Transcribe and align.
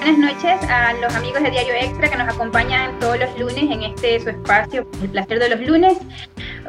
buenas 0.00 0.18
noches 0.18 0.70
a 0.70 0.94
los 0.94 1.14
amigos 1.14 1.42
de 1.42 1.50
Diario 1.50 1.74
Extra 1.74 2.08
que 2.08 2.16
nos 2.16 2.34
acompañan 2.34 2.98
todos 3.00 3.18
los 3.18 3.38
lunes 3.38 3.64
en 3.64 3.82
este 3.82 4.18
su 4.20 4.30
espacio, 4.30 4.86
El 5.02 5.10
placer 5.10 5.38
de 5.38 5.50
los 5.50 5.60
lunes. 5.60 6.00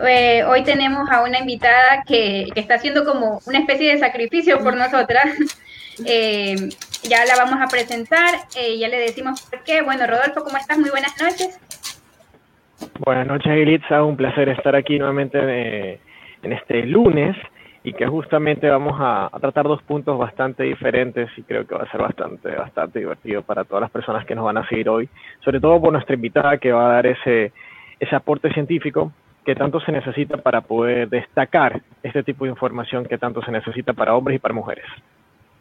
Eh, 0.06 0.44
hoy 0.44 0.64
tenemos 0.64 1.10
a 1.10 1.24
una 1.24 1.40
invitada 1.40 2.04
que, 2.06 2.48
que, 2.54 2.60
está 2.60 2.76
haciendo 2.76 3.06
como 3.06 3.40
una 3.46 3.60
especie 3.60 3.94
de 3.94 4.00
sacrificio 4.00 4.60
por 4.60 4.76
nosotras. 4.76 5.26
Eh, 6.06 6.56
ya 7.04 7.26
la 7.26 7.36
vamos 7.38 7.60
a 7.62 7.68
presentar, 7.68 8.34
eh, 8.58 8.80
ya 8.80 8.88
le 8.88 8.98
decimos 8.98 9.42
por 9.42 9.62
qué. 9.64 9.82
Bueno, 9.82 10.08
Rodolfo, 10.08 10.44
¿cómo 10.44 10.58
estás? 10.58 10.80
Muy 10.80 10.90
buenas 10.90 11.14
noches. 11.22 11.60
Buenas 13.00 13.28
noches, 13.28 13.52
Elitza. 13.52 14.02
Un 14.02 14.16
placer 14.16 14.50
estar 14.50 14.76
aquí 14.76 14.98
nuevamente 14.98 15.38
eh, 15.42 16.00
en 16.42 16.54
este 16.54 16.84
lunes 16.84 17.36
y 17.84 17.94
que 17.94 18.06
justamente 18.06 18.70
vamos 18.70 18.96
a, 19.00 19.30
tratar 19.40 19.66
dos 19.66 19.82
puntos 19.84 20.18
bastante 20.18 20.64
diferentes 20.64 21.30
y 21.38 21.44
creo 21.44 21.66
que 21.66 21.76
va 21.76 21.84
a 21.84 21.92
ser 21.92 22.02
bastante, 22.02 22.52
bastante 22.56 23.00
divertido 23.00 23.42
para 23.42 23.64
todas 23.64 23.82
las 23.82 23.92
personas 23.92 24.26
que 24.26 24.36
nos 24.36 24.46
van 24.46 24.58
a 24.58 24.68
seguir 24.68 24.88
hoy, 24.90 25.10
sobre 25.44 25.60
todo 25.60 25.82
por 25.82 25.92
nuestra 25.92 26.16
invitada 26.16 26.58
que 26.58 26.72
va 26.72 26.90
a 26.90 26.94
dar 26.94 27.08
ese, 27.08 27.52
ese 28.00 28.16
aporte 28.16 28.54
científico 28.54 29.12
que 29.44 29.56
tanto 29.56 29.80
se 29.80 29.92
necesita 29.92 30.38
para 30.38 30.62
poder 30.62 31.10
destacar 31.10 31.82
este 32.04 32.22
tipo 32.22 32.46
de 32.46 32.52
información 32.52 33.06
que 33.06 33.18
tanto 33.18 33.42
se 33.42 33.52
necesita 33.52 33.94
para 33.94 34.16
hombres 34.16 34.36
y 34.36 34.40
para 34.40 34.54
mujeres. 34.54 34.86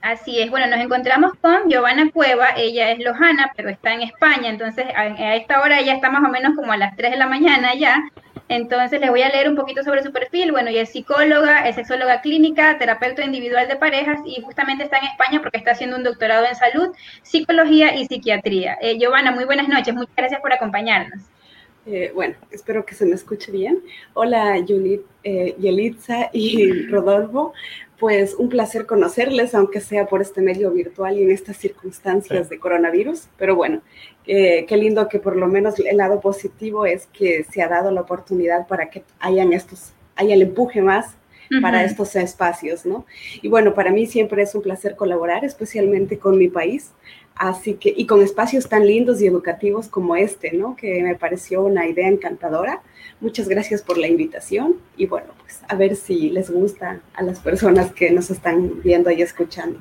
Así 0.03 0.41
es, 0.41 0.51
bueno, 0.51 0.67
nos 0.67 0.81
encontramos 0.81 1.33
con 1.43 1.69
Giovanna 1.69 2.11
Cueva, 2.11 2.49
ella 2.57 2.91
es 2.91 3.05
lojana, 3.05 3.53
pero 3.55 3.69
está 3.69 3.93
en 3.93 4.01
España, 4.01 4.49
entonces 4.49 4.87
a, 4.95 5.01
a, 5.01 5.37
esta 5.37 5.61
hora 5.61 5.81
ya 5.83 5.93
está 5.95 6.11
más 6.11 6.25
o 6.25 6.33
menos 6.33 6.55
como 6.57 6.73
a 6.73 6.79
las 6.79 6.97
3 6.97 7.13
de 7.13 7.19
la 7.19 7.27
mañana 7.27 7.75
ya, 7.75 7.97
entonces 8.51 9.01
les 9.01 9.11
voy 9.11 9.23
a 9.23 9.29
leer 9.29 9.49
un 9.49 9.55
poquito 9.55 9.85
sobre 9.85 10.03
su 10.03 10.11
perfil, 10.11 10.51
bueno, 10.51 10.71
ella 10.71 10.83
es 10.83 10.91
psicóloga, 10.91 11.69
es 11.69 11.77
sexóloga 11.77 12.21
clínica, 12.21 12.79
terapeuta 12.79 13.25
individual 13.25 13.69
de 13.69 13.77
parejas 13.77 14.19
y 14.27 14.43
justamente 14.43 14.83
está 14.83 14.99
en 14.99 15.05
España 15.05 15.41
porque 15.41 15.59
está 15.59 15.71
haciendo 15.71 15.97
un 15.97 16.03
doctorado 16.03 16.45
en 16.45 16.57
salud, 16.57 16.89
psicología 17.23 17.95
y 17.95 18.07
psiquiatría. 18.07 18.77
Eh, 18.83 18.99
Giovanna, 18.99 19.31
muy 19.31 19.45
buenas 19.45 19.69
noches, 19.69 19.95
muchas 19.95 20.17
gracias 20.17 20.41
por 20.41 20.53
acompañarnos. 20.53 21.23
Eh, 21.87 22.11
bueno, 22.13 22.35
espero 22.51 22.85
que 22.85 22.97
se 22.97 23.07
me 23.07 23.15
escuche 23.15 23.53
bien. 23.53 23.79
Hola, 24.15 24.57
Julie, 24.67 25.01
eh, 25.23 25.55
Yelitza 25.57 26.29
y 26.33 26.87
Rodolfo 26.89 27.55
pues 28.01 28.35
un 28.35 28.49
placer 28.49 28.87
conocerles, 28.87 29.55
aunque 29.55 29.81
sea 29.81 30.07
por 30.07 30.23
este 30.23 30.41
medio 30.41 30.73
virtual 30.73 31.19
y 31.19 31.23
en 31.23 31.31
estas 31.31 31.59
circunstancias 31.59 32.49
sí. 32.49 32.55
de 32.55 32.59
coronavirus. 32.59 33.29
Pero 33.37 33.55
bueno, 33.55 33.83
eh, 34.27 34.67
qué 34.67 34.77
lindo 34.77 35.09
que 35.09 35.19
por 35.19 35.37
lo 35.37 35.47
menos 35.49 35.79
el 35.79 35.97
lado 35.97 36.21
positivo 36.21 36.87
es 36.87 37.07
que 37.07 37.45
se 37.45 37.63
ha 37.63 37.69
dado 37.69 37.91
la 37.91 38.03
oportunidad 38.03 38.67
para 38.67 38.91
que 38.91 39.03
hayan 39.19 39.53
estos, 39.53 39.93
haya 40.17 40.35
el 40.35 40.43
empuje 40.43 40.83
más 40.83 41.15
uh 41.51 41.55
-huh. 41.55 41.63
para 41.63 41.85
estos 41.85 42.15
espacios, 42.17 42.87
¿no? 42.87 43.07
Y 43.43 43.49
bueno, 43.49 43.75
para 43.75 43.91
mí 43.91 44.07
siempre 44.07 44.43
es 44.43 44.55
un 44.55 44.63
placer 44.63 44.95
colaborar, 44.97 45.45
especialmente 45.45 46.19
con 46.19 46.39
mi 46.39 46.49
país. 46.49 46.93
Así 47.35 47.75
que, 47.75 47.95
y 47.97 48.07
con 48.07 48.21
espacios 48.21 48.69
tan 48.69 48.87
lindos 48.87 49.23
y 49.23 49.27
educativos 49.27 49.89
como 49.89 50.15
este, 50.15 50.53
¿no? 50.53 50.77
Que 50.77 51.03
me 51.03 51.15
pareció 51.15 51.63
una 51.63 51.87
idea 51.89 52.07
encantadora. 52.07 52.83
Muchas 53.21 53.49
gracias 53.49 53.81
por 53.83 53.97
la 53.97 54.09
invitación 54.09 54.77
y 54.97 55.07
bueno, 55.07 55.29
pues 55.41 55.61
a 55.67 55.75
ver 55.75 55.97
si 55.97 56.29
les 56.31 56.51
gusta 56.51 57.01
a 57.15 57.23
las 57.23 57.41
personas 57.41 57.93
que 57.93 58.11
nos 58.11 58.31
están 58.31 58.83
viendo 58.83 59.11
y 59.11 59.23
escuchando. 59.23 59.81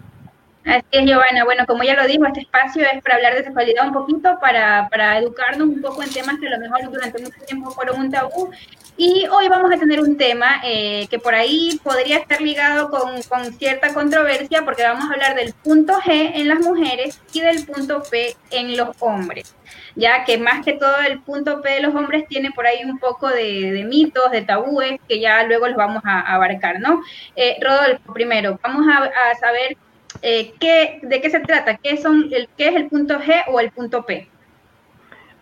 Así 0.69 0.85
es, 0.91 1.05
Giovanna. 1.05 1.45
Bueno, 1.45 1.65
como 1.65 1.81
ya 1.81 1.95
lo 1.95 2.05
dijo, 2.05 2.27
este 2.27 2.41
espacio 2.41 2.85
es 2.85 3.01
para 3.01 3.15
hablar 3.15 3.33
de 3.33 3.43
sexualidad 3.43 3.87
un 3.87 3.93
poquito, 3.93 4.37
para, 4.39 4.87
para 4.89 5.17
educarnos 5.17 5.67
un 5.67 5.81
poco 5.81 6.03
en 6.03 6.13
temas 6.13 6.37
que 6.39 6.45
a 6.45 6.51
lo 6.51 6.59
mejor 6.59 6.91
durante 6.91 7.19
mucho 7.19 7.41
tiempo 7.47 7.71
fueron 7.71 7.99
un 7.99 8.11
tabú. 8.11 8.51
Y 8.95 9.25
hoy 9.31 9.47
vamos 9.47 9.71
a 9.73 9.79
tener 9.79 9.99
un 9.99 10.15
tema 10.15 10.61
eh, 10.63 11.07
que 11.09 11.17
por 11.17 11.33
ahí 11.33 11.79
podría 11.83 12.17
estar 12.17 12.39
ligado 12.39 12.91
con, 12.91 13.19
con, 13.23 13.51
cierta 13.53 13.95
controversia, 13.95 14.63
porque 14.63 14.83
vamos 14.83 15.09
a 15.09 15.13
hablar 15.13 15.33
del 15.33 15.53
punto 15.53 15.93
G 16.01 16.33
en 16.35 16.47
las 16.47 16.59
mujeres 16.59 17.19
y 17.33 17.41
del 17.41 17.65
punto 17.65 18.03
P 18.03 18.35
en 18.51 18.77
los 18.77 18.89
hombres. 18.99 19.55
Ya 19.95 20.23
que 20.23 20.37
más 20.37 20.63
que 20.63 20.73
todo 20.73 20.99
el 20.99 21.19
punto 21.21 21.63
P 21.63 21.69
de 21.71 21.81
los 21.81 21.95
hombres 21.95 22.27
tiene 22.27 22.51
por 22.51 22.67
ahí 22.67 22.83
un 22.85 22.99
poco 22.99 23.27
de, 23.27 23.71
de 23.71 23.83
mitos, 23.85 24.29
de 24.29 24.43
tabúes, 24.43 24.99
que 25.07 25.19
ya 25.19 25.41
luego 25.45 25.67
los 25.67 25.77
vamos 25.77 26.03
a, 26.05 26.19
a 26.19 26.35
abarcar, 26.35 26.79
¿no? 26.79 27.01
Eh, 27.35 27.57
Rodolfo, 27.59 28.13
primero, 28.13 28.59
vamos 28.61 28.85
a, 28.87 29.05
a 29.05 29.35
saber 29.35 29.75
eh, 30.21 30.53
¿qué, 30.59 30.99
¿de 31.01 31.21
qué 31.21 31.29
se 31.29 31.39
trata? 31.39 31.77
¿Qué, 31.77 31.97
son 31.97 32.29
el, 32.31 32.47
¿Qué 32.57 32.69
es 32.69 32.75
el 32.75 32.87
punto 32.87 33.19
G 33.19 33.43
o 33.47 33.59
el 33.59 33.71
punto 33.71 34.05
P? 34.05 34.27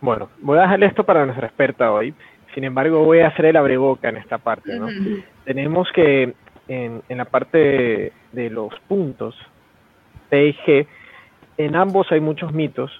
Bueno, 0.02 0.30
voy 0.40 0.58
a 0.60 0.62
dejarle 0.62 0.86
esto 0.86 1.04
para 1.04 1.26
nuestra 1.26 1.48
experta 1.48 1.92
hoy. 1.92 2.14
Sin 2.54 2.64
embargo, 2.64 3.04
voy 3.04 3.20
a 3.20 3.28
hacer 3.28 3.46
el 3.46 3.58
abreboca 3.58 4.10
en 4.10 4.18
esta 4.18 4.38
parte. 4.38 4.78
¿no? 4.78 4.86
Uh 4.86 4.90
-huh. 4.90 5.24
Tenemos 5.46 5.88
que 5.92 6.34
en, 6.68 7.02
en, 7.10 7.18
la 7.18 7.26
parte 7.26 7.58
de, 7.58 8.14
de 8.32 8.50
los 8.50 8.74
puntos 8.88 9.36
P 10.30 10.48
y 10.48 10.54
G, 10.54 10.88
en 11.58 11.76
ambos 11.76 12.12
hay 12.12 12.20
muchos 12.20 12.54
mitos. 12.54 12.92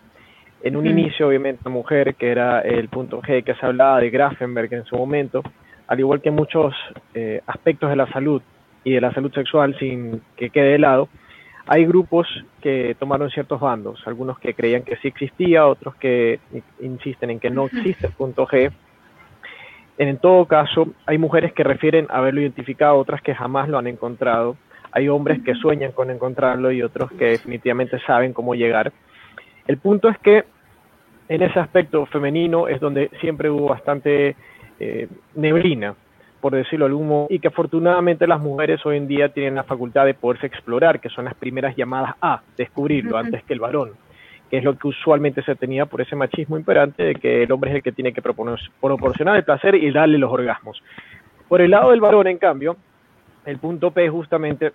En 0.64 0.76
un 0.76 0.86
uh 0.86 0.90
-huh. 0.90 0.92
inicio, 0.92 1.28
obviamente, 1.28 1.62
la 1.66 1.72
mujer, 1.72 2.16
que 2.16 2.32
era 2.32 2.62
el 2.62 2.90
punto 2.90 3.22
G, 3.22 3.44
que 3.44 3.54
se 3.56 3.66
hablaba 3.66 4.00
de 4.00 4.10
Grafenberg 4.10 4.74
en 4.74 4.86
su 4.86 4.96
momento, 4.96 5.44
al 5.88 6.00
igual 6.00 6.22
que 6.22 6.32
muchos 6.32 6.74
eh, 7.14 7.42
aspectos 7.46 7.90
de 7.90 7.96
la 7.96 8.08
salud 8.08 8.42
y 8.84 8.94
de 8.94 9.02
la 9.02 9.14
salud 9.14 9.32
sexual, 9.34 9.78
sin 9.80 10.22
que 10.36 10.50
quede 10.50 10.72
de 10.72 10.80
lado, 10.80 11.10
hay 11.68 11.86
grupos 11.86 12.28
que 12.62 12.96
tomaron 12.98 13.30
ciertos 13.30 13.60
bandos, 13.60 14.02
algunos 14.06 14.40
que 14.40 14.54
creían 14.54 14.84
que 14.84 14.96
sí 14.98 15.10
existía, 15.10 15.68
otros 15.68 15.96
que 15.96 16.40
insisten 16.80 17.30
en 17.30 17.40
que 17.40 17.50
no 17.50 17.66
existe 17.66 18.08
el 18.08 18.14
punto 18.14 18.48
G. 18.48 18.72
En 19.98 20.18
todo 20.18 20.46
caso, 20.46 20.88
hay 21.06 21.18
mujeres 21.18 21.52
que 21.54 21.64
refieren 21.64 22.08
haberlo 22.10 22.42
identificado, 22.42 22.98
otras 22.98 23.22
que 23.22 23.36
jamás 23.36 23.68
lo 23.68 23.78
han 23.78 23.88
encontrado. 23.88 24.56
Hay 24.92 25.10
hombres 25.10 25.42
que 25.44 25.56
sueñan 25.56 25.92
con 25.92 26.10
encontrarlo 26.10 26.72
y 26.72 26.82
otros 26.82 27.12
que 27.12 27.26
definitivamente 27.26 28.00
saben 28.06 28.32
cómo 28.32 28.56
llegar. 28.56 28.94
El 29.68 29.78
punto 29.78 30.08
es 30.08 30.18
que 30.20 30.46
en 31.28 31.42
ese 31.42 31.60
aspecto 31.60 32.06
femenino 32.06 32.70
es 32.70 32.80
donde 32.80 33.10
siempre 33.20 33.50
hubo 33.50 33.68
bastante 33.68 34.36
eh, 34.80 35.10
neblina, 35.36 35.96
por 36.42 36.54
decirlo 36.54 36.86
de 36.86 36.90
algún 36.92 37.08
modo, 37.08 37.28
y 37.30 37.40
que 37.40 37.48
afortunadamente 37.48 38.28
las 38.28 38.40
mujeres 38.40 38.86
hoy 38.86 38.98
en 38.98 39.08
día 39.08 39.30
tienen 39.30 39.56
la 39.56 39.64
facultad 39.64 40.06
de 40.06 40.14
poderse 40.14 40.48
explorar, 40.48 41.00
que 41.00 41.10
son 41.10 41.26
las 41.26 41.34
primeras 41.36 41.76
llamadas 41.76 42.16
a 42.22 42.42
descubrirlo 42.56 43.12
uh 43.12 43.20
-huh. 43.20 43.26
antes 43.26 43.44
que 43.44 43.54
el 43.54 43.60
varón, 43.60 43.92
que 44.50 44.58
es 44.58 44.64
lo 44.64 44.78
que 44.78 44.88
usualmente 44.88 45.42
se 45.44 45.56
tenía 45.56 45.86
por 45.86 46.02
ese 46.02 46.16
machismo 46.16 46.58
imperante 46.58 47.04
de 47.04 47.16
que 47.16 47.44
el 47.44 47.52
hombre 47.52 47.72
es 47.72 47.76
el 47.78 47.84
que 47.84 47.92
tiene 47.92 48.14
que 48.14 48.22
proporcionar 48.22 49.36
el 49.36 49.44
placer 49.44 49.76
y 49.76 49.92
darle 49.92 50.18
los 50.18 50.32
orgasmos. 50.32 50.82
Por 51.48 51.62
el 51.62 51.72
lado 51.72 51.92
del 51.92 52.02
varón, 52.02 52.28
en 52.28 52.38
cambio, 52.38 52.78
el 53.46 53.58
punto 53.58 53.92
P 53.92 54.10
justamente 54.10 54.74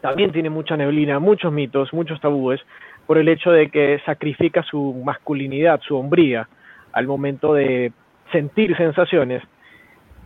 también 0.00 0.32
tiene 0.32 0.50
mucha 0.50 0.76
neblina, 0.76 1.18
muchos 1.18 1.52
mitos, 1.52 1.92
muchos 1.92 2.20
tabúes, 2.20 2.60
por 3.06 3.18
el 3.18 3.28
hecho 3.28 3.50
de 3.50 3.68
que 3.70 4.00
sacrifica 4.06 4.62
su 4.62 5.02
masculinidad, 5.04 5.80
su 5.80 5.96
hombría, 5.96 6.48
al 6.92 7.06
momento 7.06 7.54
de 7.54 7.92
sentir 8.30 8.76
sensaciones 8.76 9.42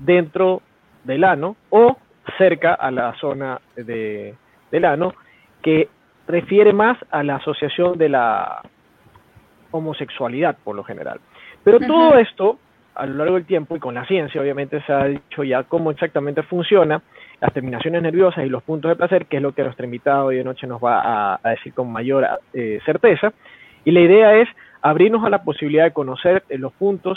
dentro 0.00 0.62
del 1.08 1.24
ano 1.24 1.56
o 1.70 1.96
cerca 2.36 2.74
a 2.74 2.90
la 2.90 3.14
zona 3.14 3.60
de, 3.74 4.34
del 4.70 4.84
ano, 4.84 5.14
que 5.62 5.88
refiere 6.28 6.72
más 6.72 6.98
a 7.10 7.22
la 7.22 7.36
asociación 7.36 7.96
de 7.98 8.10
la 8.10 8.62
homosexualidad 9.70 10.56
por 10.62 10.76
lo 10.76 10.84
general. 10.84 11.18
Pero 11.64 11.78
uh 11.78 11.80
-huh. 11.80 11.86
todo 11.86 12.18
esto, 12.18 12.58
a 12.94 13.06
lo 13.06 13.14
largo 13.14 13.34
del 13.34 13.46
tiempo 13.46 13.74
y 13.74 13.80
con 13.80 13.94
la 13.94 14.04
ciencia, 14.04 14.40
obviamente 14.40 14.82
se 14.82 14.92
ha 14.92 15.04
dicho 15.06 15.42
ya 15.42 15.62
cómo 15.64 15.90
exactamente 15.90 16.42
funciona 16.42 17.00
las 17.40 17.52
terminaciones 17.52 18.02
nerviosas 18.02 18.44
y 18.44 18.50
los 18.50 18.62
puntos 18.62 18.90
de 18.90 18.96
placer, 18.96 19.26
que 19.26 19.36
es 19.38 19.42
lo 19.42 19.52
que 19.52 19.62
nuestro 19.64 19.84
invitado 19.84 20.26
hoy 20.26 20.36
de 20.36 20.44
noche 20.44 20.66
nos 20.66 20.80
va 20.80 21.00
a, 21.00 21.40
a 21.42 21.50
decir 21.50 21.72
con 21.72 21.90
mayor 21.90 22.26
eh, 22.52 22.80
certeza. 22.84 23.32
Y 23.84 23.90
la 23.92 24.00
idea 24.00 24.34
es 24.42 24.48
abrirnos 24.82 25.24
a 25.24 25.30
la 25.30 25.42
posibilidad 25.42 25.84
de 25.84 25.92
conocer 25.92 26.42
los 26.50 26.72
puntos 26.72 27.16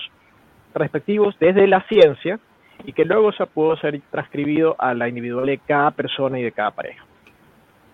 respectivos 0.73 1.35
desde 1.39 1.67
la 1.67 1.81
ciencia, 1.81 2.39
y 2.85 2.93
que 2.93 3.05
luego 3.05 3.31
se 3.31 3.45
pudo 3.45 3.77
ser 3.77 4.01
transcribido 4.11 4.75
a 4.79 4.93
la 4.93 5.07
individual 5.07 5.45
de 5.45 5.57
cada 5.59 5.91
persona 5.91 6.39
y 6.39 6.43
de 6.43 6.51
cada 6.51 6.71
pareja. 6.71 7.03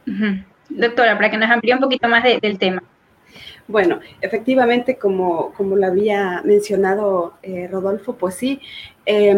Uh 0.08 0.12
-huh. 0.12 0.46
Doctora, 0.70 1.16
para 1.16 1.32
que 1.32 1.38
nos 1.38 1.50
amplíe 1.50 1.74
un 1.74 1.80
poquito 1.80 2.08
más 2.08 2.24
de, 2.24 2.40
del 2.40 2.58
tema. 2.58 2.84
Bueno, 3.68 4.00
efectivamente, 4.22 4.98
como, 4.98 5.54
como 5.54 5.76
lo 5.76 5.88
había 5.88 6.42
mencionado 6.44 7.34
eh, 7.44 7.68
Rodolfo, 7.70 8.16
pues 8.16 8.36
sí, 8.36 8.62
eh, 9.06 9.30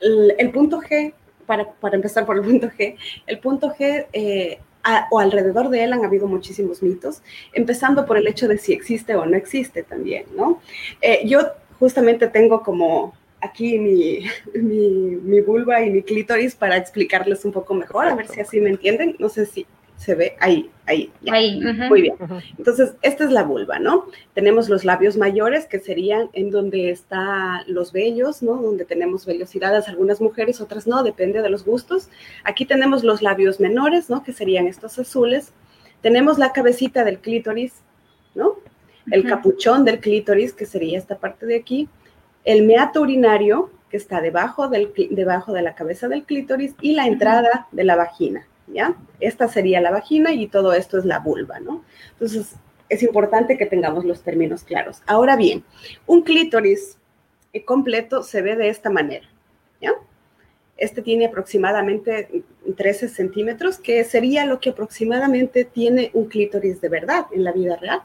el, 0.00 0.34
el, 0.38 0.50
punto 0.50 0.80
G, 0.80 1.12
para, 1.46 1.70
para, 1.72 1.96
empezar 1.96 2.26
por 2.26 2.36
el 2.36 2.42
punto 2.42 2.68
G, 2.68 2.96
el 3.26 3.38
punto 3.38 3.70
G 3.70 4.06
eh, 4.12 4.58
a, 4.82 5.08
o 5.10 5.18
alrededor 5.18 5.68
de 5.68 5.84
él 5.84 5.92
han 5.92 6.04
habido 6.04 6.26
muchísimos 6.26 6.82
mitos, 6.82 7.22
empezando 7.52 8.06
por 8.06 8.16
el 8.16 8.26
hecho 8.26 8.48
de 8.48 8.58
si 8.58 8.72
existe 8.72 9.14
o 9.14 9.26
no 9.26 9.36
existe 9.36 9.82
también, 9.82 10.24
¿no? 10.36 10.60
Eh, 11.00 11.22
yo 11.26 11.40
justamente 11.78 12.28
tengo 12.28 12.62
como 12.62 13.14
aquí 13.40 13.78
mi, 13.78 14.26
mi, 14.54 15.16
mi, 15.16 15.40
vulva 15.40 15.82
y 15.82 15.90
mi 15.90 16.02
clítoris 16.02 16.54
para 16.54 16.76
explicarles 16.76 17.44
un 17.44 17.52
poco 17.52 17.74
mejor, 17.74 18.06
a 18.06 18.14
ver 18.14 18.28
si 18.28 18.40
así 18.40 18.60
me 18.60 18.70
entienden. 18.70 19.16
No 19.18 19.28
sé 19.28 19.46
si 19.46 19.66
se 20.00 20.14
ve 20.14 20.34
ahí, 20.40 20.70
ahí. 20.86 21.12
Ya. 21.20 21.34
Ahí. 21.34 21.60
Uh 21.62 21.68
-huh. 21.68 21.88
Muy 21.88 22.02
bien. 22.02 22.14
Uh 22.18 22.24
-huh. 22.24 22.42
Entonces, 22.56 22.94
esta 23.02 23.24
es 23.24 23.30
la 23.30 23.42
vulva, 23.42 23.78
¿no? 23.78 24.06
Tenemos 24.32 24.70
los 24.70 24.86
labios 24.86 25.18
mayores, 25.18 25.66
que 25.66 25.78
serían 25.78 26.30
en 26.32 26.50
donde 26.50 26.90
están 26.90 27.64
los 27.66 27.92
vellos, 27.92 28.42
¿no? 28.42 28.56
Donde 28.56 28.86
tenemos 28.86 29.26
vellosidades, 29.26 29.88
algunas 29.88 30.22
mujeres, 30.22 30.62
otras 30.62 30.86
no, 30.86 31.02
depende 31.02 31.42
de 31.42 31.50
los 31.50 31.66
gustos. 31.66 32.08
Aquí 32.44 32.64
tenemos 32.64 33.04
los 33.04 33.20
labios 33.20 33.60
menores, 33.60 34.08
¿no? 34.08 34.22
Que 34.22 34.32
serían 34.32 34.66
estos 34.66 34.98
azules. 34.98 35.52
tenemos 36.02 36.38
la 36.38 36.50
cabecita 36.52 37.04
del 37.04 37.18
clítoris, 37.18 37.74
¿no? 38.34 38.54
El 39.10 39.24
capuchón 39.24 39.84
del 39.84 40.00
clítoris, 40.00 40.54
que 40.54 40.64
sería 40.64 40.98
esta 40.98 41.18
parte 41.18 41.44
de 41.44 41.56
aquí, 41.56 41.90
el 42.44 42.64
meato 42.64 43.02
urinario, 43.02 43.70
que 43.90 43.96
está 43.96 44.20
debajo, 44.20 44.68
del, 44.68 44.92
debajo 45.10 45.52
de 45.52 45.62
la 45.62 45.74
cabeza 45.74 46.08
del 46.08 46.24
clítoris, 46.24 46.74
y 46.80 46.92
la 46.92 47.06
entrada 47.06 47.68
de 47.72 47.84
la 47.84 47.96
vagina, 47.96 48.46
¿ya? 48.68 48.94
Esta 49.18 49.48
sería 49.48 49.80
la 49.80 49.90
vagina 49.90 50.32
y 50.32 50.46
todo 50.46 50.72
esto 50.72 50.98
es 50.98 51.04
la 51.04 51.18
vulva, 51.18 51.60
¿no? 51.60 51.84
Entonces, 52.12 52.54
es 52.88 53.02
importante 53.02 53.56
que 53.56 53.66
tengamos 53.66 54.04
los 54.04 54.22
términos 54.22 54.64
claros. 54.64 55.02
Ahora 55.06 55.36
bien, 55.36 55.64
un 56.06 56.22
clítoris 56.22 56.98
completo 57.64 58.22
se 58.22 58.42
ve 58.42 58.56
de 58.56 58.68
esta 58.68 58.90
manera, 58.90 59.26
¿ya? 59.80 59.92
Este 60.76 61.02
tiene 61.02 61.26
aproximadamente 61.26 62.42
13 62.76 63.08
centímetros, 63.08 63.78
que 63.78 64.02
sería 64.04 64.46
lo 64.46 64.60
que 64.60 64.70
aproximadamente 64.70 65.64
tiene 65.64 66.10
un 66.14 66.26
clítoris 66.26 66.80
de 66.80 66.88
verdad 66.88 67.26
en 67.32 67.44
la 67.44 67.52
vida 67.52 67.76
real. 67.76 68.02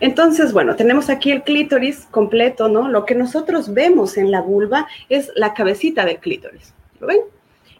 Entonces, 0.00 0.52
bueno, 0.52 0.76
tenemos 0.76 1.10
aquí 1.10 1.32
el 1.32 1.42
clítoris 1.42 2.06
completo, 2.10 2.68
¿no? 2.68 2.88
Lo 2.88 3.04
que 3.04 3.14
nosotros 3.14 3.72
vemos 3.74 4.16
en 4.16 4.30
la 4.30 4.40
vulva 4.40 4.86
es 5.08 5.32
la 5.34 5.54
cabecita 5.54 6.04
del 6.04 6.18
clítoris, 6.18 6.72
¿lo 7.00 7.08
ven? 7.08 7.20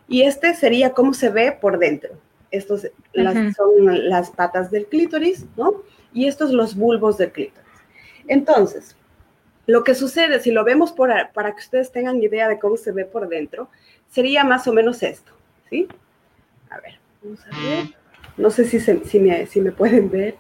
Y 0.08 0.22
este 0.22 0.54
sería 0.54 0.90
cómo 0.90 1.14
se 1.14 1.30
ve 1.30 1.52
por 1.52 1.78
dentro. 1.78 2.10
Estos 2.50 2.88
son 3.56 4.08
las 4.08 4.30
patas 4.30 4.70
del 4.70 4.86
clítoris, 4.86 5.46
¿no? 5.56 5.82
Y 6.12 6.26
estos 6.26 6.52
los 6.52 6.74
bulbos 6.74 7.18
del 7.18 7.32
clítoris. 7.32 7.66
Entonces, 8.28 8.96
lo 9.66 9.84
que 9.84 9.94
sucede, 9.94 10.40
si 10.40 10.52
lo 10.52 10.64
vemos 10.64 10.92
por, 10.92 11.10
para 11.32 11.52
que 11.52 11.60
ustedes 11.60 11.90
tengan 11.90 12.22
idea 12.22 12.48
de 12.48 12.58
cómo 12.58 12.76
se 12.76 12.92
ve 12.92 13.04
por 13.04 13.28
dentro, 13.28 13.68
sería 14.08 14.44
más 14.44 14.66
o 14.68 14.72
menos 14.72 15.02
esto, 15.02 15.32
¿sí? 15.68 15.88
A 16.70 16.80
ver, 16.80 16.98
vamos 17.22 17.40
a 17.50 17.58
ver. 17.58 17.94
No 18.36 18.50
sé 18.50 18.64
si, 18.64 18.78
si, 18.80 19.18
me, 19.18 19.46
si 19.46 19.60
me 19.60 19.72
pueden 19.72 20.10
ver 20.10 20.36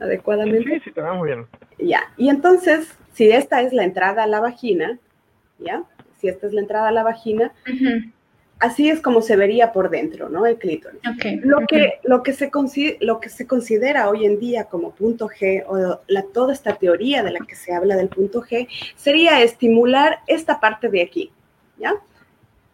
adecuadamente. 0.00 0.74
Sí, 0.74 0.80
sí, 0.84 0.90
te 0.92 1.00
vemos 1.00 1.24
bien. 1.24 1.46
Ya, 1.78 2.02
y 2.16 2.28
entonces, 2.28 2.88
si 3.12 3.30
esta 3.30 3.62
es 3.62 3.72
la 3.72 3.84
entrada 3.84 4.24
a 4.24 4.26
la 4.26 4.40
vagina, 4.40 4.98
¿ya? 5.58 5.84
Si 6.20 6.28
esta 6.28 6.46
es 6.46 6.52
la 6.52 6.60
entrada 6.60 6.88
a 6.88 6.92
la 6.92 7.02
vagina, 7.02 7.52
así 8.58 8.88
es 8.88 9.00
como 9.00 9.22
se 9.22 9.36
vería 9.36 9.72
por 9.72 9.90
dentro, 9.90 10.28
¿no? 10.28 10.46
El 10.46 10.56
clítoris. 10.56 11.00
lo, 11.42 11.66
Que, 11.66 12.00
lo, 12.04 12.22
que 12.22 12.32
se 12.32 12.50
lo 13.00 13.20
que 13.20 13.28
se 13.28 13.46
considera 13.46 14.08
hoy 14.08 14.26
en 14.26 14.38
día 14.38 14.64
como 14.64 14.92
punto 14.92 15.28
G, 15.28 15.64
o 15.66 16.00
la, 16.06 16.22
toda 16.22 16.52
esta 16.52 16.74
teoría 16.74 17.22
de 17.22 17.32
la 17.32 17.40
que 17.40 17.54
se 17.54 17.72
habla 17.72 17.96
del 17.96 18.08
punto 18.08 18.42
G, 18.42 18.68
sería 18.96 19.42
estimular 19.42 20.20
esta 20.26 20.60
parte 20.60 20.88
de 20.88 21.02
aquí, 21.02 21.30
¿ya? 21.78 21.94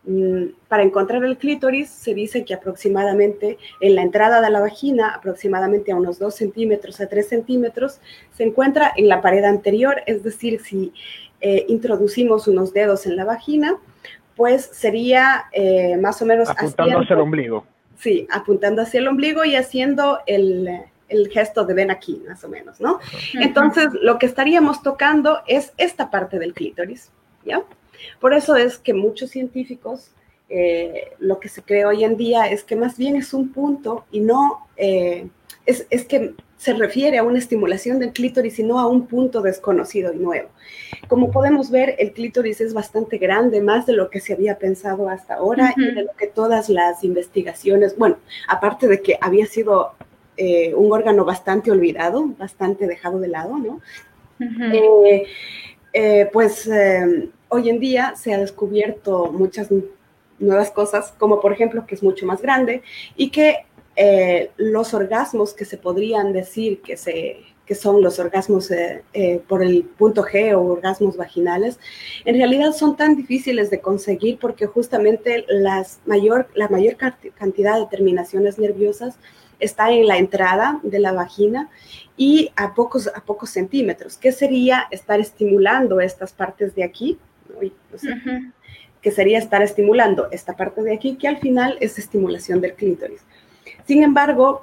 Mm, 0.06 0.52
para 0.68 0.84
encontrar 0.84 1.24
el 1.24 1.36
clítoris 1.36 1.90
se 1.90 2.14
dice 2.14 2.44
que 2.44 2.54
aproximadamente 2.54 3.58
en 3.80 3.96
la 3.96 4.02
entrada 4.02 4.40
de 4.40 4.50
la 4.50 4.60
vagina, 4.60 5.08
aproximadamente 5.08 5.90
a 5.90 5.96
unos 5.96 6.20
2 6.20 6.32
centímetros 6.32 7.00
a 7.00 7.08
3 7.08 7.28
centímetros, 7.28 8.00
se 8.32 8.44
encuentra 8.44 8.92
en 8.96 9.08
la 9.08 9.20
pared 9.20 9.42
anterior, 9.42 10.02
es 10.06 10.22
decir, 10.22 10.60
si 10.60 10.92
eh, 11.40 11.66
introducimos 11.68 12.46
unos 12.46 12.72
dedos 12.72 13.04
en 13.06 13.16
la 13.16 13.24
vagina, 13.24 13.78
pues 14.36 14.70
sería 14.72 15.46
eh, 15.52 15.96
más 15.96 16.22
o 16.22 16.26
menos... 16.26 16.48
Apuntando 16.50 17.00
hacia 17.00 17.14
el 17.14 17.20
ombligo. 17.20 17.66
Sí, 17.98 18.28
apuntando 18.30 18.82
hacia 18.82 19.00
el 19.00 19.08
ombligo 19.08 19.44
y 19.44 19.56
haciendo 19.56 20.20
el, 20.26 20.68
el 21.08 21.28
gesto 21.30 21.64
de 21.64 21.74
ven 21.74 21.90
aquí, 21.90 22.22
más 22.28 22.44
o 22.44 22.48
menos, 22.48 22.80
¿no? 22.80 23.00
Entonces, 23.34 23.88
lo 24.02 24.18
que 24.18 24.26
estaríamos 24.26 24.82
tocando 24.82 25.40
es 25.48 25.72
esta 25.78 26.10
parte 26.10 26.38
del 26.38 26.54
clítoris, 26.54 27.10
¿ya? 27.44 27.62
Por 28.20 28.34
eso 28.34 28.56
es 28.56 28.78
que 28.78 28.94
muchos 28.94 29.30
científicos, 29.30 30.10
eh, 30.48 31.12
lo 31.18 31.40
que 31.40 31.48
se 31.48 31.62
cree 31.62 31.84
hoy 31.84 32.04
en 32.04 32.16
día 32.16 32.48
es 32.48 32.62
que 32.62 32.76
más 32.76 32.96
bien 32.96 33.16
es 33.16 33.34
un 33.34 33.52
punto 33.52 34.04
y 34.12 34.20
no, 34.20 34.68
eh, 34.76 35.28
es, 35.64 35.86
es, 35.90 36.04
que 36.04 36.34
se 36.56 36.72
refiere 36.72 37.18
a 37.18 37.24
una 37.24 37.38
estimulación 37.38 37.98
del 37.98 38.12
clítoris 38.12 38.58
y 38.60 38.62
no 38.62 38.78
a 38.78 38.86
un 38.86 39.06
punto 39.06 39.42
desconocido 39.42 40.12
y 40.12 40.18
nuevo. 40.18 40.48
Como 41.08 41.32
podemos 41.32 41.70
ver, 41.70 41.96
el 41.98 42.12
clítoris 42.12 42.60
es 42.60 42.74
bastante 42.74 43.18
grande, 43.18 43.60
más 43.60 43.86
de 43.86 43.94
lo 43.94 44.08
que 44.08 44.20
se 44.20 44.34
había 44.34 44.56
pensado 44.56 45.08
hasta 45.08 45.34
ahora 45.34 45.74
y 45.76 45.94
de 45.94 46.02
lo 46.04 46.12
que 46.16 46.28
todas 46.28 46.68
las 46.68 47.02
investigaciones, 47.02 47.96
bueno, 47.98 48.18
aparte 48.46 48.86
de 48.86 49.02
que 49.02 49.18
había 49.20 49.46
sido 49.46 49.94
eh, 50.36 50.72
un 50.74 50.92
órgano 50.92 51.24
bastante 51.24 51.72
olvidado, 51.72 52.26
bastante 52.38 52.86
dejado 52.86 53.18
de 53.18 53.28
lado, 53.28 53.58
¿no? 53.58 53.80
pues 56.32 56.68
hoy 57.56 57.70
en 57.70 57.80
día 57.80 58.14
se 58.16 58.34
ha 58.34 58.38
descubierto 58.38 59.32
muchas 59.32 59.68
nuevas 60.38 60.70
cosas, 60.70 61.14
como 61.18 61.40
por 61.40 61.52
ejemplo 61.52 61.86
que 61.86 61.94
es 61.94 62.02
mucho 62.02 62.26
más 62.26 62.42
grande 62.42 62.82
y 63.16 63.30
que 63.30 63.64
eh, 63.96 64.50
los 64.58 64.92
orgasmos 64.92 65.54
que 65.54 65.64
se 65.64 65.78
podrían 65.78 66.34
decir 66.34 66.82
que, 66.82 66.98
se, 66.98 67.38
que 67.64 67.74
son 67.74 68.02
los 68.02 68.18
orgasmos 68.18 68.70
eh, 68.70 69.02
eh, 69.14 69.40
por 69.48 69.62
el 69.62 69.84
punto 69.84 70.22
G 70.22 70.54
o 70.54 70.60
orgasmos 70.60 71.16
vaginales, 71.16 71.80
en 72.26 72.36
realidad 72.36 72.72
son 72.72 72.96
tan 72.96 73.16
difíciles 73.16 73.70
de 73.70 73.80
conseguir 73.80 74.38
porque 74.38 74.66
justamente 74.66 75.46
las 75.48 76.00
mayor, 76.04 76.48
la 76.54 76.68
mayor 76.68 76.96
cantidad 76.96 77.80
de 77.80 77.86
terminaciones 77.86 78.58
nerviosas 78.58 79.18
está 79.58 79.90
en 79.90 80.06
la 80.06 80.18
entrada 80.18 80.80
de 80.82 80.98
la 80.98 81.12
vagina 81.12 81.70
y 82.18 82.50
a 82.56 82.74
pocos, 82.74 83.08
a 83.14 83.22
pocos 83.22 83.48
centímetros, 83.48 84.18
que 84.18 84.32
sería 84.32 84.86
estar 84.90 85.20
estimulando 85.20 86.00
estas 86.00 86.34
partes 86.34 86.74
de 86.74 86.84
aquí 86.84 87.18
que 89.02 89.10
sería 89.10 89.38
estar 89.38 89.62
estimulando 89.62 90.28
esta 90.30 90.56
parte 90.56 90.82
de 90.82 90.94
aquí, 90.94 91.16
que 91.16 91.28
al 91.28 91.38
final 91.38 91.76
es 91.80 91.98
estimulación 91.98 92.60
del 92.60 92.74
clítoris. 92.74 93.22
Sin 93.86 94.02
embargo, 94.02 94.62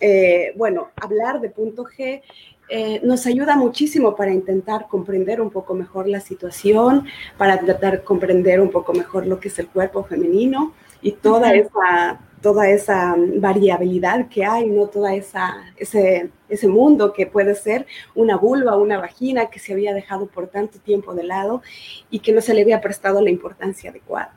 eh, 0.00 0.52
bueno, 0.56 0.90
hablar 1.00 1.40
de 1.40 1.48
punto 1.48 1.84
G 1.84 2.22
eh, 2.68 3.00
nos 3.04 3.26
ayuda 3.26 3.56
muchísimo 3.56 4.16
para 4.16 4.32
intentar 4.32 4.88
comprender 4.88 5.40
un 5.40 5.50
poco 5.50 5.74
mejor 5.74 6.08
la 6.08 6.20
situación, 6.20 7.06
para 7.38 7.58
tratar 7.60 7.98
de 7.98 8.04
comprender 8.04 8.60
un 8.60 8.70
poco 8.70 8.92
mejor 8.92 9.26
lo 9.26 9.38
que 9.38 9.48
es 9.48 9.58
el 9.58 9.68
cuerpo 9.68 10.04
femenino 10.04 10.74
y 11.00 11.12
toda 11.12 11.54
esa 11.54 12.20
toda 12.46 12.70
esa 12.70 13.16
variabilidad 13.18 14.28
que 14.28 14.44
hay, 14.44 14.70
¿no? 14.70 14.86
Toda 14.86 15.16
esa, 15.16 15.64
ese, 15.76 16.30
ese 16.48 16.68
mundo 16.68 17.12
que 17.12 17.26
puede 17.26 17.56
ser 17.56 17.86
una 18.14 18.36
vulva, 18.36 18.76
una 18.76 19.00
vagina 19.00 19.50
que 19.50 19.58
se 19.58 19.72
había 19.72 19.92
dejado 19.92 20.28
por 20.28 20.46
tanto 20.46 20.78
tiempo 20.78 21.12
de 21.12 21.24
lado 21.24 21.60
y 22.08 22.20
que 22.20 22.30
no 22.30 22.40
se 22.40 22.54
le 22.54 22.62
había 22.62 22.80
prestado 22.80 23.20
la 23.20 23.30
importancia 23.30 23.90
adecuada. 23.90 24.32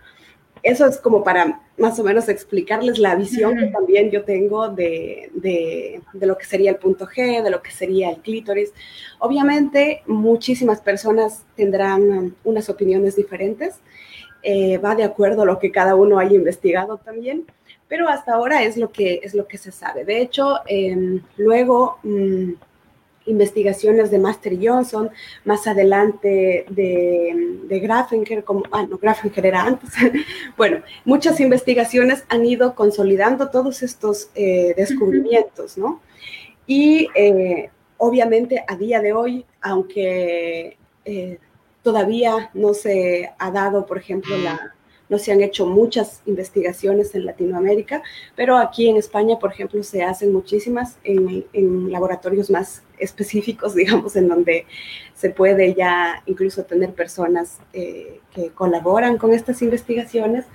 Eso 0.63 0.87
es 0.87 0.97
como 0.97 1.23
para 1.23 1.61
más 1.77 1.99
o 1.99 2.03
menos 2.03 2.29
explicarles 2.29 2.97
la 2.97 3.13
visión 3.13 3.55
que 3.55 3.67
también 3.67 4.09
yo 4.09 4.23
tengo 4.23 4.69
de, 4.69 5.29
de, 5.35 6.01
de, 6.11 6.25
lo 6.25 6.35
que 6.35 6.45
sería 6.45 6.71
el 6.71 6.77
punto 6.77 7.05
G, 7.05 7.43
de 7.43 7.51
lo 7.51 7.61
que 7.61 7.69
sería 7.69 8.09
el 8.09 8.17
clítoris. 8.23 8.73
Obviamente, 9.19 10.01
muchísimas 10.07 10.81
personas 10.81 11.45
tendrán 11.55 12.35
unas 12.43 12.69
opiniones 12.69 13.15
diferentes. 13.15 13.75
Eh, 14.41 14.79
va 14.79 14.95
de 14.95 15.03
acuerdo 15.03 15.43
a 15.43 15.45
lo 15.45 15.59
que 15.59 15.69
cada 15.69 15.93
uno 15.93 16.17
haya 16.17 16.33
investigado 16.33 16.97
también 16.97 17.45
pero 17.89 18.07
hasta 18.07 18.33
ahora 18.33 18.63
es 18.63 18.77
lo 18.77 18.91
que, 18.91 19.19
es 19.23 19.33
lo 19.33 19.47
que 19.47 19.57
se 19.57 19.71
sabe. 19.71 20.05
De 20.05 20.21
hecho, 20.21 20.59
em, 20.67 21.21
luego 21.35 21.97
mm, 22.03 22.51
investigaciones 23.25 24.11
de 24.11 24.19
Master 24.19 24.57
Johnson, 24.61 25.09
más 25.43 25.67
adelante 25.67 26.65
de, 26.69 27.59
de 27.63 28.43
como, 28.45 28.63
ah, 28.71 28.85
no, 28.89 28.97
Grafenger 28.97 29.45
era 29.45 29.63
antes. 29.63 29.89
bueno, 30.57 30.81
muchas 31.03 31.39
investigaciones 31.39 32.23
han 32.29 32.45
ido 32.45 32.75
consolidando 32.75 33.49
todos 33.49 33.81
estos 33.83 34.29
eh, 34.35 34.73
descubrimientos, 34.77 35.77
¿no? 35.77 35.99
Y 36.67 37.07
eh, 37.15 37.71
obviamente 37.97 38.63
a 38.67 38.75
día 38.75 39.01
de 39.01 39.13
hoy, 39.13 39.45
aunque 39.61 40.77
eh, 41.05 41.39
todavía 41.81 42.51
no 42.53 42.75
se 42.75 43.31
ha 43.39 43.51
dado, 43.51 43.87
por 43.87 43.97
ejemplo, 43.97 44.37
la 44.37 44.75
no 45.09 45.17
se 45.17 45.31
han 45.31 45.41
hecho 45.41 45.65
muchas 45.65 46.21
investigaciones 46.25 47.13
en 47.15 47.25
Latinoamérica, 47.25 48.03
pero 48.35 48.57
aquí 48.57 48.87
en 48.87 48.95
España, 48.95 49.37
por 49.39 49.51
ejemplo, 49.51 49.83
se 49.83 50.03
hacen 50.03 50.31
muchísimas 50.31 50.97
en, 51.03 51.91
laboratorios 51.91 52.49
más 52.49 52.83
específicos, 52.99 53.75
digamos, 53.75 54.15
en 54.15 54.27
donde 54.27 54.65
se 55.15 55.31
puede 55.31 55.73
ya 55.73 56.23
incluso 56.27 56.63
tener 56.63 56.93
personas 56.93 57.59
eh, 57.73 58.21
que 58.33 58.49
colaboran 58.49 59.17
con 59.17 59.33
estas 59.33 59.61
investigaciones. 59.61 60.45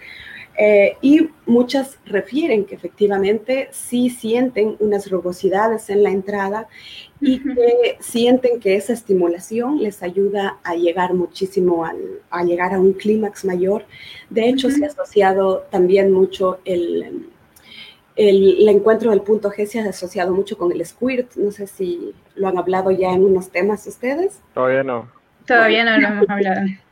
Eh, 0.57 0.97
y 1.01 1.31
muchas 1.47 1.99
refieren 2.07 2.65
que 2.65 2.77
efectivamente 2.77 3.69
sí 3.73 4.09
sienten 4.09 4.77
unas 4.79 5.11
rugosidades 5.11 5.91
en 5.91 6.05
la 6.05 6.11
entrada 6.11 6.69
y 7.21 7.41
que 7.41 7.97
sienten 7.99 8.61
que 8.61 8.77
esa 8.77 8.93
estimulación 8.93 9.83
les 9.83 10.03
ayuda 10.03 10.59
a 10.63 10.77
llegar 10.77 11.13
muchísimo 11.15 11.85
al, 11.85 11.99
a 12.31 12.45
llegar 12.45 12.73
a 12.73 12.79
un 12.79 12.93
clímax 12.93 13.45
mayor. 13.45 13.85
De 14.31 14.49
hecho, 14.49 14.71
se 14.71 14.85
ha 14.85 14.89
asociado 14.89 15.67
también 15.71 16.13
mucho 16.13 16.61
el, 16.65 17.27
el, 18.15 18.69
encuentro 18.69 19.11
del 19.11 19.23
punto 19.23 19.51
G 19.51 19.67
se 19.67 19.81
ha 19.81 19.89
asociado 19.89 20.33
mucho 20.33 20.57
con 20.57 20.71
el 20.71 20.87
squirt. 20.87 21.35
No 21.35 21.51
sé 21.51 21.67
si 21.67 22.15
lo 22.37 22.47
han 22.47 22.59
hablado 22.59 22.93
ya 22.93 23.11
en 23.13 23.25
unos 23.25 23.51
temas 23.51 23.87
ustedes. 23.89 24.41
Todavía 24.53 24.85
no. 24.85 25.09
Todavía 25.47 25.85
no 25.85 25.99
lo 25.99 26.07
hemos 26.15 26.31
hablado 26.31 26.84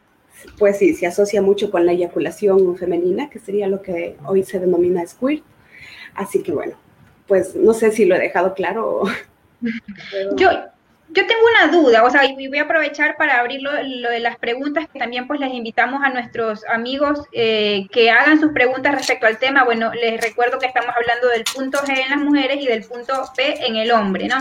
pues 0.59 0.79
sí, 0.79 0.95
se 0.95 1.07
asocia 1.07 1.43
mucho 1.43 1.71
con 1.71 1.87
la 1.87 1.93
eyaculación 1.93 2.77
femenina, 2.77 3.31
que 3.31 3.39
sería 3.39 3.69
lo 3.69 3.83
que 3.83 4.17
hoy 4.25 4.43
se 4.43 4.59
denomina 4.59 5.07
squirt. 5.07 5.45
Así 6.15 6.43
que 6.43 6.53
bueno, 6.53 6.77
pues 7.27 7.55
no 7.55 7.75
sé 7.75 7.91
si 7.93 8.05
lo 8.05 8.15
he 8.15 8.19
dejado 8.19 8.55
claro. 8.55 9.05
Yo, 10.37 10.49
yo 11.15 11.27
tengo 11.27 11.41
una 11.55 11.71
duda, 11.71 12.05
o 12.05 12.11
sea, 12.11 12.25
y 12.25 12.49
voy 12.49 12.59
a 12.59 12.63
aprovechar 12.63 13.17
para 13.17 13.39
abrir 13.39 13.61
lo, 13.61 13.73
de 13.73 14.21
las 14.21 14.39
preguntas, 14.39 14.89
que 14.91 14.99
también 14.99 15.27
pues 15.27 15.41
les 15.41 15.53
invitamos 15.53 16.03
a 16.03 16.09
nuestros 16.09 16.65
amigos 16.67 17.21
eh, 17.33 17.87
que 17.93 18.11
hagan 18.11 18.41
sus 18.41 18.53
preguntas 18.53 18.95
respecto 18.95 19.27
al 19.27 19.39
tema. 19.39 19.65
Bueno, 19.65 19.93
les 19.93 20.21
recuerdo 20.21 20.59
que 20.59 20.67
estamos 20.67 20.95
hablando 20.97 21.29
del 21.29 21.45
punto 21.45 21.79
G 21.81 22.03
en 22.03 22.11
las 22.11 22.19
mujeres 22.19 22.59
y 22.61 22.67
del 22.67 22.85
punto 22.85 23.13
P 23.37 23.67
en 23.67 23.77
el 23.77 23.93
hombre, 23.93 24.27
¿no? 24.27 24.37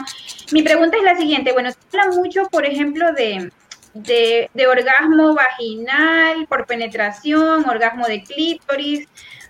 Mi 0.52 0.64
pregunta 0.64 0.98
es 0.98 1.04
la 1.04 1.18
siguiente, 1.18 1.52
bueno, 1.52 1.72
se 1.72 2.00
habla 2.00 2.16
mucho, 2.16 2.44
por 2.50 2.66
ejemplo, 2.66 3.12
de, 3.14 3.52
de, 3.94 4.50
orgasmo 4.68 5.34
vaginal 5.34 6.46
por 6.48 6.66
penetración, 6.66 7.68
orgasmo 7.68 8.08
de 8.08 8.24
clítoris, 8.24 9.08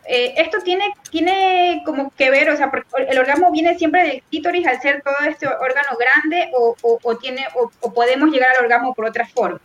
eh, 0.07 0.33
esto 0.37 0.57
tiene, 0.63 0.93
tiene 1.09 1.83
como 1.85 2.11
que 2.11 2.31
ver, 2.31 2.49
o 2.49 2.57
sea, 2.57 2.71
el 3.07 3.19
orgasmo 3.19 3.51
viene 3.51 3.77
siempre 3.77 4.03
del 4.03 4.23
clítoris 4.29 4.65
al 4.65 4.81
ser 4.81 5.03
todo 5.03 5.15
este 5.29 5.47
órgano 5.47 5.97
grande 5.97 6.49
o, 6.53 7.17
tiene, 7.17 7.45
o, 7.53 7.93
podemos 7.93 8.31
llegar 8.31 8.49
al 8.55 8.63
orgasmo 8.63 8.93
por 8.95 9.05
otra 9.05 9.27
forma. 9.27 9.61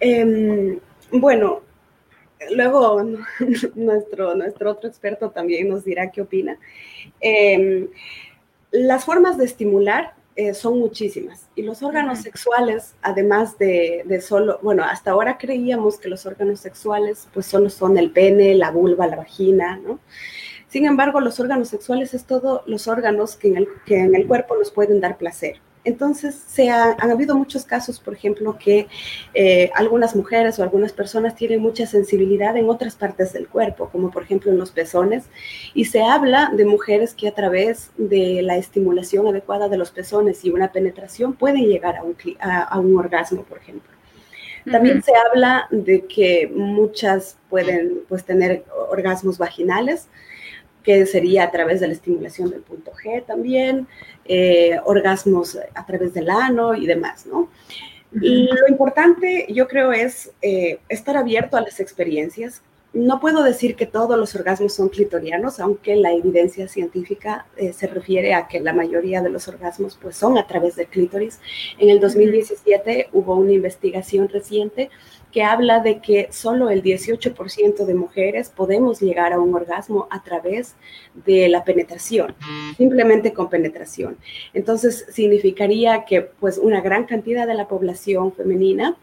Em, 0.00 0.78
bueno, 1.12 1.60
luego 2.50 3.02
nuestro, 3.74 4.34
nuestro 4.34 4.70
otro 4.70 4.88
experto 4.88 5.30
también 5.30 5.68
nos 5.68 5.84
dirá 5.84 6.10
qué 6.10 6.22
opina. 6.22 6.58
Em, 7.20 7.88
las 8.70 9.04
formas 9.04 9.36
de 9.36 9.44
estimular 9.44 10.14
eh, 10.36 10.54
son 10.54 10.78
muchísimas. 10.78 11.48
Y 11.54 11.62
los 11.62 11.82
órganos 11.82 12.20
sexuales, 12.20 12.94
además 13.02 13.58
de, 13.58 14.22
solo, 14.26 14.58
bueno, 14.62 14.84
hasta 14.84 15.10
ahora 15.10 15.38
creíamos 15.38 15.98
que 15.98 16.08
los 16.08 16.24
órganos 16.26 16.60
sexuales 16.60 17.28
pues 17.32 17.46
solo 17.46 17.68
son 17.68 17.98
el 17.98 18.10
pene, 18.10 18.54
la 18.54 18.70
vulva, 18.70 19.06
la 19.06 19.16
vagina, 19.16 19.76
¿no? 19.76 19.98
Sin 20.68 20.86
embargo, 20.86 21.20
los 21.20 21.40
órganos 21.40 21.68
sexuales 21.68 22.14
es 22.14 22.24
todos 22.24 22.62
los 22.66 22.86
órganos 22.86 23.36
que 23.36 23.48
en 23.48 23.56
el, 23.56 23.68
que 23.84 23.98
en 23.98 24.14
el 24.14 24.28
cuerpo 24.28 24.56
nos 24.56 24.70
pueden 24.70 25.00
dar 25.00 25.18
placer. 25.18 25.60
Entonces, 25.82 26.34
se 26.34 26.68
han 26.68 27.10
habido 27.10 27.34
muchos 27.34 27.64
casos, 27.64 27.98
por 28.00 28.12
ejemplo, 28.12 28.58
que 28.58 28.86
eh, 29.32 29.70
algunas 29.74 30.14
mujeres 30.14 30.58
o 30.58 30.62
algunas 30.62 30.92
personas 30.92 31.34
tienen 31.34 31.60
mucha 31.60 31.86
sensibilidad 31.86 32.54
en 32.56 32.68
otras 32.68 32.96
partes 32.96 33.32
del 33.32 33.48
cuerpo, 33.48 33.88
como 33.90 34.10
por 34.10 34.24
ejemplo 34.24 34.50
en 34.50 34.58
los 34.58 34.72
pezones, 34.72 35.24
y 35.72 35.86
se 35.86 36.02
habla 36.02 36.52
de 36.54 36.66
mujeres 36.66 37.14
que 37.14 37.28
a 37.28 37.34
través 37.34 37.92
de 37.96 38.42
la 38.42 38.56
estimulación 38.58 39.26
adecuada 39.26 39.70
de 39.70 39.78
los 39.78 39.90
pezones 39.90 40.44
y 40.44 40.50
una 40.50 40.70
penetración 40.70 41.32
pueden 41.32 41.64
llegar 41.64 41.96
a 41.96 42.02
un, 42.02 42.16
a, 42.40 42.78
un 42.78 42.98
orgasmo, 42.98 43.44
por 43.44 43.58
ejemplo. 43.58 43.90
También 44.70 45.02
se 45.02 45.12
habla 45.16 45.66
de 45.70 46.04
que 46.04 46.46
muchas 46.54 47.38
pueden 47.48 48.02
pues, 48.06 48.24
tener 48.24 48.64
orgasmos 48.90 49.38
vaginales, 49.38 50.08
que 50.82 51.06
sería 51.06 51.44
a 51.44 51.50
través 51.50 51.80
de 51.80 51.86
la 51.86 51.92
estimulación 51.92 52.50
del 52.50 52.62
punto 52.62 52.92
G 52.92 53.24
también, 53.24 53.86
eh, 54.24 54.78
orgasmos 54.84 55.58
a 55.74 55.86
través 55.86 56.14
del 56.14 56.30
ano 56.30 56.74
y 56.74 56.86
demás, 56.86 57.26
¿no? 57.26 57.48
Lo 58.12 58.68
importante, 58.68 59.46
yo 59.50 59.68
creo, 59.68 59.92
es 59.92 60.32
eh, 60.42 60.80
estar 60.88 61.16
abierto 61.16 61.56
a 61.56 61.60
las 61.60 61.78
experiencias. 61.78 62.62
No 62.92 63.20
puedo 63.20 63.44
decir 63.44 63.76
que 63.76 63.86
todos 63.86 64.18
los 64.18 64.34
orgasmos 64.34 64.74
son 64.74 64.88
clitorianos, 64.88 65.60
aunque 65.60 65.94
la 65.94 66.12
evidencia 66.12 66.66
científica 66.66 67.46
eh, 67.56 67.72
se 67.72 67.86
refiere 67.86 68.34
a 68.34 68.48
que 68.48 68.58
la 68.58 68.72
mayoría 68.72 69.22
de 69.22 69.30
los 69.30 69.46
orgasmos 69.46 69.96
pues, 70.00 70.16
son 70.16 70.36
a 70.36 70.48
través 70.48 70.74
del 70.74 70.88
clítoris. 70.88 71.38
En 71.78 71.88
el 71.88 72.00
2017 72.00 73.10
hubo 73.12 73.36
una 73.36 73.52
investigación 73.52 74.28
reciente 74.28 74.90
que 75.30 75.44
habla 75.44 75.78
de 75.78 76.00
que 76.00 76.28
solo 76.32 76.68
el 76.70 76.82
18% 76.82 77.84
de 77.84 77.94
mujeres 77.94 78.50
podemos 78.50 79.00
llegar 79.00 79.32
a 79.32 79.38
un 79.38 79.54
orgasmo 79.54 80.08
a 80.10 80.24
través 80.24 80.74
de 81.24 81.48
la 81.48 81.62
penetración, 81.62 82.34
simplemente 82.76 83.32
con 83.32 83.48
penetración. 83.48 84.16
Entonces, 84.52 85.06
significaría 85.10 86.04
que 86.04 86.22
pues 86.22 86.58
una 86.58 86.80
gran 86.80 87.04
cantidad 87.04 87.46
de 87.46 87.54
la 87.54 87.68
población 87.68 88.32
femenina 88.32 88.96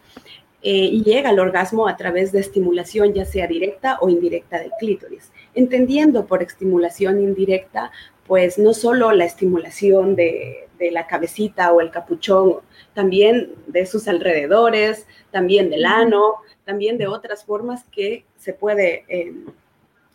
eh, 0.61 0.89
llega 1.03 1.29
al 1.29 1.39
orgasmo 1.39 1.87
a 1.87 1.97
través 1.97 2.31
de 2.31 2.39
estimulación, 2.39 3.13
ya 3.13 3.25
sea 3.25 3.47
directa 3.47 3.97
o 4.01 4.09
indirecta 4.09 4.59
del 4.59 4.71
clítoris. 4.79 5.31
Entendiendo 5.53 6.25
por 6.25 6.41
estimulación 6.41 7.21
indirecta, 7.21 7.91
pues 8.25 8.57
no 8.57 8.73
solo 8.73 9.11
la 9.11 9.25
estimulación 9.25 10.15
de, 10.15 10.67
de 10.77 10.91
la 10.91 11.07
cabecita 11.07 11.71
o 11.71 11.81
el 11.81 11.91
capuchón, 11.91 12.57
también 12.93 13.53
de 13.67 13.85
sus 13.85 14.07
alrededores, 14.07 15.05
también 15.31 15.69
del 15.69 15.85
ano, 15.85 16.35
también 16.65 16.97
de 16.97 17.07
otras 17.07 17.45
formas 17.45 17.83
que 17.91 18.25
se 18.37 18.53
puede, 18.53 19.05
eh, 19.07 19.33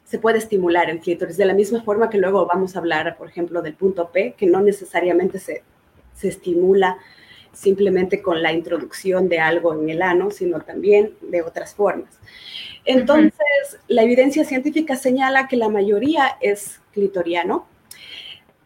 se 0.05 0.19
puede 0.19 0.39
estimular 0.39 0.91
el 0.91 1.01
clítoris. 1.01 1.37
De 1.37 1.47
la 1.47 1.55
misma 1.55 1.83
forma 1.83 2.11
que 2.11 2.19
luego 2.19 2.47
vamos 2.47 2.77
a 2.77 2.81
hablar, 2.81 3.17
por 3.17 3.29
ejemplo, 3.29 3.63
del 3.63 3.75
punto 3.75 4.11
P, 4.11 4.35
que 4.37 4.47
no 4.47 4.61
necesariamente 4.61 5.39
se, 5.39 5.63
se 6.15 6.29
estimula 6.29 6.99
simplemente 7.53 8.23
con 8.23 8.43
la 8.43 8.53
introducción 8.53 9.29
de 9.29 9.39
algo 9.39 9.75
en 9.75 9.89
el 9.89 10.03
ano, 10.03 10.31
sino 10.31 10.61
también 10.61 11.15
de 11.21 11.43
otras 11.43 11.75
formas. 11.75 12.19
Entonces, 12.85 13.79
la 13.89 14.03
evidencia 14.03 14.45
científica 14.45 14.97
señala 14.97 15.49
que 15.49 15.57
la 15.57 15.69
mayoría 15.69 16.37
es 16.41 16.81
clitoriano, 16.93 17.67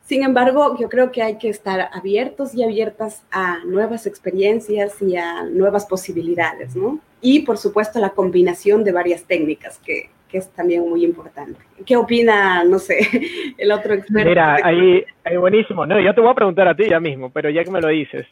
sin 0.07 0.23
embargo, 0.23 0.77
yo 0.79 0.89
creo 0.89 1.11
que 1.11 1.21
hay 1.21 1.37
que 1.37 1.49
estar 1.49 1.91
abiertos 1.93 2.55
y 2.55 2.63
abiertas 2.63 3.25
a 3.33 3.65
nuevas 3.65 4.07
experiencias 4.07 5.03
y 5.03 5.17
a 5.17 5.43
nuevas 5.43 5.85
posibilidades, 5.85 6.77
¿no? 6.77 7.01
Y 7.21 7.41
por 7.41 7.59
supuesto 7.59 7.99
la 7.99 8.11
combinación 8.11 8.85
de 8.85 8.93
varias 8.93 9.25
técnicas, 9.25 9.79
que, 9.79 10.11
es 10.37 10.51
también 10.53 10.89
muy 10.89 11.05
importante. 11.05 11.59
¿Qué 11.85 11.97
opina, 11.97 12.65
no 12.65 12.79
sé, 12.79 12.99
el 13.59 13.73
otro 13.73 13.95
experto? 13.95 14.29
Mira, 14.29 14.57
ahí, 14.63 15.05
ahí 15.25 15.37
buenísimo. 15.37 15.87
No, 15.87 16.01
yo 16.01 16.15
te 16.15 16.21
voy 16.21 16.31
a 16.31 16.35
preguntar 16.35 16.69
a 16.69 16.75
ti 16.75 16.89
ya 16.89 17.01
mismo, 17.01 17.31
pero 17.31 17.51
ya 17.51 17.65
que 17.65 17.71
me 17.71 17.81
lo 17.81 17.89
dices, 17.89 18.27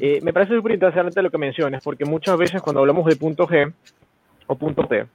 eh, 0.00 0.20
me 0.22 0.32
parece 0.32 0.54
súper 0.54 0.72
interesante 0.72 1.22
lo 1.22 1.30
que 1.30 1.38
mencionas, 1.38 1.82
porque 1.82 2.04
muchas 2.04 2.36
veces 2.36 2.62
cuando 2.62 2.80
hablamos 2.80 3.06
de 3.06 3.16
punto 3.16 3.46
G 3.46 3.72
o 4.46 4.54
punto 4.54 4.86
T, 4.86 5.06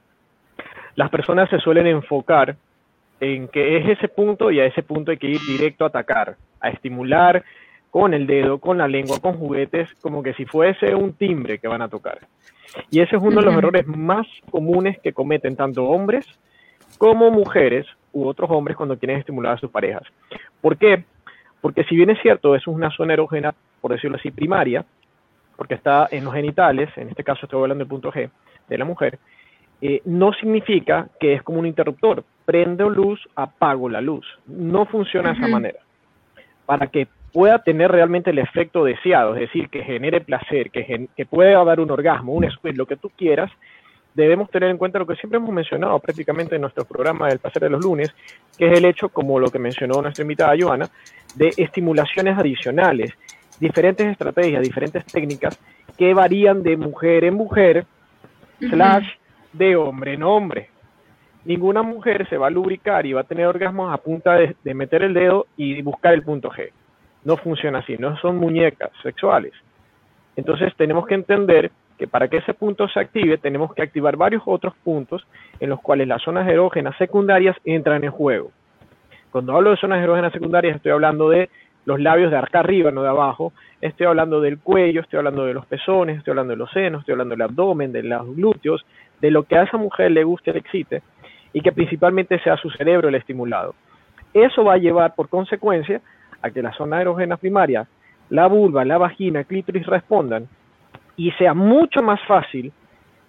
las 0.96 1.10
personas 1.10 1.50
se 1.50 1.58
suelen 1.58 1.86
enfocar 1.86 2.56
en 3.20 3.48
que 3.48 3.78
es 3.78 3.98
ese 3.98 4.08
punto 4.08 4.50
y 4.50 4.60
a 4.60 4.66
ese 4.66 4.82
punto 4.82 5.10
hay 5.10 5.18
que 5.18 5.28
ir 5.28 5.40
directo 5.46 5.84
a 5.84 5.88
atacar, 5.88 6.36
a 6.60 6.70
estimular 6.70 7.44
con 7.94 8.12
el 8.12 8.26
dedo, 8.26 8.58
con 8.58 8.76
la 8.76 8.88
lengua, 8.88 9.20
con 9.20 9.38
juguetes, 9.38 9.88
como 10.02 10.20
que 10.20 10.34
si 10.34 10.46
fuese 10.46 10.96
un 10.96 11.12
timbre 11.12 11.60
que 11.60 11.68
van 11.68 11.80
a 11.80 11.88
tocar. 11.88 12.18
Y 12.90 12.98
ese 12.98 13.14
es 13.14 13.22
uno 13.22 13.38
de 13.38 13.46
los 13.46 13.54
errores 13.54 13.86
más 13.86 14.26
comunes 14.50 14.98
que 14.98 15.12
cometen 15.12 15.54
tanto 15.54 15.84
hombres 15.84 16.26
como 16.98 17.30
mujeres 17.30 17.86
u 18.12 18.26
otros 18.26 18.50
hombres 18.50 18.76
cuando 18.76 18.98
quieren 18.98 19.20
estimular 19.20 19.52
a 19.52 19.58
sus 19.58 19.70
parejas. 19.70 20.02
¿Por 20.60 20.76
qué? 20.76 21.04
Porque 21.60 21.84
si 21.84 21.94
bien 21.94 22.10
es 22.10 22.20
cierto, 22.20 22.56
eso 22.56 22.72
es 22.72 22.76
una 22.76 22.90
zona 22.90 23.12
erógena, 23.12 23.54
por 23.80 23.92
decirlo 23.92 24.16
así, 24.16 24.32
primaria, 24.32 24.84
porque 25.54 25.74
está 25.74 26.08
en 26.10 26.24
los 26.24 26.34
genitales, 26.34 26.90
en 26.96 27.10
este 27.10 27.22
caso 27.22 27.46
estoy 27.46 27.62
hablando 27.62 27.84
del 27.84 27.88
punto 27.88 28.10
G 28.10 28.28
de 28.68 28.76
la 28.76 28.84
mujer, 28.84 29.20
eh, 29.80 30.02
no 30.04 30.32
significa 30.32 31.10
que 31.20 31.34
es 31.34 31.44
como 31.44 31.60
un 31.60 31.66
interruptor. 31.66 32.24
Prendo 32.44 32.90
luz, 32.90 33.20
apago 33.36 33.88
la 33.88 34.00
luz. 34.00 34.26
No 34.48 34.84
funciona 34.84 35.30
de 35.30 35.38
esa 35.38 35.46
manera. 35.46 35.78
Para 36.66 36.88
que 36.88 37.06
pueda 37.34 37.58
tener 37.58 37.90
realmente 37.90 38.30
el 38.30 38.38
efecto 38.38 38.84
deseado, 38.84 39.34
es 39.34 39.40
decir, 39.40 39.68
que 39.68 39.82
genere 39.82 40.20
placer, 40.20 40.70
que, 40.70 41.08
que 41.14 41.26
pueda 41.26 41.62
dar 41.64 41.80
un 41.80 41.90
orgasmo, 41.90 42.32
un 42.32 42.48
squid, 42.48 42.76
lo 42.76 42.86
que 42.86 42.96
tú 42.96 43.10
quieras, 43.10 43.50
debemos 44.14 44.48
tener 44.50 44.70
en 44.70 44.78
cuenta 44.78 45.00
lo 45.00 45.06
que 45.06 45.16
siempre 45.16 45.38
hemos 45.38 45.50
mencionado 45.50 45.98
prácticamente 45.98 46.54
en 46.54 46.60
nuestro 46.60 46.84
programa 46.84 47.28
del 47.28 47.40
placer 47.40 47.64
de 47.64 47.70
los 47.70 47.84
lunes, 47.84 48.14
que 48.56 48.70
es 48.70 48.78
el 48.78 48.84
hecho, 48.84 49.08
como 49.08 49.40
lo 49.40 49.50
que 49.50 49.58
mencionó 49.58 50.00
nuestra 50.00 50.22
invitada 50.22 50.54
Joana, 50.56 50.88
de 51.34 51.52
estimulaciones 51.56 52.38
adicionales, 52.38 53.12
diferentes 53.58 54.06
estrategias, 54.06 54.62
diferentes 54.62 55.04
técnicas 55.04 55.58
que 55.98 56.14
varían 56.14 56.62
de 56.62 56.76
mujer 56.76 57.24
en 57.24 57.34
mujer, 57.34 57.84
slash 58.60 59.06
de 59.52 59.74
hombre 59.74 60.14
en 60.14 60.22
hombre. 60.22 60.70
Ninguna 61.44 61.82
mujer 61.82 62.28
se 62.28 62.38
va 62.38 62.46
a 62.46 62.50
lubricar 62.50 63.04
y 63.06 63.12
va 63.12 63.22
a 63.22 63.24
tener 63.24 63.46
orgasmos 63.46 63.92
a 63.92 63.98
punta 63.98 64.34
de, 64.34 64.74
meter 64.74 65.02
el 65.02 65.14
dedo 65.14 65.46
y 65.56 65.82
buscar 65.82 66.14
el 66.14 66.22
punto 66.22 66.48
G. 66.50 66.70
No 67.24 67.36
funciona 67.36 67.78
así, 67.78 67.96
no 67.98 68.16
son 68.18 68.36
muñecas 68.36 68.90
sexuales. 69.02 69.52
Entonces 70.36 70.74
tenemos 70.76 71.06
que 71.06 71.14
entender 71.14 71.70
que 71.98 72.06
para 72.06 72.28
que 72.28 72.38
ese 72.38 72.54
punto 72.54 72.88
se 72.88 73.00
active 73.00 73.38
tenemos 73.38 73.72
que 73.74 73.82
activar 73.82 74.16
varios 74.16 74.42
otros 74.46 74.74
puntos 74.82 75.26
en 75.60 75.70
los 75.70 75.80
cuales 75.80 76.08
las 76.08 76.22
zonas 76.22 76.48
erógenas 76.48 76.96
secundarias 76.98 77.56
entran 77.64 78.02
en 78.04 78.10
juego. 78.10 78.50
Cuando 79.30 79.54
hablo 79.56 79.70
de 79.70 79.76
zonas 79.76 80.02
erógenas 80.02 80.32
secundarias 80.32 80.76
estoy 80.76 80.92
hablando 80.92 81.28
de 81.28 81.48
los 81.86 82.00
labios 82.00 82.30
de 82.30 82.38
acá 82.38 82.60
arriba, 82.60 82.90
no 82.90 83.02
de 83.02 83.08
abajo, 83.08 83.52
estoy 83.80 84.06
hablando 84.06 84.40
del 84.40 84.58
cuello, 84.58 85.02
estoy 85.02 85.18
hablando 85.18 85.44
de 85.44 85.54
los 85.54 85.66
pezones, 85.66 86.18
estoy 86.18 86.32
hablando 86.32 86.52
de 86.52 86.56
los 86.56 86.70
senos, 86.70 87.00
estoy 87.00 87.12
hablando 87.12 87.34
del 87.34 87.42
abdomen, 87.42 87.92
de 87.92 88.02
los 88.02 88.34
glúteos, 88.34 88.84
de 89.20 89.30
lo 89.30 89.42
que 89.42 89.56
a 89.56 89.64
esa 89.64 89.76
mujer 89.76 90.10
le 90.10 90.24
guste, 90.24 90.52
le 90.52 90.60
excite, 90.60 91.02
y 91.52 91.60
que 91.60 91.72
principalmente 91.72 92.38
sea 92.40 92.56
su 92.56 92.70
cerebro 92.70 93.08
el 93.08 93.14
estimulado. 93.16 93.74
Eso 94.32 94.64
va 94.64 94.74
a 94.74 94.78
llevar 94.78 95.14
por 95.14 95.28
consecuencia 95.28 96.00
a 96.44 96.50
que 96.50 96.62
la 96.62 96.72
zona 96.74 97.00
erógena 97.00 97.38
primaria, 97.38 97.86
la 98.28 98.46
vulva, 98.46 98.84
la 98.84 98.98
vagina, 98.98 99.40
el 99.40 99.46
clítoris 99.46 99.86
respondan 99.86 100.46
y 101.16 101.30
sea 101.32 101.54
mucho 101.54 102.02
más 102.02 102.20
fácil 102.26 102.70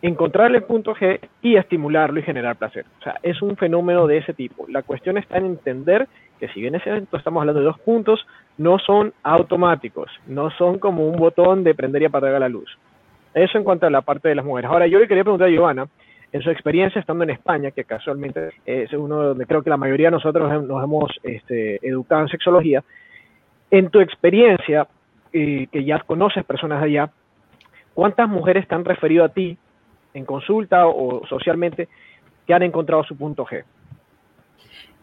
encontrar 0.01 0.53
el 0.53 0.63
punto 0.63 0.93
G 0.93 1.19
y 1.41 1.55
estimularlo 1.55 2.19
y 2.19 2.23
generar 2.23 2.57
placer. 2.57 2.85
O 2.99 3.03
sea, 3.03 3.15
es 3.23 3.41
un 3.41 3.55
fenómeno 3.55 4.05
de 4.05 4.17
ese 4.17 4.33
tipo. 4.33 4.65
La 4.67 4.83
cuestión 4.83 5.17
está 5.17 5.37
en 5.37 5.45
entender 5.45 6.07
que 6.39 6.49
si 6.49 6.59
bien 6.59 6.75
es 6.75 6.83
cierto, 6.83 7.15
estamos 7.15 7.41
hablando 7.41 7.61
de 7.61 7.67
dos 7.67 7.79
puntos, 7.79 8.27
no 8.57 8.77
son 8.79 9.13
automáticos, 9.23 10.11
no 10.27 10.51
son 10.51 10.77
como 10.77 11.07
un 11.07 11.15
botón 11.15 11.63
de 11.63 11.73
prender 11.73 12.01
y 12.01 12.05
apagar 12.05 12.39
la 12.39 12.49
luz. 12.49 12.77
Eso 13.33 13.57
en 13.57 13.63
cuanto 13.63 13.87
a 13.87 13.89
la 13.89 14.01
parte 14.01 14.27
de 14.27 14.35
las 14.35 14.45
mujeres. 14.45 14.69
Ahora, 14.69 14.87
yo 14.87 14.99
le 14.99 15.07
quería 15.07 15.23
preguntar 15.23 15.47
a 15.47 15.51
Giovanna, 15.51 15.87
en 16.31 16.41
su 16.41 16.49
experiencia 16.49 16.99
estando 16.99 17.23
en 17.23 17.29
España, 17.29 17.71
que 17.71 17.85
casualmente 17.85 18.49
es 18.65 18.91
uno 18.91 19.23
donde 19.23 19.45
creo 19.45 19.63
que 19.63 19.69
la 19.69 19.77
mayoría 19.77 20.07
de 20.07 20.17
nosotros 20.17 20.65
nos 20.65 20.83
hemos 20.83 21.11
este, 21.23 21.79
educado 21.87 22.23
en 22.23 22.27
sexología, 22.27 22.83
en 23.77 23.89
tu 23.89 23.99
experiencia, 23.99 24.87
eh, 25.33 25.67
que 25.69 25.83
ya 25.83 25.99
conoces 25.99 26.45
personas 26.45 26.81
allá, 26.81 27.11
¿cuántas 27.93 28.29
mujeres 28.29 28.65
te 28.67 28.75
han 28.75 28.85
referido 28.85 29.25
a 29.25 29.29
ti 29.29 29.57
en 30.13 30.23
consulta 30.23 30.87
o 30.87 31.25
socialmente 31.27 31.89
que 32.47 32.53
han 32.53 32.63
encontrado 32.63 33.03
su 33.03 33.17
punto 33.17 33.45
G? 33.45 33.65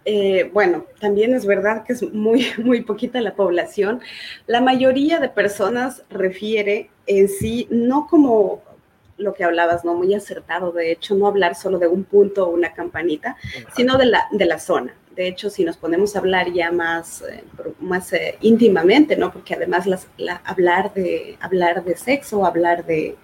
Eh, 0.07 0.51
bueno, 0.55 0.87
también 1.01 1.35
es 1.35 1.45
verdad 1.47 1.85
que 1.85 1.93
es 1.93 2.03
muy, 2.15 2.47
muy 2.65 2.81
poquita 2.81 3.21
la 3.21 3.35
población. 3.35 4.01
La 4.47 4.63
mayoría 4.63 5.21
de 5.21 5.29
personas 5.29 6.05
refiere 6.09 6.89
en 7.07 7.29
sí, 7.29 7.69
no 7.71 8.07
como 8.07 8.63
lo 9.19 9.35
que 9.35 9.45
hablabas, 9.45 9.85
¿no? 9.85 9.95
Muy 9.95 10.15
acertado, 10.15 10.73
de 10.73 10.93
hecho, 10.93 11.15
no 11.15 11.27
hablar 11.27 11.57
solo 11.57 11.79
de 11.79 11.89
un 11.89 12.05
punto 12.05 12.47
o 12.47 12.51
una 12.51 12.73
campanita, 12.73 13.37
sino 13.77 13.99
de 13.99 14.07
la, 14.07 14.27
de 14.33 14.47
la 14.47 14.59
zona. 14.59 14.95
De 15.15 15.29
hecho, 15.29 15.51
si 15.51 15.65
nos 15.65 15.77
ponemos 15.77 16.17
a 16.17 16.21
hablar 16.21 16.53
ya 16.53 16.71
más, 16.73 17.23
eh, 17.23 17.45
más 17.81 18.13
eh, 18.13 18.37
íntimamente, 18.41 19.17
¿no? 19.17 19.33
Porque 19.33 19.55
además 19.55 19.87
las, 19.87 20.07
hablar, 20.45 20.95
de, 20.95 21.37
hablar 21.41 21.85
de 21.85 21.97
sexo, 21.97 22.47
hablar 22.47 22.87
de, 22.87 23.17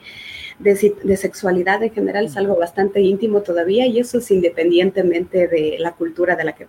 de, 0.58 1.16
sexualidad 1.16 1.82
en 1.82 1.90
general 1.90 2.26
es 2.26 2.36
algo 2.36 2.56
bastante 2.56 3.00
íntimo 3.00 3.42
todavía 3.42 3.86
y 3.86 3.98
eso 3.98 4.18
es 4.18 4.30
independientemente 4.30 5.46
de 5.46 5.76
la 5.78 5.92
cultura 5.92 6.36
de 6.36 6.44
la 6.44 6.54
que 6.54 6.66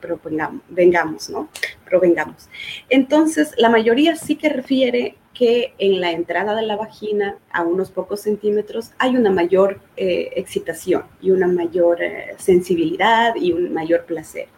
vengamos, 0.69 1.29
¿no? 1.29 1.49
Provengamos. 1.85 2.49
Entonces, 2.89 3.53
la 3.57 3.69
mayoría 3.69 4.15
sí 4.15 4.35
que 4.35 4.49
refiere 4.49 5.15
que 5.39 5.74
en 5.77 6.01
la 6.01 6.12
entrada 6.12 6.53
de 6.53 6.63
la 6.63 6.75
vagina, 6.75 7.38
a 7.53 7.63
unos 7.63 7.91
pocos 7.91 8.19
centímetros, 8.19 8.91
hay 8.98 9.15
una 9.15 9.31
mayor 9.31 9.79
eh, 9.96 10.31
excitación 10.36 11.03
y 11.22 11.31
una 11.31 11.48
mayor 11.48 12.03
eh, 12.03 12.36
sensibilidad 12.38 13.34
y 13.38 13.53
un 13.53 13.74
mayor 13.74 14.03
placer. 14.03 14.50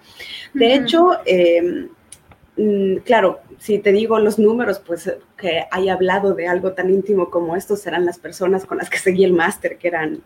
De 0.56 0.74
hecho, 0.74 1.20
em, 1.26 1.90
claro, 3.04 3.40
si 3.60 3.80
te 3.80 3.92
digo 3.92 4.20
los 4.20 4.40
números, 4.40 4.80
pues 4.80 5.08
eh, 5.08 5.20
que 5.38 5.66
haya 5.72 5.94
hablado 5.94 6.34
de 6.34 6.48
algo 6.48 6.74
tan 6.74 6.90
íntimo 6.90 7.30
como 7.30 7.56
esto 7.56 7.76
serán 7.76 8.06
las 8.06 8.20
personas 8.20 8.66
con 8.66 8.78
las 8.78 8.90
que 8.90 8.98
seguí 8.98 9.24
el 9.24 9.34
máster, 9.34 9.78
que 9.78 9.88
eran 9.88 10.22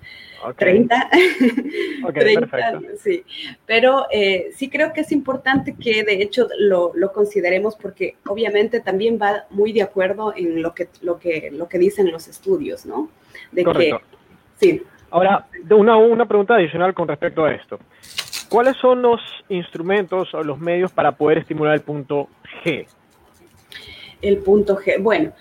30. 0.57 1.09
sí. 3.03 3.23
Pero 3.65 4.05
eh, 4.11 4.51
sí 4.55 4.69
creo 4.69 4.93
que 4.93 5.01
es 5.01 5.11
importante 5.11 5.75
que 5.75 6.03
de 6.03 6.21
hecho 6.21 6.47
lo, 6.59 6.93
consideremos 7.13 7.75
porque 7.75 8.15
obviamente 8.27 8.79
también 8.79 9.19
va 9.21 9.45
muy 9.49 9.73
de 9.73 9.81
acuerdo 9.81 10.33
en 10.35 10.61
lo 10.61 10.73
que, 10.73 10.87
lo 11.01 11.19
que, 11.19 11.51
lo 11.51 11.67
que 11.67 11.77
dicen 11.77 12.11
los 12.11 12.27
estudios, 12.27 12.85
¿no? 12.85 13.09
De 13.51 13.63
que, 13.65 13.97
sí. 14.59 14.81
Ahora, 15.11 15.45
una, 15.69 15.97
una 15.97 16.25
pregunta 16.25 16.55
adicional 16.55 16.93
con 16.93 17.07
respecto 17.07 17.45
a 17.45 17.53
esto. 17.53 17.79
¿Cuáles 18.49 18.77
son 18.77 19.01
los 19.01 19.21
instrumentos 19.49 20.33
o 20.33 20.43
los 20.43 20.59
medios 20.59 20.91
para 20.91 21.13
poder 21.13 21.39
estimular 21.39 21.73
el 21.73 21.81
punto 21.81 22.27
G? 22.63 22.87
El 24.21 24.37
punto 24.39 24.77
G. 24.77 25.01
Bueno, 25.01 25.31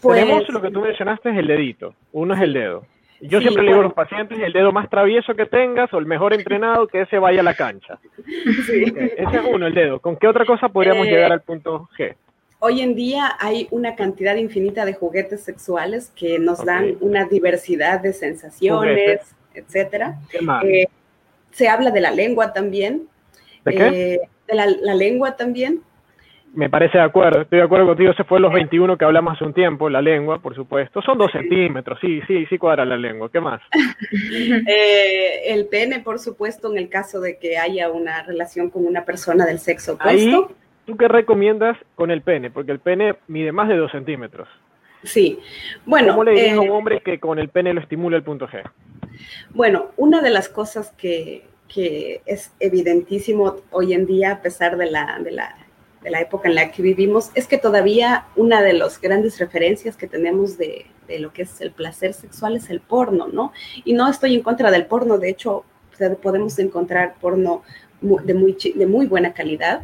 pues, 0.00 0.20
tenemos 0.20 0.48
lo 0.48 0.60
que 0.60 0.70
tú 0.70 0.80
mencionaste 0.80 1.30
es 1.30 1.38
el 1.38 1.46
dedito. 1.46 1.94
Uno 2.12 2.34
es 2.34 2.40
el 2.40 2.52
dedo. 2.52 2.84
Yo 3.20 3.40
siempre 3.40 3.62
le 3.62 3.70
digo 3.70 3.80
a 3.80 3.84
los 3.84 3.94
pacientes 3.94 4.38
el 4.38 4.52
dedo 4.52 4.72
más 4.72 4.90
travieso 4.90 5.34
que 5.34 5.46
tengas 5.46 5.92
o 5.94 5.98
el 5.98 6.06
mejor 6.06 6.34
entrenado 6.34 6.86
que 6.86 7.02
ese 7.02 7.18
vaya 7.18 7.40
a 7.40 7.44
la 7.44 7.54
cancha. 7.54 7.98
Sí. 8.66 8.92
Ese 8.96 9.36
es 9.36 9.42
uno, 9.48 9.66
el 9.66 9.74
dedo. 9.74 10.00
¿Con 10.00 10.16
qué 10.16 10.26
otra 10.26 10.44
cosa 10.44 10.68
podríamos 10.68 11.06
eh, 11.06 11.10
llegar 11.10 11.32
al 11.32 11.40
punto 11.40 11.88
G? 11.96 12.14
Hoy 12.58 12.80
en 12.80 12.94
día 12.94 13.36
hay 13.38 13.68
una 13.70 13.94
cantidad 13.94 14.34
infinita 14.36 14.84
de 14.84 14.94
juguetes 14.94 15.42
sexuales 15.42 16.12
que 16.16 16.38
nos 16.38 16.64
dan 16.64 16.96
una 17.00 17.26
diversidad 17.26 18.00
de 18.00 18.12
sensaciones, 18.12 19.20
etcétera. 19.54 20.18
¿Qué 20.30 20.40
más? 20.40 20.64
Eh, 20.64 20.88
se 21.56 21.68
habla 21.68 21.90
de 21.90 22.02
la 22.02 22.10
lengua 22.10 22.52
también. 22.52 23.08
¿De 23.64 23.74
qué? 23.74 23.86
Eh, 23.86 24.20
de 24.46 24.54
la, 24.54 24.94
lengua 24.94 25.36
también. 25.36 25.80
Me 26.52 26.68
parece 26.68 26.98
de 26.98 27.04
acuerdo, 27.04 27.40
estoy 27.42 27.58
de 27.58 27.64
acuerdo 27.64 27.86
contigo, 27.86 28.12
ese 28.12 28.24
fue 28.24 28.40
los 28.40 28.52
21 28.52 28.96
que 28.96 29.04
hablamos 29.04 29.34
hace 29.34 29.44
un 29.44 29.54
tiempo, 29.54 29.88
la 29.88 30.02
lengua, 30.02 30.38
por 30.38 30.54
supuesto. 30.54 31.00
Son 31.00 31.16
dos 31.16 31.32
centímetros, 31.32 31.98
sí, 32.00 32.20
sí, 32.26 32.44
sí 32.46 32.58
cuadra 32.58 32.84
la 32.84 32.98
lengua. 32.98 33.30
¿Qué 33.32 33.40
más? 33.40 33.60
Eh, 34.68 35.52
el 35.54 35.66
pene, 35.66 36.00
por 36.00 36.18
supuesto, 36.18 36.70
en 36.70 36.78
el 36.78 36.88
caso 36.88 37.20
de 37.20 37.38
que 37.38 37.56
haya 37.56 37.90
una 37.90 38.22
relación 38.22 38.68
con 38.70 38.86
una 38.86 39.04
persona 39.04 39.46
del 39.46 39.58
sexo 39.58 39.94
opuesto. 39.94 40.52
¿Tú 40.84 40.96
qué 40.96 41.08
recomiendas 41.08 41.76
con 41.94 42.10
el 42.10 42.20
pene? 42.20 42.50
Porque 42.50 42.72
el 42.72 42.80
pene 42.80 43.14
mide 43.28 43.52
más 43.52 43.68
de 43.68 43.76
dos 43.76 43.90
centímetros. 43.92 44.48
Sí, 45.02 45.38
bueno. 45.84 46.08
¿Cómo 46.08 46.24
le 46.24 46.32
dices 46.32 46.52
a 46.52 46.60
un 46.60 46.66
eh, 46.66 46.70
hombre 46.70 47.00
que 47.00 47.18
con 47.18 47.38
el 47.38 47.48
pene 47.48 47.72
lo 47.72 47.80
estimula 47.80 48.16
el 48.16 48.22
punto 48.22 48.46
G? 48.46 48.62
Bueno, 49.50 49.90
una 49.96 50.22
de 50.22 50.30
las 50.30 50.48
cosas 50.48 50.92
que, 50.96 51.44
es 52.26 52.52
evidentísimo 52.58 53.56
hoy 53.70 53.92
en 53.92 54.06
día, 54.06 54.32
a 54.32 54.40
pesar 54.40 54.78
de 54.78 54.90
la, 54.90 55.18
de, 55.22 55.30
la, 55.30 55.56
de 56.02 56.10
la, 56.10 56.22
época 56.22 56.48
en 56.48 56.54
la 56.54 56.70
que 56.70 56.80
vivimos, 56.80 57.30
es 57.34 57.46
que 57.46 57.58
todavía 57.58 58.28
una 58.34 58.62
de 58.62 58.72
las 58.72 58.98
grandes 58.98 59.38
referencias 59.38 59.94
que 59.94 60.06
tenemos 60.06 60.56
de, 60.56 60.86
de, 61.06 61.18
lo 61.18 61.34
que 61.34 61.42
es 61.42 61.60
el 61.60 61.72
placer 61.72 62.14
sexual 62.14 62.56
es 62.56 62.70
el 62.70 62.80
porno, 62.80 63.26
¿no? 63.28 63.52
Y 63.84 63.92
no 63.92 64.08
estoy 64.08 64.34
en 64.34 64.42
contra 64.42 64.70
del 64.70 64.86
porno, 64.86 65.18
de 65.18 65.28
hecho, 65.28 65.64
podemos 66.22 66.58
encontrar 66.58 67.16
porno 67.20 67.62
de 68.00 68.34
muy, 68.34 68.56
de 68.74 68.86
muy 68.86 69.06
buena 69.06 69.32
calidad. 69.32 69.82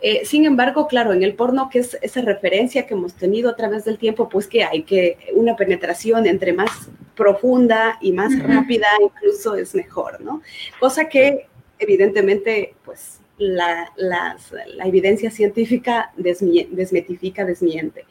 Eh, 0.00 0.24
sin 0.24 0.44
embargo, 0.44 0.86
claro, 0.86 1.12
en 1.12 1.22
el 1.22 1.34
porno, 1.34 1.68
que 1.70 1.80
es 1.80 1.98
esa 2.02 2.22
referencia 2.22 2.86
que 2.86 2.94
hemos 2.94 3.14
tenido 3.14 3.50
a 3.50 3.56
través 3.56 3.84
del 3.84 3.98
tiempo, 3.98 4.28
pues 4.28 4.46
que 4.46 4.64
hay 4.64 4.82
que 4.82 5.18
una 5.34 5.56
penetración 5.56 6.26
entre 6.26 6.52
más 6.52 6.70
profunda 7.16 7.98
y 8.00 8.12
más 8.12 8.38
rápida 8.42 8.86
incluso 9.02 9.56
es 9.56 9.74
mejor, 9.74 10.20
¿no? 10.20 10.42
Cosa 10.78 11.08
que 11.08 11.48
evidentemente, 11.78 12.74
pues 12.84 13.20
la, 13.38 13.92
la, 13.96 14.36
evidencia 14.84 15.30
científica 15.30 16.12
desmetifica, 16.16 17.44
desmiente. 17.44 18.04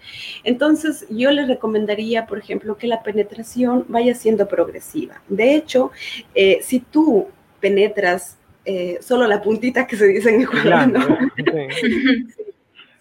Entonces, 0.44 1.06
yo 1.10 1.32
les 1.32 1.48
recomendaría, 1.48 2.26
por 2.26 2.38
ejemplo, 2.38 2.78
que 2.78 2.88
la 2.88 3.04
penetración 3.04 3.86
vaya 3.90 4.16
siendo 4.16 4.48
progresiva. 4.48 5.22
De 5.28 5.56
hecho, 5.56 5.92
eh, 6.34 6.60
si 6.62 6.80
tú 6.80 7.28
penetras 7.60 8.37
eh, 8.70 8.98
solo 9.02 9.26
la 9.28 9.42
puntita 9.42 9.88
que 9.88 9.96
se 9.96 10.08
dice 10.08 10.30
en 10.30 10.42
Ecuador, 10.42 10.90
¿no? 10.90 11.00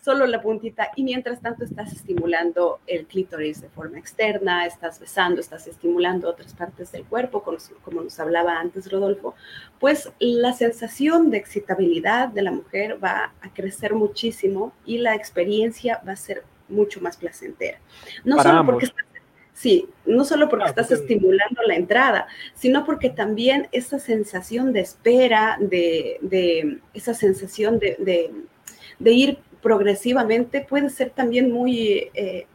solo 0.01 0.25
la 0.29 0.41
puntita 0.41 0.93
y 0.95 1.03
mientras 1.03 1.41
tanto 1.41 1.65
estás 1.65 1.93
estimulando 1.93 2.79
el 2.87 3.07
clítoris 3.07 3.61
de 3.61 3.69
forma 3.71 3.99
externa, 3.99 4.65
estás 4.65 5.01
besando, 5.01 5.41
estás 5.41 5.67
estimulando 5.67 6.31
otras 6.31 6.55
partes 6.55 6.93
del 6.93 7.05
cuerpo, 7.05 7.43
como 7.83 8.03
nos 8.03 8.21
hablaba 8.21 8.61
antes 8.61 8.93
Rodolfo, 8.93 9.35
pues 9.81 10.09
la 10.21 10.53
sensación 10.53 11.31
de 11.31 11.39
excitabilidad 11.39 12.29
de 12.29 12.43
la 12.43 12.53
mujer 12.53 13.03
va 13.03 13.33
a 13.41 13.53
crecer 13.53 13.95
muchísimo 13.95 14.73
y 14.85 14.99
la 14.99 15.17
experiencia 15.17 16.01
va 16.07 16.13
a 16.13 16.17
ser 16.17 16.45
mucho 16.69 17.01
más 17.01 17.17
placentera. 17.17 17.81
No 18.23 18.41
solo 18.41 18.65
porque 18.65 18.85
estás 18.85 19.05
Sí, 19.57 19.89
no 20.05 20.27
solo 20.27 20.51
porque 20.51 20.67
estás 20.67 20.91
estimulando 20.91 21.63
la 21.67 21.77
entrada, 21.77 22.27
sino 22.55 22.85
porque 22.85 23.09
también 23.09 23.69
esa 23.73 23.99
sensación 23.99 24.75
de 24.75 24.81
espera, 24.81 25.57
de, 25.59 26.79
esa 26.93 27.15
sensación 27.15 27.79
de, 27.79 28.31
ir 29.01 29.39
progresivamente 29.63 30.61
puede 30.61 30.91
ser 30.91 31.09
también 31.09 31.51
muy, 31.51 32.11
eh, 32.13 32.47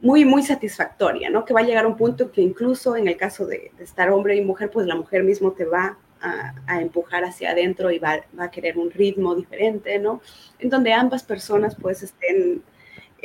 muy, 0.00 0.24
muy 0.24 0.42
satisfactoria, 0.42 1.30
¿no? 1.30 1.44
Que 1.44 1.54
va 1.54 1.60
a 1.60 1.64
llegar 1.64 1.84
a 1.84 1.88
un 1.88 1.96
punto 1.96 2.32
que 2.32 2.40
incluso 2.40 2.96
en 2.96 3.06
el 3.06 3.16
caso 3.16 3.46
de, 3.46 3.70
estar 3.78 4.10
hombre 4.10 4.34
y 4.34 4.44
mujer, 4.44 4.68
pues 4.72 4.84
la 4.88 4.96
mujer 4.96 5.22
mismo 5.22 5.52
te 5.52 5.64
va 5.64 5.96
a, 6.20 6.80
empujar 6.80 7.22
hacia 7.22 7.52
adentro 7.52 7.92
y 7.92 8.00
va, 8.00 8.20
va, 8.36 8.46
a 8.46 8.50
querer 8.50 8.78
un 8.78 8.90
ritmo 8.90 9.36
diferente, 9.36 10.00
¿no? 10.00 10.20
En 10.58 10.70
donde 10.70 10.92
ambas 10.92 11.22
personas 11.22 11.76
pues 11.80 12.02
estén 12.02 12.64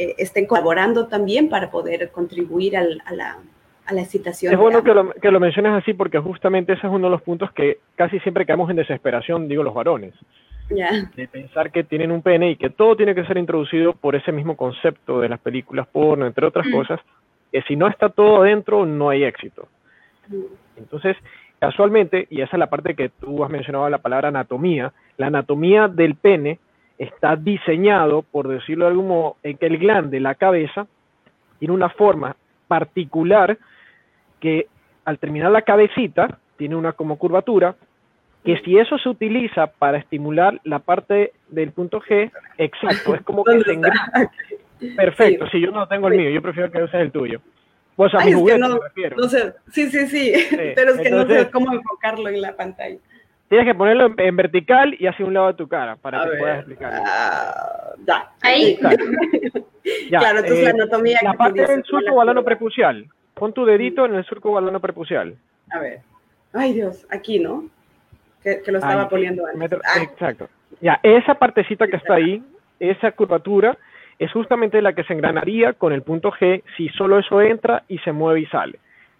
eh, 0.02 0.16
estén 0.18 0.48
colaborando 0.48 1.08
también 1.08 1.48
para 1.48 1.70
poder 1.70 2.10
contribuir 2.10 2.76
a, 2.76 2.84
la, 2.84 3.38
a 3.86 3.94
la 3.94 4.02
excitación. 4.02 4.52
Es 4.52 4.60
bueno 4.60 4.84
que 4.84 4.96
lo, 4.96 5.12
que 5.12 5.30
lo 5.30 5.40
menciones 5.40 5.74
así 5.74 5.94
porque 5.94 6.18
justamente 6.18 6.74
ese 6.74 6.88
es 6.88 6.92
uno 6.92 7.06
de 7.06 7.12
los 7.12 7.22
puntos 7.22 7.52
que 7.52 7.78
casi 7.96 8.20
siempre 8.22 8.48
caemos 8.48 8.68
en 8.72 8.78
desesperación, 8.78 9.48
digo 9.48 9.62
los 9.62 9.76
varones. 9.76 10.16
De 10.70 11.28
pensar 11.28 11.72
que 11.72 11.84
tienen 11.84 12.12
un 12.12 12.24
pene 12.24 12.50
y 12.50 12.56
que 12.56 12.72
todo 12.72 12.96
tiene 12.96 13.14
que 13.14 13.26
ser 13.26 13.38
introducido 13.38 13.94
por 13.94 14.16
ese 14.16 14.32
mismo 14.32 14.58
concepto 14.58 15.20
de 15.20 15.30
las 15.30 15.40
películas 15.40 15.86
porno, 15.88 16.26
entre 16.26 16.48
otras 16.48 16.66
mm. 16.66 16.72
cosas, 16.72 17.00
que 17.52 17.62
si 17.64 17.76
no 17.76 17.88
está 17.88 18.10
todo 18.10 18.42
adentro 18.42 18.86
no 18.88 19.10
hay 19.10 19.24
éxito. 19.24 19.68
Mm. 20.30 20.46
Entonces, 20.78 21.16
casualmente, 21.60 22.26
y 22.32 22.42
esa 22.42 22.56
es 22.56 22.60
la 22.60 22.72
parte 22.72 22.96
que 22.96 23.10
tú 23.10 23.44
has 23.44 23.52
mencionado, 23.52 23.88
la 23.90 24.00
palabra 24.00 24.30
anatomía, 24.30 24.94
la 25.18 25.28
anatomía 25.28 25.88
del 25.88 26.16
pene 26.16 26.58
está 27.02 27.36
diseñado, 27.36 28.22
por 28.22 28.48
decirlo 28.48 28.86
de 28.86 28.92
algún 28.92 29.08
modo, 29.08 29.38
en 29.42 29.58
que 29.58 29.66
el 29.66 29.80
glande, 29.80 30.20
la 30.20 30.36
cabeza, 30.36 30.86
tiene 31.58 31.74
una 31.74 31.90
forma 31.90 32.36
particular 32.68 33.58
que 34.40 34.68
al 35.06 35.18
terminar 35.18 35.52
la 35.52 35.64
cabecita, 35.64 36.38
tiene 36.58 36.76
una 36.76 36.94
como 36.94 37.18
curvatura, 37.18 37.76
que 38.46 38.58
si 38.62 38.78
eso 38.78 38.98
se 39.00 39.10
utiliza 39.10 39.68
para 39.68 39.98
estimular 39.98 40.60
la 40.64 40.80
parte 40.80 41.34
del 41.50 41.72
punto 41.72 42.02
G, 42.02 42.32
exacto, 42.58 43.16
es 43.16 43.22
como 43.24 43.44
que 43.44 43.62
se 43.62 43.74
engrana. 43.74 44.32
Perfecto, 44.96 45.48
si 45.50 45.60
yo 45.60 45.72
no 45.72 45.88
tengo 45.88 46.08
el 46.08 46.18
mío, 46.18 46.30
yo 46.30 46.42
prefiero 46.42 46.72
que 46.72 46.84
uses 46.84 47.02
el 47.02 47.12
tuyo. 47.12 47.42
Pues 47.96 48.14
a 48.14 48.26
mi 48.26 48.34
juguete 48.34 48.60
no, 48.60 48.76
me 48.76 48.80
refiero. 48.80 49.18
No 49.18 49.28
sé, 49.28 49.54
sí, 49.72 49.90
sí, 49.90 50.08
sí, 50.08 50.34
pero 50.76 50.94
es 50.94 51.02
que 51.02 51.10
no 51.10 51.26
sé 51.28 51.50
cómo 51.52 51.74
enfocarlo 51.74 52.30
en 52.30 52.42
la 52.42 52.56
pantalla. 52.56 52.98
Tienes 53.52 53.68
que 53.68 53.76
ponerlo 53.76 54.14
en, 54.16 54.36
vertical 54.38 54.96
y 54.98 55.08
hacia 55.08 55.26
un 55.26 55.34
lado 55.34 55.48
de 55.48 55.56
tu 55.56 55.68
cara 55.68 55.98
para 55.98 56.24
que 56.24 56.38
puedas 56.38 56.60
explicar. 56.60 57.04
Ah, 57.06 57.92
ya. 58.08 58.32
Ahí. 58.40 58.78
claro, 60.08 60.40
entonces 60.40 60.64
la 60.64 60.70
eh, 60.70 60.74
anatomía. 60.74 61.20
La 61.22 61.34
parte 61.34 61.68
del 61.68 61.84
surco 61.84 62.16
balano 62.16 62.46
prepucial. 62.46 63.06
Pon 63.34 63.52
tu 63.52 63.66
dedito 63.66 64.06
en 64.06 64.16
el 64.16 64.24
surco 64.24 64.54
balano 64.54 64.80
prepucial. 64.80 65.36
A 65.70 65.80
ver. 65.80 66.00
Ay, 66.54 66.76
Dios, 66.76 67.06
aquí, 67.10 67.40
¿no? 67.40 67.66
Que, 68.42 68.62
lo 68.68 68.78
estaba 68.78 69.10
poniendo 69.10 69.44
antes. 69.46 69.82
Ah. 69.84 70.02
Exacto. 70.02 70.48
Ya, 70.80 71.02
esa 71.04 71.34
partecita 71.34 71.88
que 71.88 71.98
está 71.98 72.14
ahí, 72.14 72.42
esa 72.80 73.12
curvatura, 73.12 73.78
es 74.18 74.32
justamente 74.32 74.82
la 74.82 74.94
que 74.94 75.04
se 75.04 75.12
engranaría 75.12 75.74
con 75.74 75.92
el 75.92 76.04
punto 76.04 76.32
G 76.32 76.64
si 76.78 76.88
solo 76.88 77.20
eso 77.20 77.42
entra 77.42 77.84
y 77.90 77.98
se 77.98 78.14
mueve 78.14 78.40
y 78.40 78.46
sale. 78.46 78.80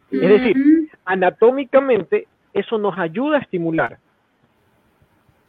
Es 0.10 0.22
decir, 0.22 0.56
anatómicamente 1.04 2.28
eso 2.54 2.78
nos 2.78 2.98
ayuda 2.98 3.36
a 3.36 3.42
estimular 3.42 3.98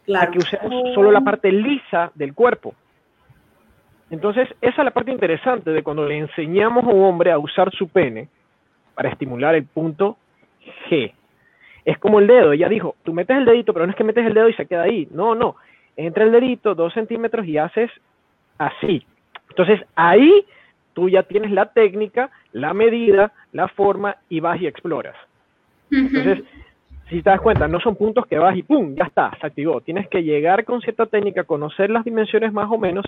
claro. 0.04 0.28
a 0.28 0.32
que 0.32 0.38
usemos 0.38 0.94
solo 0.94 1.10
la 1.10 1.20
parte 1.20 1.50
lisa 1.50 2.10
del 2.14 2.34
cuerpo. 2.34 2.74
Entonces, 4.10 4.48
esa 4.60 4.82
es 4.82 4.84
la 4.84 4.90
parte 4.90 5.10
interesante 5.10 5.70
de 5.70 5.82
cuando 5.82 6.06
le 6.06 6.18
enseñamos 6.18 6.84
a 6.84 6.88
un 6.88 7.02
hombre 7.04 7.32
a 7.32 7.38
usar 7.38 7.72
su 7.72 7.88
pene 7.88 8.28
para 8.94 9.08
estimular 9.08 9.54
el 9.54 9.64
punto 9.64 10.18
G. 10.88 11.12
Es 11.84 11.98
como 11.98 12.20
el 12.20 12.26
dedo, 12.26 12.52
ella 12.52 12.68
dijo, 12.68 12.94
tú 13.02 13.12
metes 13.12 13.36
el 13.36 13.44
dedito, 13.44 13.72
pero 13.72 13.86
no 13.86 13.90
es 13.90 13.96
que 13.96 14.04
metes 14.04 14.26
el 14.26 14.34
dedo 14.34 14.48
y 14.48 14.54
se 14.54 14.66
queda 14.66 14.82
ahí. 14.82 15.08
No, 15.10 15.34
no. 15.34 15.56
Entra 15.96 16.24
el 16.24 16.32
dedito 16.32 16.74
dos 16.74 16.92
centímetros 16.92 17.46
y 17.46 17.58
haces 17.58 17.90
así. 18.58 19.04
Entonces 19.48 19.80
ahí 19.94 20.44
tú 20.92 21.08
ya 21.08 21.22
tienes 21.22 21.50
la 21.50 21.72
técnica, 21.72 22.30
la 22.52 22.74
medida, 22.74 23.32
la 23.52 23.68
forma 23.68 24.16
y 24.28 24.40
vas 24.40 24.60
y 24.60 24.66
exploras. 24.66 25.16
Entonces, 25.90 26.44
si 27.12 27.22
te 27.22 27.30
das 27.30 27.40
cuenta, 27.40 27.68
no 27.68 27.80
son 27.80 27.96
puntos 27.96 28.26
que 28.26 28.38
vas 28.38 28.56
y 28.56 28.62
¡pum! 28.62 28.94
Ya 28.96 29.04
está, 29.04 29.36
se 29.40 29.46
activó. 29.46 29.80
Tienes 29.80 30.08
que 30.08 30.22
llegar 30.22 30.64
con 30.64 30.80
cierta 30.80 31.06
técnica, 31.06 31.44
conocer 31.44 31.90
las 31.90 32.04
dimensiones 32.04 32.52
más 32.52 32.70
o 32.70 32.78
menos 32.78 33.04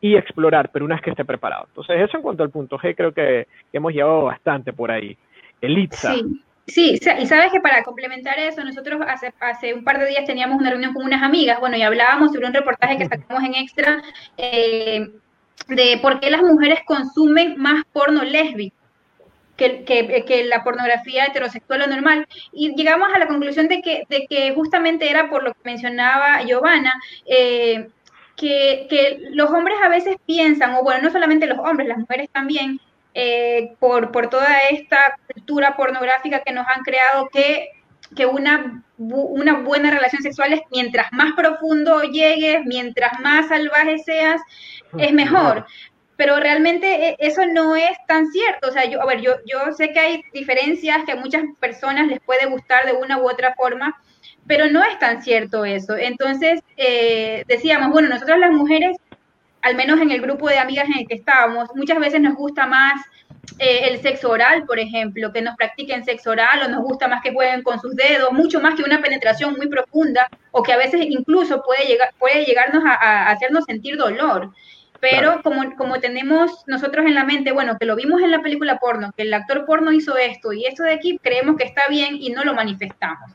y 0.00 0.16
explorar, 0.16 0.70
pero 0.72 0.84
una 0.84 0.96
vez 0.96 1.02
que 1.02 1.10
esté 1.10 1.24
preparado. 1.24 1.64
Entonces, 1.68 1.96
eso 2.00 2.18
en 2.18 2.22
cuanto 2.22 2.42
al 2.42 2.50
punto 2.50 2.78
G, 2.78 2.94
creo 2.94 3.12
que, 3.12 3.46
hemos 3.72 3.92
llevado 3.92 4.24
bastante 4.24 4.72
por 4.72 4.90
ahí. 4.90 5.16
El 5.60 5.88
Sí. 5.92 6.42
Sí, 6.68 6.98
y 7.00 7.26
sabes 7.26 7.52
que 7.52 7.60
para 7.60 7.84
complementar 7.84 8.40
eso, 8.40 8.64
nosotros 8.64 9.00
hace, 9.06 9.32
hace 9.38 9.72
un 9.72 9.84
par 9.84 10.00
de 10.00 10.08
días 10.08 10.24
teníamos 10.24 10.58
una 10.58 10.70
reunión 10.70 10.92
con 10.92 11.04
unas 11.04 11.22
amigas, 11.22 11.60
bueno, 11.60 11.76
y 11.76 11.82
hablábamos 11.82 12.32
sobre 12.32 12.48
un 12.48 12.54
reportaje 12.54 12.98
que 12.98 13.06
sacamos 13.06 13.44
en 13.44 13.54
Extra 13.54 14.02
eh, 14.36 15.08
de 15.68 15.98
por 16.02 16.18
qué 16.18 16.28
las 16.28 16.42
mujeres 16.42 16.80
consumen 16.84 17.54
más 17.56 17.84
porno 17.92 18.24
lésbico. 18.24 18.75
Que, 19.56 20.46
la 20.48 20.62
pornografía 20.62 21.26
heterosexual 21.26 21.82
o 21.82 21.86
normal. 21.86 22.26
Y 22.52 22.74
llegamos 22.74 23.08
a 23.14 23.18
la 23.18 23.26
conclusión 23.26 23.68
de 23.68 23.80
que, 23.80 24.52
justamente 24.54 25.10
era 25.10 25.30
por 25.30 25.42
lo 25.42 25.52
que 25.52 25.60
mencionaba 25.64 26.42
Giovanna, 26.42 26.94
eh, 27.26 27.88
que, 28.36 29.28
los 29.30 29.50
hombres 29.50 29.76
a 29.82 29.88
veces 29.88 30.16
piensan, 30.26 30.74
o 30.74 30.82
bueno, 30.82 31.02
no 31.02 31.10
solamente 31.10 31.46
los 31.46 31.58
hombres, 31.58 31.88
las 31.88 31.98
mujeres 31.98 32.28
también, 32.30 32.80
eh, 33.14 33.74
por, 33.78 34.10
toda 34.28 34.58
esta 34.70 35.18
cultura 35.32 35.76
pornográfica 35.76 36.42
que 36.42 36.52
nos 36.52 36.66
han 36.68 36.82
creado, 36.82 37.28
que, 37.32 37.70
que 38.14 38.26
una, 38.26 38.84
una 38.98 39.54
buena 39.60 39.90
relación 39.90 40.22
sexual 40.22 40.52
es 40.52 40.60
mientras 40.70 41.10
más 41.12 41.32
profundo 41.34 42.02
llegues, 42.02 42.60
mientras 42.66 43.18
más 43.20 43.48
salvaje 43.48 43.98
seas, 43.98 44.40
es 44.98 45.12
mejor. 45.12 45.64
Pero 46.16 46.38
realmente 46.38 47.10
e, 47.10 47.16
eso 47.18 47.46
no 47.46 47.76
es 47.76 47.96
tan 48.06 48.30
cierto. 48.30 48.68
O 48.68 48.72
sea, 48.72 48.84
yo, 48.84 49.02
a 49.02 49.06
ver, 49.06 49.20
yo, 49.20 49.34
yo 49.46 49.72
sé 49.72 49.92
que 49.92 50.00
hay 50.00 50.22
diferencias 50.32 51.04
que 51.04 51.12
a 51.12 51.16
muchas 51.16 51.42
personas 51.60 52.06
les 52.08 52.20
puede 52.20 52.46
gustar 52.46 52.86
de 52.86 52.92
una 52.92 53.18
u 53.18 53.28
otra 53.28 53.54
forma, 53.54 54.00
pero 54.46 54.70
no 54.70 54.82
es 54.82 54.98
tan 54.98 55.22
cierto 55.22 55.64
eso. 55.64 55.96
Entonces, 55.96 56.60
eh, 56.76 57.44
decíamos, 57.46 57.90
bueno, 57.90 58.08
nosotros 58.08 58.38
las 58.38 58.52
mujeres 58.52 58.96
al 59.66 59.74
menos 59.74 60.00
en 60.00 60.12
el 60.12 60.20
grupo 60.20 60.48
de 60.48 60.58
amigas 60.58 60.86
en 60.86 61.00
el 61.00 61.08
que 61.08 61.16
estábamos, 61.16 61.68
muchas 61.74 61.98
veces 61.98 62.20
nos 62.20 62.36
gusta 62.36 62.66
más 62.66 63.04
eh, 63.58 63.88
el 63.88 64.00
sexo 64.00 64.30
oral, 64.30 64.64
por 64.64 64.78
ejemplo, 64.78 65.32
que 65.32 65.42
nos 65.42 65.56
practiquen 65.56 66.04
sexo 66.04 66.30
oral 66.30 66.62
o 66.62 66.68
nos 66.68 66.82
gusta 66.84 67.08
más 67.08 67.20
que 67.20 67.32
jueguen 67.32 67.62
con 67.62 67.80
sus 67.80 67.96
dedos, 67.96 68.32
mucho 68.32 68.60
más 68.60 68.76
que 68.76 68.84
una 68.84 69.02
penetración 69.02 69.56
muy 69.56 69.66
profunda 69.66 70.28
o 70.52 70.62
que 70.62 70.72
a 70.72 70.76
veces 70.76 71.00
incluso 71.08 71.62
puede, 71.62 71.84
llegar, 71.84 72.10
puede 72.16 72.44
llegarnos 72.44 72.84
a, 72.84 73.28
hacernos 73.28 73.64
sentir 73.64 73.96
dolor. 73.96 74.52
Pero 75.00 75.42
como, 75.42 75.74
como 75.76 76.00
tenemos 76.00 76.64
nosotros 76.66 77.06
en 77.06 77.14
la 77.14 77.24
mente, 77.24 77.52
bueno, 77.52 77.76
que 77.78 77.86
lo 77.86 77.96
vimos 77.96 78.22
en 78.22 78.30
la 78.30 78.42
película 78.42 78.78
porno, 78.78 79.12
que 79.16 79.22
el 79.22 79.34
actor 79.34 79.64
porno 79.66 79.92
hizo 79.92 80.16
esto 80.16 80.52
y 80.52 80.64
esto 80.66 80.82
de 80.82 80.94
aquí 80.94 81.18
creemos 81.22 81.56
que 81.56 81.64
está 81.64 81.82
bien 81.88 82.16
y 82.20 82.30
no 82.30 82.44
lo 82.44 82.54
manifestamos. 82.54 83.32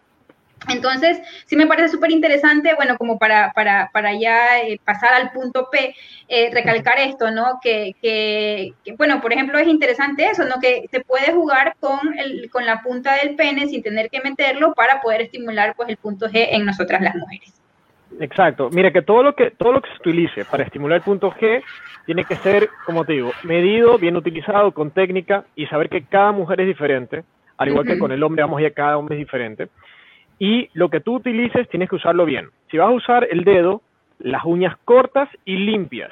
Entonces, 0.68 1.20
sí 1.48 1.56
me 1.56 1.66
parece 1.66 1.90
súper 1.90 2.12
interesante, 2.12 2.76
bueno, 2.76 2.96
como 2.98 3.18
para, 3.18 3.52
para, 3.54 3.90
para 3.92 4.14
ya 4.14 4.60
eh, 4.60 4.80
pasar 4.84 5.14
al 5.14 5.32
punto 5.32 5.70
P, 5.72 5.96
eh, 6.28 6.52
recalcar 6.54 7.00
esto, 7.00 7.32
¿no? 7.32 7.60
Que, 7.64 7.96
que, 8.00 8.74
bueno, 8.96 9.22
por 9.22 9.34
ejemplo, 9.34 9.58
es 9.58 9.68
interesante 9.68 10.28
eso, 10.30 10.46
¿no? 10.46 10.60
Que 10.60 10.86
se 10.92 11.02
puede 11.02 11.32
jugar 11.32 11.76
con, 11.80 12.18
el, 12.18 12.50
con 12.52 12.66
la 12.68 12.82
punta 12.84 13.16
del 13.16 13.36
pene 13.36 13.68
sin 13.68 13.82
tener 13.82 14.10
que 14.12 14.22
meterlo 14.22 14.74
para 14.74 15.02
poder 15.02 15.22
estimular, 15.22 15.76
pues, 15.76 15.90
el 15.90 15.98
punto 15.98 16.28
G 16.28 16.50
en 16.52 16.66
nosotras 16.66 17.02
las 17.02 17.16
mujeres. 17.16 17.61
Exacto. 18.20 18.70
Mira 18.72 18.92
que 18.92 19.02
todo 19.02 19.24
lo 19.24 19.36
que 19.36 19.52
todo 19.52 19.72
lo 19.74 19.82
que 19.82 19.90
se 19.90 19.98
utilice 19.98 20.46
para 20.46 20.64
estimular 20.64 20.98
el 20.98 21.04
punto 21.04 21.32
G 21.32 21.64
tiene 22.06 22.26
que 22.26 22.36
ser, 22.36 22.70
como 22.86 23.06
te 23.06 23.14
digo, 23.14 23.32
medido, 23.44 23.98
bien 23.98 24.16
utilizado, 24.16 24.72
con 24.72 24.92
técnica 24.92 25.46
y 25.56 25.66
saber 25.68 25.90
que 25.90 26.04
cada 26.04 26.32
mujer 26.32 26.62
es 26.62 26.68
diferente, 26.68 27.24
al 27.58 27.70
igual 27.70 27.86
que 27.86 27.98
con 27.98 28.12
el 28.12 28.22
hombre, 28.24 28.44
vamos 28.44 28.62
ya 28.62 28.72
cada 28.72 28.98
hombre 28.98 29.16
es 29.16 29.20
diferente 29.20 29.70
y 30.42 30.72
lo 30.74 30.90
que 30.90 31.02
tú 31.02 31.18
utilices 31.18 31.70
tienes 31.70 31.88
que 31.88 31.98
usarlo 31.98 32.26
bien. 32.26 32.50
Si 32.72 32.78
vas 32.80 32.88
a 32.88 32.94
usar 32.94 33.28
el 33.30 33.44
dedo, 33.44 33.84
las 34.18 34.44
uñas 34.44 34.76
cortas 34.86 35.30
y 35.46 35.56
limpias, 35.56 36.10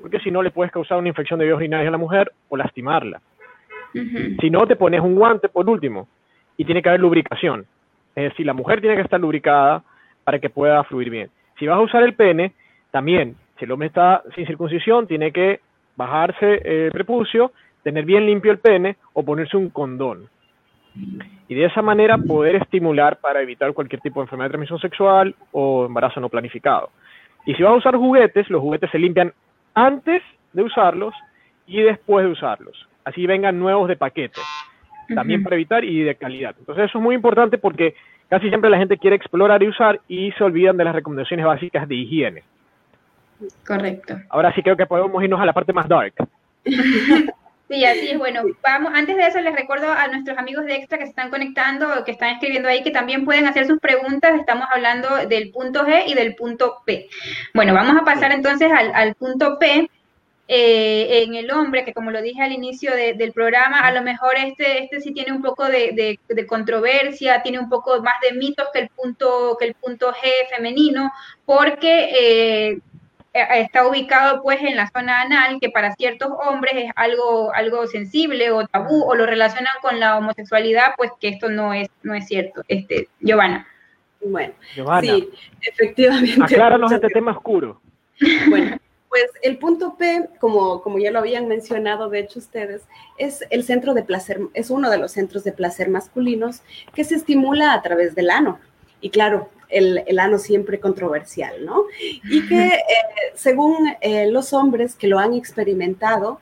porque 0.00 0.18
si 0.18 0.32
no 0.32 0.42
le 0.42 0.50
puedes 0.50 0.72
causar 0.72 0.98
una 0.98 1.06
infección 1.06 1.38
de 1.38 1.44
vías 1.44 1.56
urinarias 1.56 1.86
a 1.86 1.92
la 1.92 1.98
mujer 1.98 2.32
o 2.48 2.56
lastimarla. 2.56 3.20
Si 3.92 4.50
no, 4.50 4.66
te 4.66 4.74
pones 4.74 5.00
un 5.00 5.14
guante 5.14 5.48
por 5.48 5.70
último 5.70 6.08
y 6.56 6.64
tiene 6.64 6.82
que 6.82 6.88
haber 6.88 7.00
lubricación. 7.00 7.66
Es 8.16 8.30
decir, 8.30 8.46
la 8.46 8.52
mujer 8.52 8.80
tiene 8.80 8.96
que 8.96 9.02
estar 9.02 9.20
lubricada 9.20 9.84
para 10.24 10.38
que 10.38 10.50
pueda 10.50 10.82
fluir 10.84 11.10
bien. 11.10 11.30
Si 11.58 11.66
vas 11.66 11.78
a 11.78 11.82
usar 11.82 12.02
el 12.02 12.14
pene, 12.14 12.52
también, 12.90 13.36
si 13.58 13.64
el 13.64 13.72
hombre 13.72 13.88
está 13.88 14.22
sin 14.34 14.46
circuncisión, 14.46 15.06
tiene 15.06 15.32
que 15.32 15.60
bajarse 15.96 16.86
el 16.86 16.92
prepucio, 16.92 17.52
tener 17.82 18.04
bien 18.04 18.26
limpio 18.26 18.52
el 18.52 18.58
pene 18.58 18.96
o 19.12 19.22
ponerse 19.22 19.56
un 19.56 19.70
condón 19.70 20.28
y 21.48 21.54
de 21.54 21.64
esa 21.64 21.82
manera 21.82 22.18
poder 22.18 22.56
estimular 22.56 23.18
para 23.18 23.42
evitar 23.42 23.72
cualquier 23.72 24.00
tipo 24.00 24.20
de 24.20 24.24
enfermedad 24.24 24.48
de 24.48 24.52
transmisión 24.52 24.78
sexual 24.80 25.34
o 25.52 25.86
embarazo 25.86 26.20
no 26.20 26.28
planificado. 26.28 26.90
Y 27.46 27.54
si 27.54 27.62
vas 27.62 27.72
a 27.72 27.76
usar 27.76 27.96
juguetes, 27.96 28.48
los 28.50 28.60
juguetes 28.60 28.90
se 28.90 28.98
limpian 28.98 29.32
antes 29.74 30.22
de 30.52 30.62
usarlos 30.62 31.14
y 31.66 31.80
después 31.80 32.24
de 32.24 32.32
usarlos. 32.32 32.88
Así 33.04 33.26
vengan 33.26 33.58
nuevos 33.58 33.88
de 33.88 33.96
paquete, 33.96 34.40
también 35.14 35.42
para 35.42 35.56
evitar 35.56 35.84
y 35.84 36.02
de 36.02 36.14
calidad. 36.14 36.54
Entonces 36.58 36.84
eso 36.84 36.98
es 36.98 37.04
muy 37.04 37.14
importante 37.14 37.58
porque 37.58 37.94
casi 38.30 38.48
siempre 38.48 38.70
la 38.70 38.78
gente 38.78 38.96
quiere 38.96 39.16
explorar 39.16 39.62
y 39.62 39.68
usar 39.68 40.00
y 40.08 40.32
se 40.32 40.44
olvidan 40.44 40.78
de 40.78 40.84
las 40.84 40.94
recomendaciones 40.94 41.44
básicas 41.44 41.86
de 41.86 41.94
higiene. 41.96 42.42
Correcto. 43.66 44.16
Ahora 44.30 44.54
sí 44.54 44.62
creo 44.62 44.76
que 44.76 44.86
podemos 44.86 45.22
irnos 45.22 45.40
a 45.40 45.46
la 45.46 45.52
parte 45.52 45.72
más 45.72 45.88
dark. 45.88 46.14
Sí, 47.70 47.84
así 47.84 48.08
es. 48.08 48.18
Bueno, 48.18 48.42
vamos, 48.64 48.92
antes 48.96 49.16
de 49.16 49.28
eso 49.28 49.40
les 49.40 49.54
recuerdo 49.54 49.92
a 49.92 50.08
nuestros 50.08 50.36
amigos 50.36 50.64
de 50.64 50.74
Extra 50.74 50.98
que 50.98 51.04
se 51.04 51.10
están 51.10 51.30
conectando, 51.30 52.02
que 52.04 52.10
están 52.10 52.30
escribiendo 52.30 52.68
ahí, 52.68 52.82
que 52.82 52.90
también 52.90 53.24
pueden 53.24 53.46
hacer 53.46 53.68
sus 53.68 53.78
preguntas. 53.78 54.34
Estamos 54.34 54.66
hablando 54.74 55.08
del 55.28 55.52
punto 55.52 55.86
G 55.86 56.02
y 56.08 56.14
del 56.14 56.34
punto 56.34 56.78
P. 56.84 57.08
Bueno, 57.54 57.72
vamos 57.72 57.94
a 57.96 58.04
pasar 58.04 58.32
entonces 58.32 58.72
al, 58.72 59.14
punto 59.14 59.56
P. 59.60 59.88
Eh, 60.52 61.22
en 61.22 61.36
el 61.36 61.48
hombre, 61.52 61.84
que 61.84 61.94
como 61.94 62.10
lo 62.10 62.20
dije 62.20 62.42
al 62.42 62.50
inicio 62.50 62.90
del 62.92 63.30
programa, 63.30 63.82
a 63.86 63.92
lo 63.92 64.02
mejor 64.02 64.34
este, 64.34 64.82
este 64.82 65.00
sí 65.00 65.12
tiene 65.12 65.30
un 65.30 65.42
poco 65.42 65.68
de, 65.68 66.18
controversia, 66.48 67.40
tiene 67.42 67.60
un 67.60 67.68
poco 67.68 68.02
más 68.02 68.14
de 68.28 68.36
mitos 68.36 68.66
que 68.72 68.80
el 68.80 68.88
punto, 68.88 69.56
que 69.60 69.66
el 69.66 69.74
punto 69.74 70.10
G 70.12 70.28
femenino, 70.52 71.12
porque 71.44 72.10
eh, 72.10 72.80
eh, 73.32 73.46
está 73.60 73.86
ubicado 73.86 74.42
pues 74.42 74.60
en 74.60 74.74
la 74.74 74.90
zona 74.90 75.20
anal, 75.20 75.58
que 75.60 75.70
para 75.70 75.94
ciertos 75.94 76.30
hombres 76.44 76.74
es 76.74 76.90
algo, 76.96 77.54
algo 77.54 77.86
sensible 77.86 78.50
o 78.50 78.66
tabú, 78.66 79.04
o 79.04 79.14
lo 79.14 79.26
relacionan 79.26 79.74
con 79.80 80.00
la 80.00 80.18
homosexualidad, 80.18 80.94
pues 80.96 81.12
que 81.20 81.28
esto 81.28 81.48
no 81.48 81.72
es, 81.72 81.88
no 82.02 82.12
es 82.12 82.26
cierto. 82.26 82.64
Este, 82.66 83.06
Giovanna. 83.20 83.68
Bueno, 84.20 84.52
sí, 85.00 85.30
efectivamente. 85.62 86.42
Acláranos 86.42 86.90
este 86.90 87.08
tema 87.08 87.30
oscuro. 87.30 87.80
Bueno, 88.48 88.76
Pues 89.10 89.26
el 89.42 89.58
punto 89.58 89.96
P, 89.98 90.28
como, 90.38 90.82
como 90.82 91.00
ya 91.00 91.10
lo 91.10 91.18
habían 91.18 91.48
mencionado, 91.48 92.08
de 92.08 92.20
hecho 92.20 92.38
ustedes, 92.38 92.82
es 93.18 93.44
el 93.50 93.64
centro 93.64 93.92
de 93.92 94.04
placer, 94.04 94.40
es 94.54 94.70
uno 94.70 94.88
de 94.88 94.98
los 94.98 95.10
centros 95.10 95.42
de 95.42 95.50
placer 95.50 95.90
masculinos 95.90 96.60
que 96.94 97.02
se 97.02 97.16
estimula 97.16 97.74
a 97.74 97.82
través 97.82 98.14
del 98.14 98.30
ano. 98.30 98.60
Y 99.00 99.10
claro, 99.10 99.48
el, 99.68 100.04
el 100.06 100.20
ano 100.20 100.38
siempre 100.38 100.78
controversial, 100.78 101.64
¿no? 101.64 101.86
Y 102.22 102.46
que 102.46 102.66
eh, 102.68 102.82
según 103.34 103.96
eh, 104.00 104.30
los 104.30 104.52
hombres 104.52 104.94
que 104.94 105.08
lo 105.08 105.18
han 105.18 105.34
experimentado, 105.34 106.38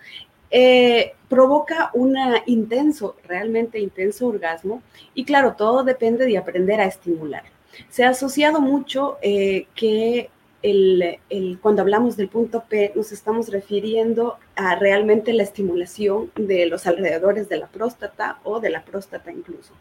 eh, 0.51 1.13
provoca 1.31 1.91
un 1.95 2.17
intenso, 2.45 3.17
realmente 3.25 3.79
intenso 3.79 4.27
orgasmo. 4.27 4.83
Y 5.15 5.25
claro, 5.25 5.55
todo 5.57 5.85
depende 5.85 6.27
de 6.27 6.37
aprender 6.37 6.83
a 6.83 6.87
estimular. 6.87 7.45
Se 7.89 8.05
ha 8.05 8.11
asociado 8.11 8.61
mucho 8.61 9.19
que 9.21 10.31
el, 10.63 11.59
cuando 11.63 11.83
hablamos 11.83 12.17
del 12.17 12.29
punto 12.29 12.65
P, 12.69 12.93
nos 12.95 13.13
estamos 13.13 13.49
refiriendo 13.49 14.39
a 14.57 14.75
realmente 14.75 15.33
la 15.33 15.43
estimulación 15.43 16.31
de 16.35 16.67
los 16.67 16.87
alrededores 16.87 17.49
de 17.49 17.59
la 17.59 17.69
próstata 17.69 18.39
o 18.45 18.61
de 18.61 18.71
la 18.71 18.85
próstata 18.85 19.31
incluso. 19.31 19.73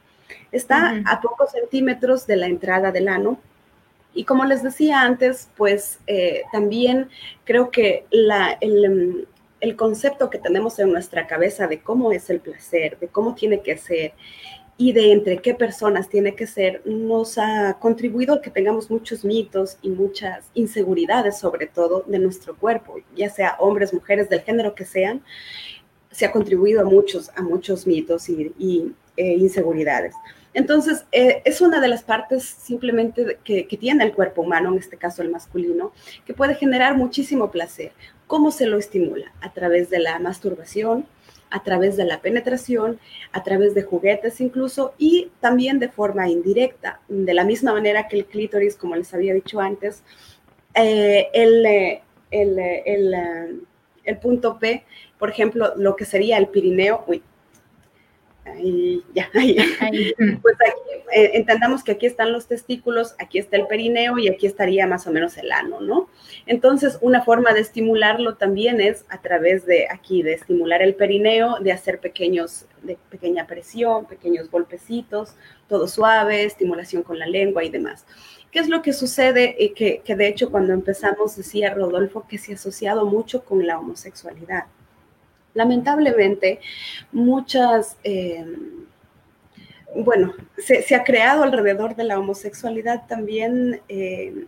Está 0.51 1.01
a 1.05 1.21
pocos 1.21 1.51
centímetros 1.51 2.27
de 2.27 2.35
la 2.35 2.47
entrada 2.47 2.91
del 2.91 3.07
ano. 3.07 3.39
Y 4.13 4.23
como 4.23 4.45
les 4.45 4.63
decía 4.63 5.01
antes, 5.01 5.49
pues 5.57 5.99
eh, 6.07 6.41
también 6.51 7.09
creo 7.43 7.69
que 7.69 8.05
la, 8.09 8.57
el, 8.61 9.27
el 9.59 9.75
concepto 9.75 10.29
que 10.29 10.37
tenemos 10.37 10.79
en 10.79 10.91
nuestra 10.91 11.27
cabeza 11.27 11.67
de 11.67 11.81
cómo 11.81 12.11
es 12.11 12.29
el 12.29 12.39
placer, 12.39 12.97
de 12.99 13.07
cómo 13.07 13.35
tiene 13.35 13.61
que 13.61 13.77
ser, 13.77 14.13
y 14.77 14.93
de 14.93 15.11
entre 15.11 15.39
qué 15.39 15.55
personas 15.55 16.07
tiene 16.07 16.35
que 16.35 16.45
ser, 16.45 16.83
nos 16.85 17.37
ha 17.39 17.77
contribuido 17.79 18.35
a 18.35 18.41
que 18.41 18.51
tengamos 18.51 18.91
muchos 18.91 19.25
mitos 19.25 19.77
y 19.81 19.89
muchas 19.89 20.45
inseguridades, 20.53 21.39
sobre 21.39 21.65
todo 21.65 22.03
de 22.05 22.19
nuestro 22.19 22.55
cuerpo, 22.55 22.99
ya 23.15 23.29
sea 23.29 23.55
hombres, 23.59 23.91
mujeres, 23.93 24.29
del 24.29 24.41
género 24.41 24.75
que 24.75 24.85
sean, 24.85 25.23
se 26.11 26.25
ha 26.25 26.31
contribuido 26.31 26.81
a 26.81 26.83
muchos, 26.83 27.31
a 27.35 27.41
muchos 27.41 27.87
mitos 27.87 28.29
y, 28.29 28.93
e 29.15 29.33
inseguridades. 29.33 30.13
Entonces, 30.53 31.05
eh, 31.11 31.41
es 31.43 31.59
una 31.59 31.81
de 31.81 31.87
las 31.87 32.03
partes 32.03 32.43
simplemente 32.43 33.39
que, 33.43 33.67
que, 33.67 33.77
tiene 33.77 34.03
el 34.03 34.13
cuerpo 34.13 34.43
humano, 34.43 34.71
en 34.71 34.79
este 34.79 34.97
caso 34.97 35.21
el 35.21 35.29
masculino, 35.29 35.91
que 36.25 36.33
puede 36.33 36.55
generar 36.55 36.95
muchísimo 36.95 37.51
placer. 37.51 37.91
¿Cómo 38.27 38.51
se 38.51 38.65
lo 38.67 38.77
estimula? 38.77 39.31
A 39.41 39.53
través 39.53 39.89
de 39.89 39.99
la 39.99 40.19
masturbación, 40.19 41.05
a 41.49 41.63
través 41.63 41.97
de 41.97 42.05
la 42.05 42.21
penetración, 42.21 42.99
a 43.31 43.43
través 43.43 43.73
de 43.73 43.83
juguetes 43.83 44.41
incluso, 44.41 44.93
y 44.97 45.29
también 45.39 45.79
de 45.79 45.89
forma 45.89 46.29
indirecta, 46.29 46.99
de 47.07 47.33
la 47.33 47.43
misma 47.43 47.73
manera 47.73 48.07
que 48.07 48.17
el 48.17 48.25
clítoris, 48.25 48.75
como 48.75 48.95
les 48.95 49.13
había 49.13 49.33
dicho 49.33 49.59
antes, 49.59 50.03
eh, 50.73 51.27
el, 51.33 51.65
eh, 51.65 52.03
el, 52.31 52.59
eh, 52.59 53.55
el, 54.03 54.17
punto 54.19 54.59
P, 54.59 54.85
por 55.17 55.29
ejemplo, 55.29 55.73
lo 55.75 55.95
que 55.95 56.05
sería 56.05 56.37
el 56.37 56.47
Pirineo, 56.47 57.03
uy, 57.07 57.23
ahí, 58.51 59.03
ya, 59.13 59.29
ahí. 59.33 60.13
Pues 60.41 60.55
eh, 61.13 61.31
entendamos 61.33 61.83
que 61.83 61.93
aquí 61.93 62.05
están 62.05 62.31
los 62.31 62.47
testículos, 62.47 63.15
aquí 63.19 63.39
está 63.39 63.57
el 63.57 63.67
perineo 63.67 64.17
y 64.17 64.27
aquí 64.27 64.45
estaría 64.45 64.87
más 64.87 65.07
o 65.07 65.11
menos 65.11 65.37
el 65.37 65.51
ano, 65.51 65.79
¿no? 65.79 66.09
Entonces, 66.45 66.97
una 67.01 67.23
forma 67.23 67.53
de 67.53 67.61
estimularlo 67.61 68.35
también 68.35 68.81
es 68.81 69.05
a 69.09 69.21
través 69.21 69.65
de 69.65 69.87
aquí, 69.89 70.23
de 70.23 70.33
estimular 70.33 70.81
el 70.81 70.95
perineo, 70.95 71.59
de 71.59 71.71
hacer 71.71 71.99
pequeños, 71.99 72.65
de 72.83 72.97
pequeña 73.09 73.47
presión, 73.47 74.05
pequeños 74.05 74.49
golpecitos, 74.49 75.35
todo 75.67 75.87
suave, 75.87 76.43
estimulación 76.43 77.03
con 77.03 77.19
la 77.19 77.27
lengua 77.27 77.63
y 77.63 77.69
demás. 77.69 78.05
¿Qué 78.51 78.59
es 78.59 78.69
lo 78.69 78.81
que 78.81 78.93
sucede? 78.93 79.55
Eh, 79.63 79.73
que, 79.73 80.01
que 80.03 80.15
de 80.15 80.27
hecho 80.27 80.51
cuando 80.51 80.73
empezamos 80.73 81.35
decía 81.35 81.73
Rodolfo 81.73 82.25
que 82.27 82.37
se 82.37 82.53
ha 82.53 82.55
asociado 82.55 83.05
mucho 83.05 83.43
con 83.43 83.65
la 83.67 83.77
homosexualidad 83.77 84.65
lamentablemente, 85.57 86.59
muchas, 87.11 87.97
eh, 88.03 88.45
bueno, 89.95 90.33
se, 90.57 90.95
ha 90.95 91.03
creado 91.03 91.43
alrededor 91.43 91.95
de 91.95 92.03
la 92.03 92.19
homosexualidad 92.19 93.07
también 93.07 93.81
eh, 93.89 94.45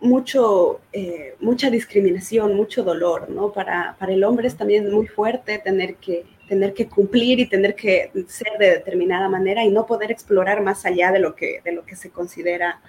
mucho, 0.00 0.80
eh, 0.92 1.34
mucha 1.40 1.70
discriminación, 1.70 2.54
mucho 2.54 2.82
dolor, 2.82 3.30
¿no? 3.30 3.52
Para, 3.52 3.96
para, 3.98 4.12
el 4.12 4.22
hombre 4.22 4.48
es 4.48 4.56
también 4.56 4.92
muy 4.92 5.06
fuerte 5.06 5.58
tener 5.58 5.94
que, 5.96 6.26
tener 6.46 6.74
que 6.74 6.86
cumplir 6.86 7.40
y 7.40 7.48
tener 7.48 7.74
que 7.74 8.10
ser 8.28 8.58
de 8.58 8.70
determinada 8.70 9.30
manera 9.30 9.64
y 9.64 9.70
no 9.70 9.86
poder 9.86 10.10
explorar 10.10 10.62
más 10.62 10.84
allá 10.84 11.10
de 11.10 11.20
lo 11.20 11.34
que, 11.34 11.62
de 11.64 11.72
lo 11.72 11.86
que 11.86 11.96
se 11.96 12.10
considera 12.10 12.82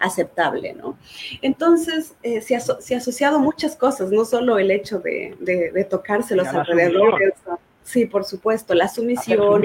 aceptable, 0.00 0.72
¿no? 0.72 0.98
Entonces, 1.42 2.14
eh, 2.22 2.40
se, 2.40 2.56
ha, 2.56 2.98
asociado 2.98 3.38
muchas 3.38 3.76
cosas, 3.76 4.10
no 4.10 4.24
solo 4.24 4.58
el 4.58 4.70
hecho 4.70 4.98
de, 4.98 5.36
de, 5.38 5.84
tocarse 5.84 6.34
los 6.34 6.48
alrededores, 6.48 7.34
sí, 7.84 8.06
por 8.06 8.24
supuesto, 8.24 8.74
la 8.74 8.88
sumisión. 8.88 9.62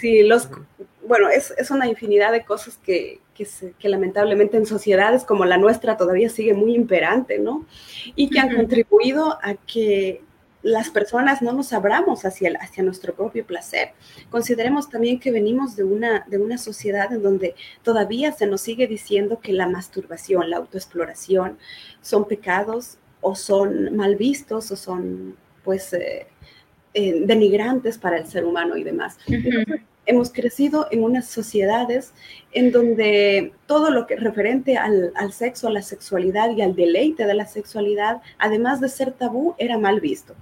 Sí, 0.00 0.22
los, 0.22 0.48
bueno, 1.06 1.28
es, 1.28 1.52
es, 1.58 1.70
una 1.70 1.86
infinidad 1.86 2.32
de 2.32 2.44
cosas 2.44 2.78
que, 2.78 3.20
que, 3.34 3.46
que, 3.78 3.88
lamentablemente 3.88 4.56
en 4.56 4.66
sociedades 4.66 5.24
como 5.24 5.44
la 5.44 5.58
nuestra 5.58 5.96
todavía 5.96 6.28
sigue 6.28 6.54
muy 6.54 6.74
imperante, 6.74 7.38
¿no? 7.38 7.66
Y 8.14 8.30
que 8.30 8.40
han 8.40 8.54
contribuido 8.54 9.38
a 9.42 9.54
que 9.54 10.22
las 10.66 10.90
personas 10.90 11.42
no 11.42 11.52
nos 11.52 11.72
abramos 11.72 12.24
hacia, 12.24 12.50
hacia 12.60 12.82
nuestro 12.82 13.14
propio 13.14 13.46
placer. 13.46 13.90
Consideremos 14.30 14.90
también 14.90 15.20
que 15.20 15.30
venimos 15.30 15.76
de 15.76 15.84
una, 15.84 16.24
de 16.26 16.38
una 16.38 16.58
sociedad 16.58 17.12
en 17.12 17.22
donde 17.22 17.54
todavía 17.84 18.32
se 18.32 18.48
nos 18.48 18.62
sigue 18.62 18.88
diciendo 18.88 19.38
que 19.40 19.52
la 19.52 19.68
masturbación, 19.68 20.50
la 20.50 20.56
autoexploración 20.56 21.56
son 22.00 22.26
pecados 22.26 22.98
o 23.20 23.36
son 23.36 23.94
mal 23.94 24.16
vistos 24.16 24.72
o 24.72 24.76
son 24.76 25.36
pues 25.62 25.92
eh, 25.92 26.26
eh, 26.94 27.22
denigrantes 27.24 27.96
para 27.96 28.18
el 28.18 28.26
ser 28.26 28.44
humano 28.44 28.76
y 28.76 28.82
demás. 28.82 29.18
hemos 30.04 30.32
crecido 30.32 30.88
en 30.90 31.04
unas 31.04 31.26
sociedades 31.26 32.12
en 32.50 32.72
donde 32.72 33.52
todo 33.66 33.90
lo 33.90 34.08
que 34.08 34.16
referente 34.16 34.76
al, 34.76 35.12
al, 35.14 35.32
sexo, 35.32 35.68
a 35.68 35.72
la 35.72 35.82
sexualidad 35.82 36.50
y 36.50 36.62
al 36.62 36.74
deleite 36.74 37.24
de 37.24 37.34
la 37.34 37.46
sexualidad, 37.46 38.20
además 38.38 38.80
de 38.80 38.88
ser 38.88 39.12
tabú, 39.12 39.54
era 39.58 39.78
mal 39.78 40.00
visto 40.00 40.34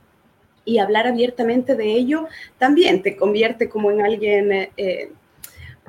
y 0.65 0.79
hablar 0.79 1.07
abiertamente 1.07 1.77
de 1.77 1.93
ello 1.93 2.27
también 2.59 3.03
te 3.03 3.17
convierte 3.17 3.69
como 3.69 3.91
en 3.91 4.03
alguien 4.03 4.53
eh, 4.53 4.73
eh, 4.77 5.13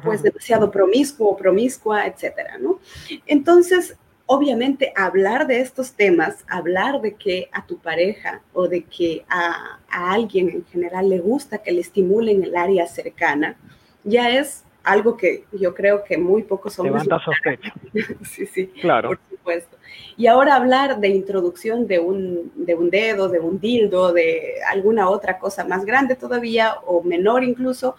pues 0.03 0.21
demasiado 0.21 0.69
promiscuo, 0.71 1.37
promiscua, 1.37 2.05
etcétera, 2.05 2.57
¿no? 2.57 2.79
Entonces, 3.25 3.95
obviamente 4.25 4.91
hablar 4.95 5.47
de 5.47 5.61
estos 5.61 5.93
temas, 5.93 6.43
hablar 6.47 7.01
de 7.01 7.15
que 7.15 7.49
a 7.51 7.65
tu 7.65 7.77
pareja 7.77 8.41
o 8.53 8.67
de 8.67 8.83
que 8.83 9.23
a, 9.29 9.79
a 9.89 10.11
alguien 10.11 10.49
en 10.49 10.65
general 10.65 11.09
le 11.09 11.19
gusta 11.19 11.59
que 11.59 11.71
le 11.71 11.81
estimulen 11.81 12.43
el 12.43 12.55
área 12.55 12.87
cercana, 12.87 13.55
ya 14.03 14.29
es 14.29 14.64
algo 14.85 15.17
que 15.17 15.45
yo 15.51 15.73
creo 15.73 16.03
que 16.03 16.17
muy 16.17 16.43
pocos 16.43 16.77
hombres... 16.79 17.03
Levanta 17.05 17.25
sospecha. 17.25 17.73
sí, 18.23 18.45
sí, 18.45 18.67
claro. 18.67 19.09
por 19.09 19.19
supuesto. 19.29 19.77
Y 20.15 20.27
ahora 20.27 20.55
hablar 20.55 20.99
de 20.99 21.09
introducción 21.09 21.87
de 21.87 21.99
un, 21.99 22.51
de 22.55 22.75
un 22.75 22.89
dedo, 22.89 23.27
de 23.27 23.39
un 23.39 23.59
dildo, 23.59 24.13
de 24.13 24.55
alguna 24.67 25.09
otra 25.09 25.39
cosa 25.39 25.65
más 25.65 25.85
grande 25.85 26.15
todavía 26.15 26.75
o 26.85 27.03
menor 27.03 27.43
incluso, 27.43 27.95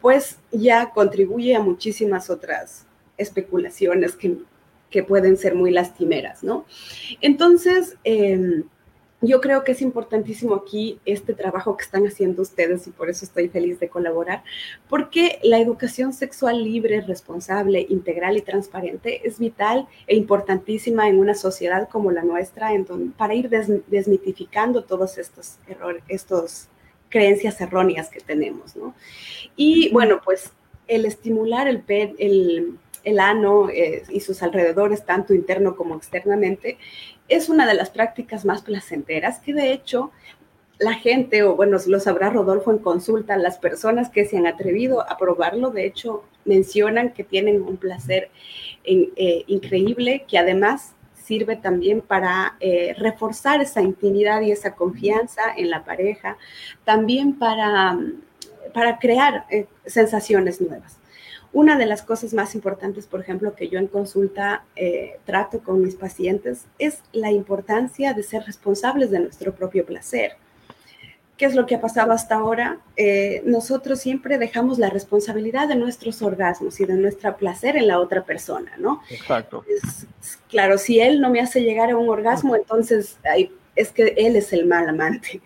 pues 0.00 0.38
ya 0.50 0.90
contribuye 0.90 1.54
a 1.56 1.60
muchísimas 1.60 2.28
otras 2.28 2.86
especulaciones 3.16 4.16
que, 4.16 4.36
que 4.90 5.02
pueden 5.02 5.36
ser 5.36 5.54
muy 5.54 5.70
lastimeras, 5.70 6.42
¿no? 6.42 6.66
Entonces, 7.20 7.96
eh, 8.04 8.64
yo 9.26 9.40
creo 9.40 9.64
que 9.64 9.72
es 9.72 9.82
importantísimo 9.82 10.54
aquí 10.54 10.98
este 11.04 11.34
trabajo 11.34 11.76
que 11.76 11.84
están 11.84 12.06
haciendo 12.06 12.42
ustedes 12.42 12.86
y 12.86 12.90
por 12.90 13.10
eso 13.10 13.24
estoy 13.24 13.48
feliz 13.48 13.80
de 13.80 13.88
colaborar, 13.88 14.42
porque 14.88 15.38
la 15.42 15.58
educación 15.58 16.12
sexual 16.12 16.62
libre, 16.62 17.00
responsable, 17.00 17.86
integral 17.88 18.36
y 18.36 18.42
transparente 18.42 19.26
es 19.26 19.38
vital 19.38 19.86
e 20.06 20.16
importantísima 20.16 21.08
en 21.08 21.18
una 21.18 21.34
sociedad 21.34 21.88
como 21.88 22.10
la 22.10 22.22
nuestra, 22.22 22.72
en 22.72 22.84
para 23.12 23.34
ir 23.34 23.48
desmitificando 23.48 24.84
todos 24.84 25.18
estos 25.18 25.56
errores, 25.66 26.02
estos 26.08 26.68
creencias 27.08 27.60
erróneas 27.60 28.08
que 28.10 28.20
tenemos, 28.20 28.76
¿no? 28.76 28.94
Y 29.56 29.90
bueno, 29.92 30.20
pues 30.24 30.52
el 30.88 31.06
estimular 31.06 31.68
el, 31.68 31.84
el, 31.88 32.78
el 33.04 33.20
ano 33.20 33.70
eh, 33.70 34.02
y 34.10 34.20
sus 34.20 34.42
alrededores, 34.42 35.04
tanto 35.04 35.34
interno 35.34 35.76
como 35.76 35.94
externamente, 35.94 36.78
es 37.28 37.48
una 37.48 37.66
de 37.66 37.74
las 37.74 37.90
prácticas 37.90 38.44
más 38.44 38.62
placenteras 38.62 39.40
que 39.40 39.54
de 39.54 39.72
hecho 39.72 40.10
la 40.78 40.94
gente, 40.94 41.42
o 41.42 41.54
bueno, 41.54 41.78
lo 41.86 42.00
sabrá 42.00 42.30
Rodolfo 42.30 42.72
en 42.72 42.78
consulta, 42.78 43.36
las 43.36 43.58
personas 43.58 44.10
que 44.10 44.24
se 44.24 44.36
han 44.36 44.46
atrevido 44.46 45.08
a 45.08 45.16
probarlo, 45.16 45.70
de 45.70 45.86
hecho, 45.86 46.24
mencionan 46.44 47.12
que 47.12 47.24
tienen 47.24 47.62
un 47.62 47.76
placer 47.76 48.30
eh, 48.84 49.44
increíble, 49.46 50.24
que 50.28 50.36
además 50.36 50.94
sirve 51.14 51.56
también 51.56 52.00
para 52.00 52.56
eh, 52.60 52.94
reforzar 52.98 53.62
esa 53.62 53.80
intimidad 53.80 54.42
y 54.42 54.50
esa 54.50 54.74
confianza 54.74 55.42
en 55.56 55.70
la 55.70 55.84
pareja, 55.84 56.36
también 56.84 57.38
para, 57.38 57.98
para 58.74 58.98
crear 58.98 59.46
eh, 59.50 59.66
sensaciones 59.86 60.60
nuevas. 60.60 60.98
Una 61.54 61.78
de 61.78 61.86
las 61.86 62.02
cosas 62.02 62.34
más 62.34 62.56
importantes, 62.56 63.06
por 63.06 63.20
ejemplo, 63.20 63.54
que 63.54 63.68
yo 63.68 63.78
en 63.78 63.86
consulta 63.86 64.64
eh, 64.74 65.20
trato 65.24 65.60
con 65.60 65.80
mis 65.80 65.94
pacientes 65.94 66.66
es 66.80 67.00
la 67.12 67.30
importancia 67.30 68.12
de 68.12 68.24
ser 68.24 68.42
responsables 68.42 69.12
de 69.12 69.20
nuestro 69.20 69.54
propio 69.54 69.86
placer. 69.86 70.32
¿Qué 71.36 71.46
es 71.46 71.54
lo 71.54 71.64
que 71.64 71.76
ha 71.76 71.80
pasado 71.80 72.10
hasta 72.10 72.34
ahora? 72.34 72.80
Eh, 72.96 73.40
nosotros 73.46 74.00
siempre 74.00 74.36
dejamos 74.36 74.80
la 74.80 74.90
responsabilidad 74.90 75.68
de 75.68 75.76
nuestros 75.76 76.22
orgasmos 76.22 76.80
y 76.80 76.86
de 76.86 76.94
nuestro 76.94 77.36
placer 77.36 77.76
en 77.76 77.86
la 77.86 78.00
otra 78.00 78.24
persona, 78.24 78.72
¿no? 78.78 79.00
Exacto. 79.08 79.64
claro, 80.48 80.76
si 80.76 80.98
él 80.98 81.20
no 81.20 81.30
me 81.30 81.40
hace 81.40 81.62
llegar 81.62 81.88
a 81.88 81.96
un 81.96 82.08
orgasmo, 82.08 82.56
entonces 82.56 83.16
es 83.76 83.92
que 83.92 84.14
él 84.16 84.34
es 84.34 84.52
el 84.52 84.66
mal 84.66 84.88
amante 84.88 85.40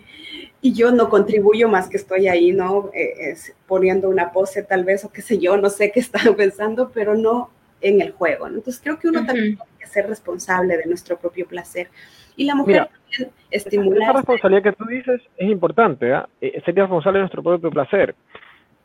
y 0.69 0.75
yo 0.75 0.93
no 0.93 1.09
contribuyo 1.09 1.67
más 1.67 1.89
que 1.89 1.97
estoy 1.97 2.29
ahí, 2.29 2.53
¿no? 2.53 2.91
Eh, 2.93 3.35
poniendo 3.67 4.11
una 4.11 4.33
pose 4.33 4.63
tal 4.63 4.85
vez 4.85 5.03
o 5.03 5.11
qué 5.11 5.23
sé 5.23 5.39
yo, 5.39 5.57
no 5.57 5.71
sé 5.71 5.91
qué 5.91 6.01
están 6.09 6.35
pensando, 6.35 6.91
pero 6.93 7.15
no 7.15 7.49
en 7.81 8.03
el 8.03 8.13
juego, 8.13 8.51
¿no? 8.51 8.57
Entonces 8.57 8.79
creo 8.83 8.99
que 8.99 9.09
uno 9.09 9.25
también 9.25 9.57
tiene 9.57 9.79
que 9.81 9.87
ser 9.87 10.07
responsable 10.07 10.77
de 10.77 10.85
nuestro 10.85 11.17
propio 11.17 11.47
placer. 11.47 11.89
Y 12.37 12.45
la 12.45 12.55
mujer 12.55 12.91
también 12.91 13.33
estimular. 13.51 14.11
Esa 14.11 14.13
responsabilidad 14.19 14.63
que 14.63 14.73
tú 14.73 14.85
dices 14.85 15.23
es 15.39 15.49
importante, 15.49 16.13
¿eh? 16.13 16.63
ser 16.63 16.75
responsable 16.75 17.19
de 17.19 17.23
nuestro 17.23 17.43
propio 17.43 17.71
placer. 17.71 18.15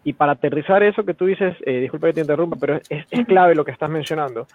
Y 0.06 0.14
para 0.14 0.34
aterrizar 0.34 0.84
eso 0.84 1.04
que 1.04 1.14
tú 1.14 1.26
dices, 1.26 1.54
eh, 1.66 1.82
disculpa 1.82 2.08
que 2.08 2.14
te 2.14 2.22
interrumpa, 2.22 2.56
pero 2.58 2.78
es, 2.78 3.06
es, 3.12 3.26
clave 3.26 3.56
lo 3.56 3.66
que 3.66 3.72
estás 3.72 3.90
mencionando. 3.90 4.48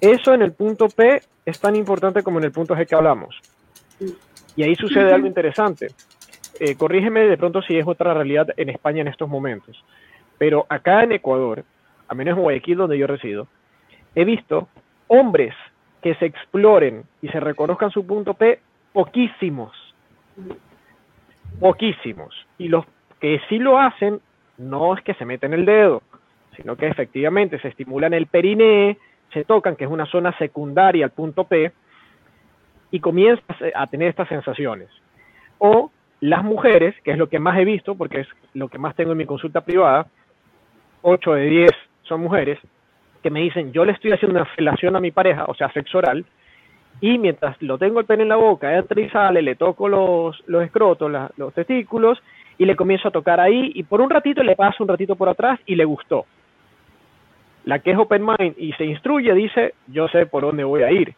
Eso 0.00 0.34
en 0.34 0.42
el 0.42 0.52
punto 0.52 0.88
P 0.88 1.22
es 1.46 1.60
tan 1.60 1.76
importante 1.76 2.24
como 2.24 2.40
en 2.40 2.46
el 2.46 2.52
punto 2.52 2.74
G 2.74 2.84
que 2.84 2.96
hablamos. 2.96 3.40
Y 4.56 4.62
ahí 4.64 4.74
sucede 4.74 5.12
algo 5.12 5.28
interesante. 5.28 5.88
Eh, 6.60 6.76
corrígeme 6.76 7.20
de 7.20 7.36
pronto 7.36 7.62
si 7.62 7.76
es 7.76 7.86
otra 7.86 8.14
realidad 8.14 8.48
en 8.56 8.68
España 8.68 9.00
en 9.00 9.08
estos 9.08 9.28
momentos, 9.28 9.84
pero 10.38 10.66
acá 10.68 11.02
en 11.02 11.12
Ecuador, 11.12 11.64
a 12.08 12.14
menos 12.14 12.36
en 12.36 12.42
Guayaquil 12.42 12.78
donde 12.78 12.98
yo 12.98 13.06
resido, 13.06 13.48
he 14.14 14.24
visto 14.24 14.68
hombres 15.08 15.54
que 16.00 16.14
se 16.16 16.26
exploren 16.26 17.04
y 17.22 17.28
se 17.28 17.40
reconozcan 17.40 17.90
su 17.90 18.06
punto 18.06 18.34
P, 18.34 18.60
poquísimos, 18.92 19.72
poquísimos. 21.58 22.34
Y 22.58 22.68
los 22.68 22.84
que 23.20 23.40
sí 23.48 23.58
lo 23.58 23.78
hacen, 23.78 24.20
no 24.58 24.94
es 24.94 25.02
que 25.02 25.14
se 25.14 25.24
meten 25.24 25.54
el 25.54 25.64
dedo, 25.64 26.02
sino 26.56 26.76
que 26.76 26.86
efectivamente 26.86 27.58
se 27.58 27.68
estimulan 27.68 28.14
el 28.14 28.26
periné, 28.26 28.98
se 29.32 29.44
tocan, 29.44 29.74
que 29.74 29.84
es 29.84 29.90
una 29.90 30.06
zona 30.06 30.36
secundaria 30.38 31.06
al 31.06 31.10
punto 31.10 31.44
P, 31.44 31.72
y 32.90 33.00
comienzas 33.00 33.44
a 33.74 33.86
tener 33.88 34.08
estas 34.08 34.28
sensaciones. 34.28 34.88
O 35.58 35.90
las 36.24 36.42
mujeres, 36.42 36.94
que 37.04 37.10
es 37.10 37.18
lo 37.18 37.28
que 37.28 37.38
más 37.38 37.58
he 37.58 37.66
visto, 37.66 37.96
porque 37.96 38.20
es 38.20 38.28
lo 38.54 38.68
que 38.68 38.78
más 38.78 38.96
tengo 38.96 39.12
en 39.12 39.18
mi 39.18 39.26
consulta 39.26 39.60
privada, 39.60 40.06
8 41.02 41.34
de 41.34 41.44
10 41.44 41.70
son 42.04 42.22
mujeres, 42.22 42.58
que 43.22 43.28
me 43.28 43.40
dicen, 43.40 43.74
yo 43.74 43.84
le 43.84 43.92
estoy 43.92 44.12
haciendo 44.12 44.40
una 44.40 44.48
relación 44.56 44.96
a 44.96 45.00
mi 45.00 45.10
pareja, 45.10 45.44
o 45.48 45.54
sea, 45.54 45.70
sexo 45.72 45.98
oral, 45.98 46.24
y 47.02 47.18
mientras 47.18 47.60
lo 47.60 47.76
tengo 47.76 48.00
el 48.00 48.06
pene 48.06 48.22
en 48.22 48.30
la 48.30 48.36
boca, 48.36 48.74
entra 48.74 48.98
y 49.02 49.10
sale, 49.10 49.42
le 49.42 49.54
toco 49.56 49.86
los, 49.86 50.42
los 50.46 50.64
escrotos, 50.64 51.12
los 51.36 51.52
testículos, 51.52 52.22
y 52.56 52.64
le 52.64 52.74
comienzo 52.74 53.08
a 53.08 53.10
tocar 53.10 53.38
ahí, 53.38 53.72
y 53.74 53.82
por 53.82 54.00
un 54.00 54.08
ratito 54.08 54.42
le 54.42 54.56
paso 54.56 54.82
un 54.82 54.88
ratito 54.88 55.16
por 55.16 55.28
atrás 55.28 55.60
y 55.66 55.74
le 55.74 55.84
gustó. 55.84 56.24
La 57.66 57.80
que 57.80 57.90
es 57.90 57.98
open 57.98 58.24
mind 58.24 58.54
y 58.56 58.72
se 58.72 58.86
instruye 58.86 59.34
dice, 59.34 59.74
yo 59.88 60.08
sé 60.08 60.24
por 60.24 60.44
dónde 60.44 60.64
voy 60.64 60.84
a 60.84 60.90
ir. 60.90 61.14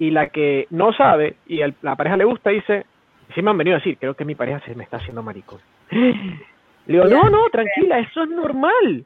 Y 0.00 0.10
la 0.10 0.28
que 0.30 0.66
no 0.70 0.92
sabe 0.92 1.36
y 1.46 1.60
la 1.82 1.94
pareja 1.94 2.16
le 2.16 2.24
gusta 2.24 2.50
dice, 2.50 2.84
sí 3.34 3.42
me 3.42 3.50
han 3.50 3.58
venido 3.58 3.76
a 3.76 3.78
decir, 3.78 3.98
creo 3.98 4.14
que 4.14 4.24
mi 4.24 4.34
pareja 4.34 4.60
se 4.60 4.74
me 4.74 4.84
está 4.84 4.98
haciendo 4.98 5.22
maricón. 5.22 5.60
Le 5.90 6.94
digo, 6.94 7.04
no, 7.04 7.28
no, 7.28 7.48
tranquila, 7.50 7.98
eso 7.98 8.22
es 8.22 8.30
normal. 8.30 9.04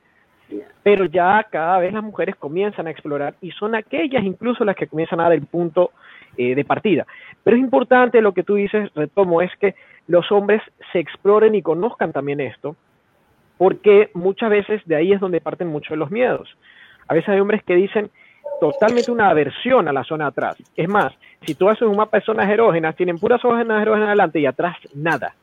Pero 0.83 1.07
ya 1.07 1.47
cada 1.51 1.79
vez 1.79 1.93
las 1.93 2.03
mujeres 2.03 2.37
comienzan 2.37 2.87
a 2.87 2.91
explorar 2.91 3.35
y 3.41 3.51
son 3.53 3.75
aquellas 3.75 4.23
incluso 4.23 4.65
las 4.65 4.77
que 4.77 4.87
comienzan 4.87 5.21
a 5.21 5.25
dar 5.25 5.33
el 5.33 5.47
punto 5.47 5.93
eh, 6.37 6.55
de 6.55 6.65
partida. 6.65 7.07
Pero 7.43 7.57
es 7.57 7.63
importante 7.63 8.21
lo 8.21 8.33
que 8.33 8.43
tú 8.43 8.55
dices, 8.55 8.91
retomo, 8.95 9.43
es 9.43 9.51
que 9.57 9.75
los 10.07 10.31
hombres 10.31 10.63
se 10.93 10.99
exploren 10.99 11.55
y 11.55 11.63
conozcan 11.63 12.13
también 12.13 12.41
esto, 12.41 12.77
porque 13.57 14.11
muchas 14.15 14.51
veces 14.51 14.83
de 14.87 14.97
ahí 14.97 15.13
es 15.13 15.21
donde 15.21 15.41
parten 15.41 15.69
muchos 15.69 15.91
de 15.91 15.97
los 15.97 16.11
miedos. 16.11 16.57
A 17.09 17.15
veces 17.15 17.31
hay 17.31 17.41
hombres 17.41 17.63
que 17.65 17.75
dicen, 17.75 18.11
totalmente 18.63 19.11
una 19.11 19.29
aversión 19.29 19.89
a 19.89 19.93
la 19.93 20.05
zona 20.05 20.27
de 20.27 20.29
atrás. 20.29 20.57
Es 20.77 20.89
más, 20.89 21.13
si 21.45 21.57
tú 21.57 21.69
haces 21.69 21.83
un 21.83 21.97
mapa 21.97 22.19
de 22.19 22.25
zonas 22.25 22.49
erógenas, 22.49 22.95
tienen 22.95 23.19
puras 23.19 23.41
zonas 23.41 23.83
erógenas 23.83 24.07
adelante 24.07 24.39
y 24.39 24.47
atrás 24.47 24.77
nada, 24.95 25.35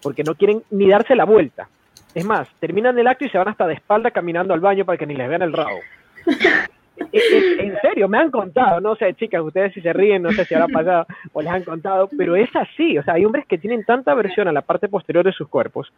porque 0.00 0.22
no 0.22 0.36
quieren 0.36 0.62
ni 0.70 0.88
darse 0.88 1.16
la 1.16 1.24
vuelta. 1.24 1.68
Es 2.14 2.24
más, 2.24 2.48
terminan 2.60 2.96
el 2.96 3.08
acto 3.08 3.24
y 3.24 3.28
se 3.28 3.38
van 3.38 3.48
hasta 3.48 3.66
de 3.66 3.74
espalda 3.74 4.12
caminando 4.12 4.54
al 4.54 4.60
baño 4.60 4.84
para 4.84 4.96
que 4.96 5.04
ni 5.04 5.16
les 5.16 5.28
vean 5.28 5.42
el 5.42 5.52
rabo. 5.52 5.80
en 7.12 7.76
serio, 7.82 8.08
me 8.08 8.18
han 8.18 8.30
contado, 8.30 8.80
no 8.80 8.94
sé, 8.94 9.12
chicas, 9.14 9.42
ustedes 9.42 9.74
si 9.74 9.80
se 9.80 9.92
ríen, 9.92 10.22
no 10.22 10.30
sé 10.30 10.44
si 10.44 10.54
habrá 10.54 10.68
pasado 10.68 11.06
o 11.32 11.42
les 11.42 11.50
han 11.50 11.64
contado, 11.64 12.08
pero 12.16 12.36
es 12.36 12.54
así, 12.54 12.96
o 12.96 13.02
sea, 13.02 13.14
hay 13.14 13.24
hombres 13.24 13.46
que 13.46 13.58
tienen 13.58 13.84
tanta 13.84 14.12
aversión 14.12 14.46
a 14.46 14.52
la 14.52 14.62
parte 14.62 14.88
posterior 14.88 15.24
de 15.24 15.32
sus 15.32 15.48
cuerpos 15.48 15.92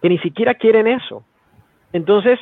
que 0.00 0.08
ni 0.08 0.18
siquiera 0.18 0.54
quieren 0.54 0.86
eso. 0.86 1.24
Entonces, 1.92 2.38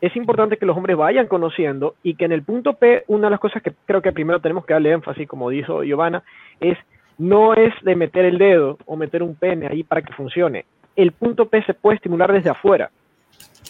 es 0.00 0.14
importante 0.16 0.56
que 0.56 0.66
los 0.66 0.76
hombres 0.76 0.96
vayan 0.96 1.26
conociendo 1.26 1.94
y 2.02 2.14
que 2.14 2.24
en 2.24 2.32
el 2.32 2.42
punto 2.42 2.74
P, 2.74 3.04
una 3.08 3.26
de 3.26 3.30
las 3.32 3.40
cosas 3.40 3.62
que 3.62 3.72
creo 3.84 4.00
que 4.00 4.12
primero 4.12 4.40
tenemos 4.40 4.64
que 4.64 4.74
darle 4.74 4.92
énfasis, 4.92 5.26
como 5.28 5.50
dijo 5.50 5.82
Giovanna, 5.82 6.22
es 6.60 6.78
no 7.18 7.54
es 7.54 7.74
de 7.82 7.96
meter 7.96 8.24
el 8.24 8.38
dedo 8.38 8.78
o 8.86 8.96
meter 8.96 9.24
un 9.24 9.34
pene 9.34 9.66
ahí 9.66 9.82
para 9.82 10.02
que 10.02 10.12
funcione. 10.12 10.64
El 10.94 11.10
punto 11.12 11.48
P 11.48 11.62
se 11.64 11.74
puede 11.74 11.96
estimular 11.96 12.32
desde 12.32 12.50
afuera, 12.50 12.90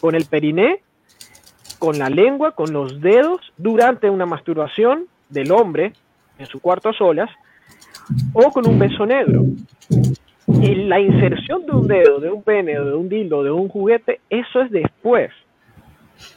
con 0.01 0.15
el 0.15 0.27
periné, 0.27 0.81
con 1.79 1.99
la 1.99 2.11
lengua, 2.11 2.53
con 2.53 2.73
los 2.73 3.01
dedos, 3.01 3.41
durante 3.57 4.11
una 4.11 4.27
masturbación 4.27 5.07
del 5.31 5.51
hombre 5.51 5.93
en 6.39 6.47
su 6.47 6.61
cuarto 6.61 6.91
a 6.91 6.93
solas, 6.93 7.31
o 8.33 8.51
con 8.51 8.67
un 8.69 8.79
beso 8.79 9.07
negro. 9.07 9.45
Y 10.47 10.75
la 10.75 11.01
inserción 11.01 11.65
de 11.67 11.73
un 11.73 11.87
dedo, 11.87 12.21
de 12.21 12.31
un 12.31 12.43
pene, 12.43 12.73
de 12.73 12.95
un 12.95 13.09
dildo, 13.09 13.43
de 13.43 13.51
un 13.51 13.69
juguete, 13.69 14.21
eso 14.31 14.61
es 14.61 14.71
después. 14.71 15.31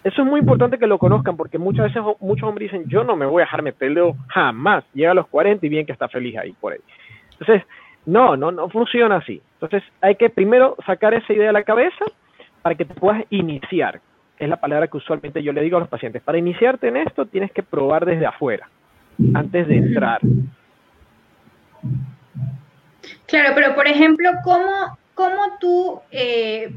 Eso 0.04 0.22
es 0.22 0.28
muy 0.28 0.40
importante 0.40 0.78
que 0.78 0.88
lo 0.88 0.98
conozcan 0.98 1.38
porque 1.38 1.58
muchas 1.58 1.86
veces 1.86 2.04
muchos 2.20 2.48
hombres 2.48 2.72
dicen, 2.72 2.88
yo 2.88 3.04
no 3.04 3.16
me 3.16 3.26
voy 3.26 3.42
a 3.42 3.46
dejar 3.46 3.62
meter 3.62 3.92
jamás. 4.28 4.84
Llega 4.94 5.12
a 5.12 5.16
los 5.16 5.28
40 5.28 5.66
y 5.66 5.70
bien 5.70 5.86
que 5.86 5.92
está 5.92 6.08
feliz 6.08 6.38
ahí 6.38 6.54
por 6.54 6.74
ahí. 6.74 6.80
Entonces, 7.32 7.64
no, 8.06 8.36
no, 8.38 8.52
no 8.52 8.70
funciona 8.70 9.18
así. 9.18 9.42
Entonces, 9.54 9.84
hay 10.02 10.16
que 10.16 10.30
primero 10.30 10.76
sacar 10.86 11.14
esa 11.14 11.34
idea 11.34 11.48
de 11.48 11.54
la 11.54 11.64
cabeza 11.64 12.06
para 12.62 12.76
que 12.76 12.86
te 12.86 12.94
puedas 12.94 13.24
iniciar. 13.30 14.02
Es 14.38 14.50
la 14.50 14.58
palabra 14.58 14.88
que 14.88 14.98
usualmente 14.98 15.44
yo 15.44 15.54
le 15.54 15.62
digo 15.62 15.78
a 15.78 15.82
los 15.82 15.90
pacientes. 15.90 16.22
Para 16.22 16.38
iniciarte 16.38 16.88
en 16.88 16.98
esto 16.98 17.26
tienes 17.26 17.52
que 17.52 17.64
probar 17.64 18.06
desde 18.06 18.26
afuera, 18.26 18.70
antes 19.34 19.68
de 19.68 19.78
entrar. 19.78 20.20
Claro, 23.28 23.52
pero 23.56 23.76
por 23.76 23.88
ejemplo, 23.88 24.30
¿cómo, 24.44 24.98
cómo 25.14 25.58
tú 25.60 26.00
eh, 26.12 26.72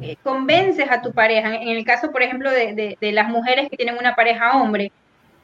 eh, 0.00 0.16
convences 0.22 0.90
a 0.90 1.02
tu 1.02 1.12
pareja, 1.12 1.54
en 1.54 1.68
el 1.68 1.84
caso, 1.84 2.10
por 2.10 2.22
ejemplo, 2.22 2.50
de, 2.50 2.96
las 3.00 3.28
mujeres 3.28 3.68
que 3.70 3.76
tienen 3.76 3.96
una 3.98 4.14
pareja 4.14 4.56
hombre, 4.60 4.92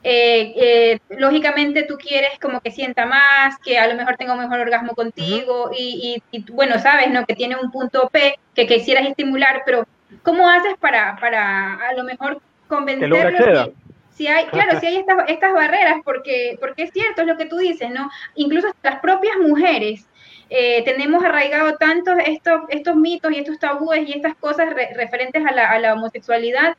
eh, 0.03 0.55
eh, 0.57 0.99
lógicamente 1.11 1.83
tú 1.83 1.99
quieres 1.99 2.39
como 2.41 2.61
que 2.61 2.71
sienta 2.71 3.05
más, 3.07 3.59
que 3.59 3.79
a 3.79 3.87
lo 3.87 3.95
mejor 3.95 4.17
tenga 4.17 4.33
un 4.33 4.41
mejor 4.41 4.61
orgasmo 4.61 4.95
contigo 4.95 5.71
y, 5.77 6.23
bueno, 6.53 6.79
sabes, 6.79 7.11
¿no? 7.11 7.27
Que 7.27 7.35
tiene 7.35 7.57
un 7.57 7.71
punto 7.71 8.09
P 8.11 8.39
que 8.55 8.67
quisieras 8.67 9.07
estimular, 9.07 9.63
pero 9.65 9.87
¿cómo 10.23 10.49
haces 10.49 10.75
para, 10.81 11.17
para 11.21 11.75
a 11.75 11.93
lo 11.93 12.05
mejor 12.05 12.41
convencerlo? 12.67 13.75
Si, 14.11 14.27
hay, 14.27 14.47
claro, 14.47 14.79
si 14.81 14.87
hay 14.87 14.97
estas, 14.99 15.17
estas 15.29 15.53
barreras, 15.53 15.99
porque, 16.05 16.57
porque 16.61 16.85
es 16.85 16.91
cierto, 16.93 17.23
es 17.23 17.27
lo 17.27 17.37
que 17.37 17.47
tú 17.47 17.59
dices, 17.59 17.91
¿no? 17.91 18.11
Incluso 18.35 18.69
las 18.83 19.01
propias 19.01 19.37
mujeres 19.39 20.07
eh, 20.51 20.83
tenemos 20.85 21.25
arraigado 21.25 21.77
tantos 21.77 22.15
estos, 22.27 22.63
estos 22.69 22.97
mitos 22.97 23.33
y 23.33 23.39
estos 23.39 23.59
tabúes 23.59 24.07
y 24.07 24.13
estas 24.13 24.35
cosas 24.35 24.69
referentes 24.97 25.47
a 25.47 25.53
la, 25.53 25.71
a 25.71 25.79
la 25.79 25.95
homosexualidad 25.95 26.77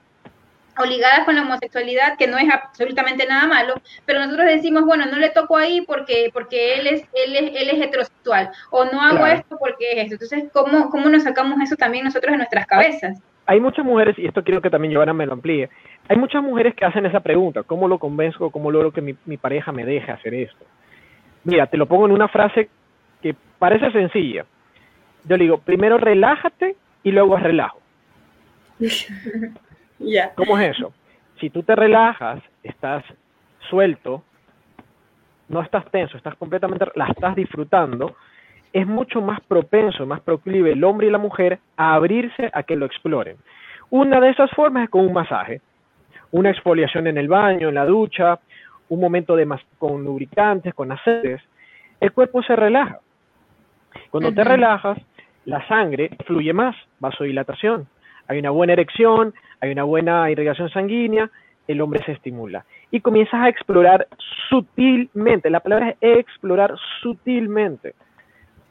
o 0.77 0.85
ligadas 0.85 1.25
con 1.25 1.35
la 1.35 1.41
homosexualidad, 1.43 2.17
que 2.17 2.27
no 2.27 2.37
es 2.37 2.49
absolutamente 2.49 3.25
nada 3.25 3.47
malo, 3.47 3.75
pero 4.05 4.19
nosotros 4.19 4.45
decimos, 4.47 4.85
bueno, 4.85 5.05
no 5.05 5.17
le 5.17 5.29
toco 5.29 5.57
ahí 5.57 5.81
porque, 5.81 6.29
porque 6.33 6.75
él, 6.75 6.87
es, 6.87 7.01
él, 7.13 7.35
es, 7.35 7.61
él 7.61 7.69
es 7.69 7.81
heterosexual, 7.87 8.51
o 8.69 8.85
no 8.85 9.01
hago 9.01 9.25
esto 9.25 9.57
porque 9.59 9.91
es 9.91 9.97
esto. 9.97 10.13
Entonces, 10.13 10.49
¿cómo, 10.53 10.89
¿cómo 10.89 11.09
nos 11.09 11.23
sacamos 11.23 11.59
eso 11.61 11.75
también 11.75 12.05
nosotros 12.05 12.31
en 12.31 12.37
nuestras 12.37 12.65
cabezas? 12.67 13.21
Hay 13.45 13.59
muchas 13.59 13.83
mujeres, 13.83 14.17
y 14.17 14.25
esto 14.25 14.43
quiero 14.43 14.61
que 14.61 14.69
también 14.69 14.93
Giovanna 14.93 15.13
me 15.13 15.25
lo 15.25 15.33
amplíe, 15.33 15.69
hay 16.07 16.17
muchas 16.17 16.41
mujeres 16.41 16.73
que 16.75 16.85
hacen 16.85 17.05
esa 17.05 17.19
pregunta, 17.19 17.63
¿cómo 17.63 17.87
lo 17.87 17.99
convenzco, 17.99 18.49
cómo 18.49 18.71
logro 18.71 18.91
que 18.91 19.01
mi, 19.01 19.15
mi 19.25 19.37
pareja 19.37 19.71
me 19.71 19.85
deje 19.85 20.11
hacer 20.11 20.33
esto? 20.33 20.65
Mira, 21.43 21.67
te 21.67 21.77
lo 21.77 21.85
pongo 21.85 22.05
en 22.05 22.11
una 22.11 22.27
frase 22.27 22.69
que 23.21 23.35
parece 23.59 23.91
sencilla. 23.91 24.45
Yo 25.25 25.37
le 25.37 25.43
digo, 25.43 25.59
primero 25.59 25.97
relájate 25.97 26.75
y 27.03 27.11
luego 27.11 27.37
relajo. 27.37 27.79
¿Cómo 30.35 30.57
es 30.57 30.77
eso? 30.77 30.93
Si 31.39 31.49
tú 31.49 31.63
te 31.63 31.75
relajas, 31.75 32.41
estás 32.63 33.03
suelto, 33.69 34.23
no 35.49 35.61
estás 35.61 35.85
tenso, 35.91 36.17
estás 36.17 36.35
completamente, 36.35 36.85
la 36.95 37.07
estás 37.07 37.35
disfrutando, 37.35 38.15
es 38.73 38.87
mucho 38.87 39.21
más 39.21 39.39
propenso, 39.41 40.05
más 40.05 40.21
proclive 40.21 40.71
el 40.71 40.83
hombre 40.83 41.07
y 41.07 41.11
la 41.11 41.17
mujer 41.17 41.59
a 41.77 41.93
abrirse 41.93 42.49
a 42.53 42.63
que 42.63 42.75
lo 42.75 42.85
exploren. 42.85 43.37
Una 43.89 44.19
de 44.19 44.29
esas 44.29 44.49
formas 44.51 44.85
es 44.85 44.89
con 44.89 45.05
un 45.05 45.13
masaje, 45.13 45.61
una 46.31 46.49
exfoliación 46.49 47.07
en 47.07 47.17
el 47.17 47.27
baño, 47.27 47.69
en 47.69 47.75
la 47.75 47.85
ducha, 47.85 48.39
un 48.89 48.99
momento 48.99 49.35
de 49.35 49.47
con 49.77 50.03
lubricantes, 50.03 50.73
con 50.73 50.91
aceites, 50.91 51.41
el 51.99 52.11
cuerpo 52.13 52.41
se 52.43 52.55
relaja. 52.55 52.99
Cuando 54.09 54.33
te 54.33 54.43
relajas, 54.43 54.97
la 55.45 55.65
sangre 55.67 56.11
fluye 56.25 56.53
más, 56.53 56.75
vasodilatación. 56.99 57.87
Hay 58.27 58.39
una 58.39 58.51
buena 58.51 58.73
erección, 58.73 59.33
hay 59.59 59.71
una 59.71 59.83
buena 59.83 60.29
irrigación 60.29 60.69
sanguínea, 60.69 61.29
el 61.67 61.81
hombre 61.81 62.03
se 62.05 62.13
estimula. 62.13 62.65
Y 62.91 63.01
comienzas 63.01 63.41
a 63.41 63.49
explorar 63.49 64.07
sutilmente, 64.49 65.49
la 65.49 65.59
palabra 65.61 65.95
es 66.01 66.19
explorar 66.19 66.75
sutilmente, 67.01 67.93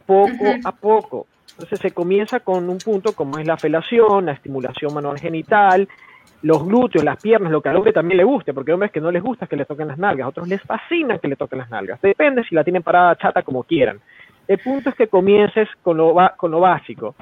poco 0.06 0.44
a 0.64 0.72
poco. 0.72 1.26
Entonces 1.52 1.80
se 1.80 1.90
comienza 1.90 2.40
con 2.40 2.68
un 2.68 2.78
punto 2.78 3.12
como 3.12 3.38
es 3.38 3.46
la 3.46 3.56
felación, 3.56 4.26
la 4.26 4.32
estimulación 4.32 4.94
manual 4.94 5.18
genital, 5.18 5.88
los 6.42 6.64
glúteos, 6.64 7.04
las 7.04 7.20
piernas, 7.20 7.52
lo 7.52 7.60
que 7.60 7.68
al 7.68 7.76
hombre 7.76 7.92
también 7.92 8.16
le 8.16 8.24
guste, 8.24 8.54
porque 8.54 8.70
hay 8.70 8.74
hombres 8.74 8.92
que 8.92 9.00
no 9.00 9.10
les 9.10 9.22
gusta 9.22 9.46
que 9.46 9.56
le 9.56 9.64
toquen 9.64 9.88
las 9.88 9.98
nalgas, 9.98 10.24
a 10.24 10.28
otros 10.28 10.48
les 10.48 10.62
fascina 10.62 11.18
que 11.18 11.28
le 11.28 11.36
toquen 11.36 11.58
las 11.58 11.70
nalgas. 11.70 12.00
Depende 12.00 12.44
si 12.44 12.54
la 12.54 12.64
tienen 12.64 12.82
parada 12.82 13.16
chata 13.16 13.42
como 13.42 13.62
quieran. 13.62 14.00
El 14.50 14.58
punto 14.58 14.90
es 14.90 14.96
que 14.96 15.06
comiences 15.06 15.68
con 15.80 15.96
lo, 15.96 16.12
con 16.36 16.50
lo 16.50 16.58
básico. 16.58 17.14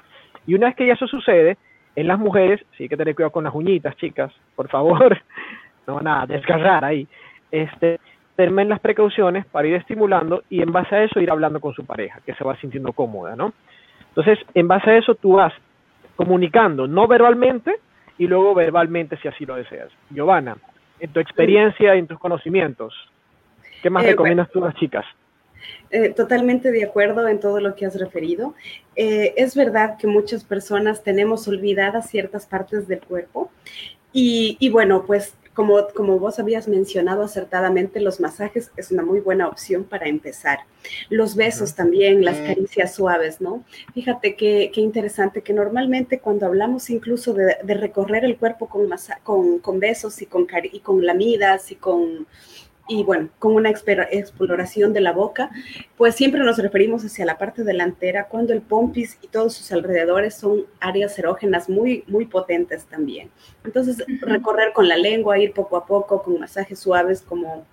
Y 0.46 0.54
una 0.54 0.68
vez 0.68 0.76
que 0.76 0.86
ya 0.86 0.94
eso 0.94 1.06
sucede, 1.06 1.58
en 1.94 2.06
las 2.06 2.18
mujeres, 2.18 2.58
sí 2.74 2.84
hay 2.84 2.88
que 2.88 2.96
tener 2.96 3.14
cuidado 3.14 3.32
con 3.32 3.44
las 3.44 3.54
uñitas, 3.54 3.94
chicas, 3.98 4.32
por 4.56 4.66
favor, 4.70 5.14
no 5.86 5.96
van 5.96 6.08
a 6.08 6.24
desgarrar 6.24 6.86
ahí. 6.86 7.06
Este, 7.50 8.00
termen 8.34 8.70
las 8.70 8.80
precauciones 8.80 9.44
para 9.44 9.68
ir 9.68 9.74
estimulando 9.74 10.42
y 10.48 10.62
en 10.62 10.72
base 10.72 10.96
a 10.96 11.04
eso 11.04 11.20
ir 11.20 11.30
hablando 11.30 11.60
con 11.60 11.74
su 11.74 11.84
pareja, 11.84 12.18
que 12.24 12.32
se 12.32 12.44
va 12.44 12.56
sintiendo 12.56 12.94
cómoda, 12.94 13.36
¿no? 13.36 13.52
Entonces, 14.08 14.38
en 14.54 14.66
base 14.66 14.90
a 14.90 14.96
eso 14.96 15.14
tú 15.14 15.32
vas 15.32 15.52
comunicando, 16.16 16.88
no 16.88 17.06
verbalmente, 17.06 17.74
y 18.16 18.26
luego 18.26 18.54
verbalmente 18.54 19.18
si 19.18 19.28
así 19.28 19.44
lo 19.44 19.56
deseas. 19.56 19.90
Giovanna, 20.08 20.56
en 20.98 21.12
tu 21.12 21.20
experiencia 21.20 21.94
y 21.94 21.98
en 21.98 22.06
tus 22.06 22.18
conocimientos, 22.18 22.94
¿qué 23.82 23.90
más 23.90 24.04
eh, 24.04 24.12
recomiendas 24.12 24.50
tú 24.50 24.64
a 24.64 24.68
las 24.68 24.76
chicas? 24.76 25.04
Eh, 25.90 26.10
totalmente 26.10 26.70
de 26.70 26.84
acuerdo 26.84 27.26
en 27.28 27.40
todo 27.40 27.60
lo 27.60 27.74
que 27.74 27.86
has 27.86 27.98
referido. 27.98 28.54
Eh, 28.94 29.32
es 29.36 29.54
verdad 29.54 29.96
que 29.98 30.06
muchas 30.06 30.44
personas 30.44 31.02
tenemos 31.02 31.48
olvidadas 31.48 32.10
ciertas 32.10 32.44
partes 32.44 32.86
del 32.88 33.00
cuerpo 33.00 33.50
y, 34.12 34.56
y 34.60 34.68
bueno, 34.68 35.04
pues 35.06 35.32
como, 35.54 35.88
como 35.88 36.20
vos 36.20 36.38
habías 36.38 36.68
mencionado 36.68 37.24
acertadamente, 37.24 38.00
los 38.00 38.20
masajes 38.20 38.70
es 38.76 38.92
una 38.92 39.02
muy 39.02 39.18
buena 39.18 39.48
opción 39.48 39.82
para 39.82 40.06
empezar. 40.06 40.60
Los 41.08 41.34
besos 41.34 41.74
también, 41.74 42.24
las 42.24 42.36
caricias 42.36 42.94
suaves, 42.94 43.40
¿no? 43.40 43.64
Fíjate 43.92 44.36
qué, 44.36 44.70
qué 44.72 44.80
interesante 44.80 45.42
que 45.42 45.52
normalmente 45.52 46.20
cuando 46.20 46.46
hablamos 46.46 46.90
incluso 46.90 47.34
de, 47.34 47.56
de 47.60 47.74
recorrer 47.74 48.24
el 48.24 48.36
cuerpo 48.36 48.68
con, 48.68 48.88
con, 49.24 49.58
con 49.58 49.80
besos 49.80 50.22
y 50.22 50.26
con, 50.26 50.46
y 50.70 50.78
con 50.78 51.04
lamidas 51.04 51.72
y 51.72 51.74
con 51.74 52.28
y 52.88 53.04
bueno, 53.04 53.28
con 53.38 53.54
una 53.54 53.70
exploración 53.70 54.92
de 54.92 55.00
la 55.00 55.12
boca, 55.12 55.50
pues 55.96 56.14
siempre 56.14 56.40
nos 56.40 56.58
referimos 56.58 57.04
hacia 57.04 57.26
la 57.26 57.38
parte 57.38 57.62
delantera 57.62 58.28
cuando 58.28 58.52
el 58.52 58.62
pompis 58.62 59.18
y 59.20 59.28
todos 59.28 59.54
sus 59.54 59.70
alrededores 59.72 60.34
son 60.34 60.64
áreas 60.80 61.18
erógenas 61.18 61.68
muy, 61.68 62.04
muy 62.06 62.24
potentes 62.24 62.86
también. 62.86 63.30
Entonces, 63.64 64.02
recorrer 64.22 64.72
con 64.72 64.88
la 64.88 64.96
lengua, 64.96 65.38
ir 65.38 65.52
poco 65.52 65.76
a 65.76 65.86
poco 65.86 66.22
con 66.22 66.40
masajes 66.40 66.78
suaves 66.78 67.20
como, 67.20 67.66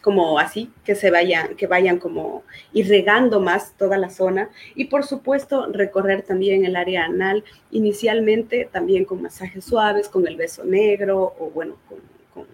como 0.00 0.38
así, 0.40 0.72
que 0.84 0.96
se 0.96 1.12
vayan, 1.12 1.54
que 1.54 1.68
vayan 1.68 1.98
como 1.98 2.42
irregando 2.72 3.40
más 3.40 3.74
toda 3.76 3.96
la 3.96 4.10
zona. 4.10 4.50
Y 4.74 4.86
por 4.86 5.04
supuesto, 5.04 5.66
recorrer 5.70 6.22
también 6.22 6.64
el 6.64 6.74
área 6.74 7.04
anal, 7.04 7.44
inicialmente 7.70 8.68
también 8.72 9.04
con 9.04 9.22
masajes 9.22 9.64
suaves, 9.64 10.08
con 10.08 10.26
el 10.26 10.36
beso 10.36 10.64
negro 10.64 11.34
o 11.38 11.50
bueno, 11.50 11.76
con 11.88 12.12
con 12.34 12.46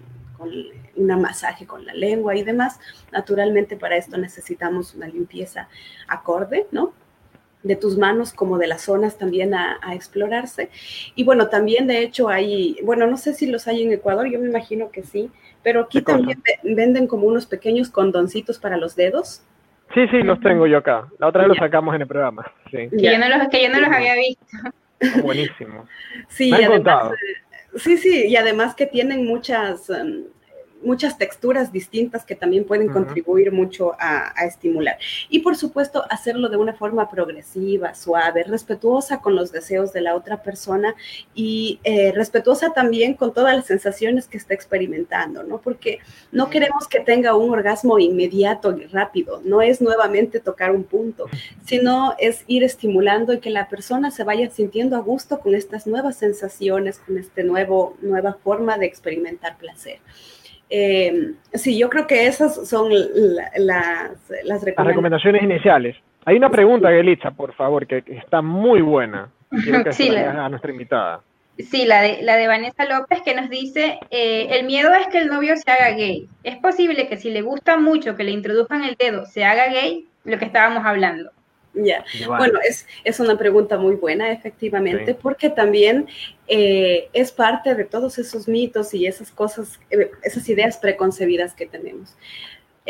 una 0.97 1.17
masaje 1.17 1.67
con 1.67 1.85
la 1.85 1.95
lengua 1.95 2.37
y 2.37 2.43
demás. 2.43 2.81
Naturalmente 3.13 3.77
para 3.77 3.97
esto 3.97 4.17
necesitamos 4.17 4.95
una 4.95 5.09
limpieza 5.09 5.69
acorde, 6.09 6.67
¿no? 6.71 6.93
de 7.63 7.77
tus 7.77 7.99
manos 7.99 8.33
como 8.33 8.59
de 8.59 8.67
las 8.67 8.83
zonas 8.83 9.19
también 9.19 9.55
a, 9.55 9.79
explorarse. 9.93 10.71
Y 11.15 11.25
bueno, 11.25 11.49
también 11.49 11.87
de 11.87 12.03
hecho 12.03 12.29
hay, 12.29 12.77
bueno, 12.85 13.07
no 13.07 13.17
sé 13.17 13.35
si 13.35 13.47
los 13.47 13.67
hay 13.67 13.83
en 13.83 13.93
Ecuador, 13.93 14.29
yo 14.31 14.39
me 14.39 14.49
imagino 14.49 14.91
que 14.91 15.03
sí, 15.03 15.31
pero 15.63 15.83
aquí 15.83 16.03
también 16.03 16.43
venden 16.63 17.07
como 17.07 17.27
unos 17.27 17.47
pequeños 17.47 17.91
condoncitos 17.91 18.59
para 18.59 18.77
los 18.77 18.95
dedos. 18.97 19.43
Sí, 19.95 20.07
sí, 20.09 20.23
los 20.23 20.41
tengo 20.41 20.67
yo 20.67 20.79
acá. 20.79 21.09
La 21.19 21.29
otra 21.29 21.43
vez 21.43 21.49
los 21.49 21.59
sacamos 21.59 21.95
en 21.95 22.03
el 22.03 22.09
programa. 22.09 22.51
Que, 22.71 22.91
yo 22.93 23.19
no 23.19 23.29
los, 23.29 23.49
que 23.49 23.63
yo 23.63 23.71
no 23.71 23.81
los 23.81 23.91
había 23.91 24.15
visto. 24.15 24.47
Buenísimo. 25.23 25.87
Sí, 26.29 26.53
además, 26.53 27.13
Sí, 27.79 27.97
sí, 27.99 28.27
y 28.27 28.37
además 28.37 28.75
que 28.75 28.87
tienen 28.87 29.25
muchas, 29.27 29.89
em, 29.91 30.25
muchas 30.83 31.19
texturas 31.19 31.73
distintas 31.73 32.25
que 32.25 32.35
también 32.35 32.65
pueden 32.65 32.89
contribuir 32.89 33.53
mucho 33.53 33.95
a, 33.99 34.33
estimular. 34.47 34.99
Y 35.29 35.41
por 35.41 35.57
supuesto, 35.57 36.05
hacerlo 36.11 36.49
de 36.49 36.57
una 36.57 36.75
forma 36.75 37.11
progresiva, 37.11 37.95
suave, 37.95 38.45
respetuosa 38.45 39.21
con 39.21 39.35
los 39.35 39.53
deseos 39.53 39.93
de 39.93 40.01
la 40.01 40.15
otra 40.15 40.43
persona 40.43 40.95
y 41.35 41.81
eh, 41.85 42.13
respetuosa 42.13 42.73
también 42.73 43.15
con 43.15 43.33
todas 43.33 43.57
las 43.57 43.67
sensaciones 43.67 44.27
que 44.29 44.37
está 44.37 44.55
experimentando, 44.55 45.43
¿no? 45.43 45.61
Porque 45.61 45.99
no 46.33 46.51
queremos 46.51 46.87
que 46.89 47.01
tenga 47.01 47.37
un 47.37 47.51
orgasmo 47.51 47.99
inmediato 47.99 48.77
y 48.77 48.87
rápido, 48.87 49.41
no 49.45 49.63
es 49.63 49.81
nuevamente 49.81 50.41
tocar 50.41 50.71
un 50.71 50.85
punto, 50.85 51.27
sino 51.65 52.15
es 52.19 52.45
ir 52.47 52.65
estimulando 52.65 53.33
y 53.33 53.41
que 53.41 53.51
la 53.51 53.69
persona 53.69 54.11
se 54.11 54.25
vaya 54.25 54.51
sintiendo 54.51 54.97
a 54.97 55.01
gusto 55.01 55.41
con 55.41 55.55
estas 55.55 55.87
nuevas 55.87 56.17
sensaciones, 56.17 56.99
con 56.99 57.19
esta 57.19 57.43
nueva 57.43 58.35
forma 58.43 58.79
de 58.79 58.87
experimentar 58.87 59.57
placer. 59.59 59.99
Eh, 60.71 61.33
sí, 61.55 61.79
yo 61.79 61.89
creo 61.89 62.07
que 62.07 62.27
esas 62.27 62.69
son 62.69 62.93
las, 63.57 64.29
recomendaciones. 64.65 65.43
iniciales. 65.43 65.97
Hay 66.25 66.37
una 66.37 66.51
pregunta, 66.51 66.91
Gelitza, 66.91 67.31
por 67.31 67.55
favor, 67.55 67.87
que, 67.87 68.03
está 68.07 68.43
muy 68.43 68.83
buena. 68.83 69.31
sí, 69.93 70.11
la, 70.11 70.45
a 70.45 70.49
nuestra 70.49 70.71
invitada. 70.71 71.23
Sí, 71.59 71.87
la 71.87 72.03
de, 72.03 72.23
la 72.23 72.37
de 72.37 72.47
Vanessa 72.47 72.85
López 72.85 73.21
que 73.23 73.35
nos 73.35 73.51
dice, 73.51 73.99
eh, 74.11 74.47
el 74.51 74.67
miedo 74.67 74.93
es 74.95 75.09
que 75.09 75.19
el 75.19 75.29
novio 75.29 75.57
se 75.57 75.71
haga 75.71 75.91
gay. 75.91 76.29
¿Es 76.45 76.57
posible 76.57 77.09
que 77.09 77.17
si 77.17 77.31
le 77.31 77.43
gusta 77.43 77.79
mucho 77.79 78.15
que 78.15 78.23
le 78.25 78.31
introduzcan 78.31 78.85
el 78.85 78.95
dedo, 78.97 79.27
se 79.27 79.45
haga 79.45 79.67
gay? 79.69 80.07
Lo 80.25 80.39
que 80.39 80.45
estábamos 80.45 80.85
hablando. 80.85 81.31
Ya, 81.75 82.05
bueno, 82.27 82.59
es, 82.67 82.87
es, 83.05 83.21
una 83.21 83.37
pregunta 83.37 83.77
muy 83.77 83.95
buena, 83.95 84.33
efectivamente, 84.33 85.15
porque 85.15 85.51
también 85.51 86.09
eh, 86.49 87.09
es 87.13 87.31
parte 87.31 87.75
de 87.75 87.85
todos 87.85 88.19
esos 88.19 88.49
mitos 88.49 88.95
y 88.95 89.07
esas 89.07 89.31
cosas, 89.31 89.79
eh, 89.91 90.11
esas 90.23 90.49
ideas 90.49 90.79
preconcebidas 90.79 91.55
que 91.55 91.67
tenemos. 91.67 92.17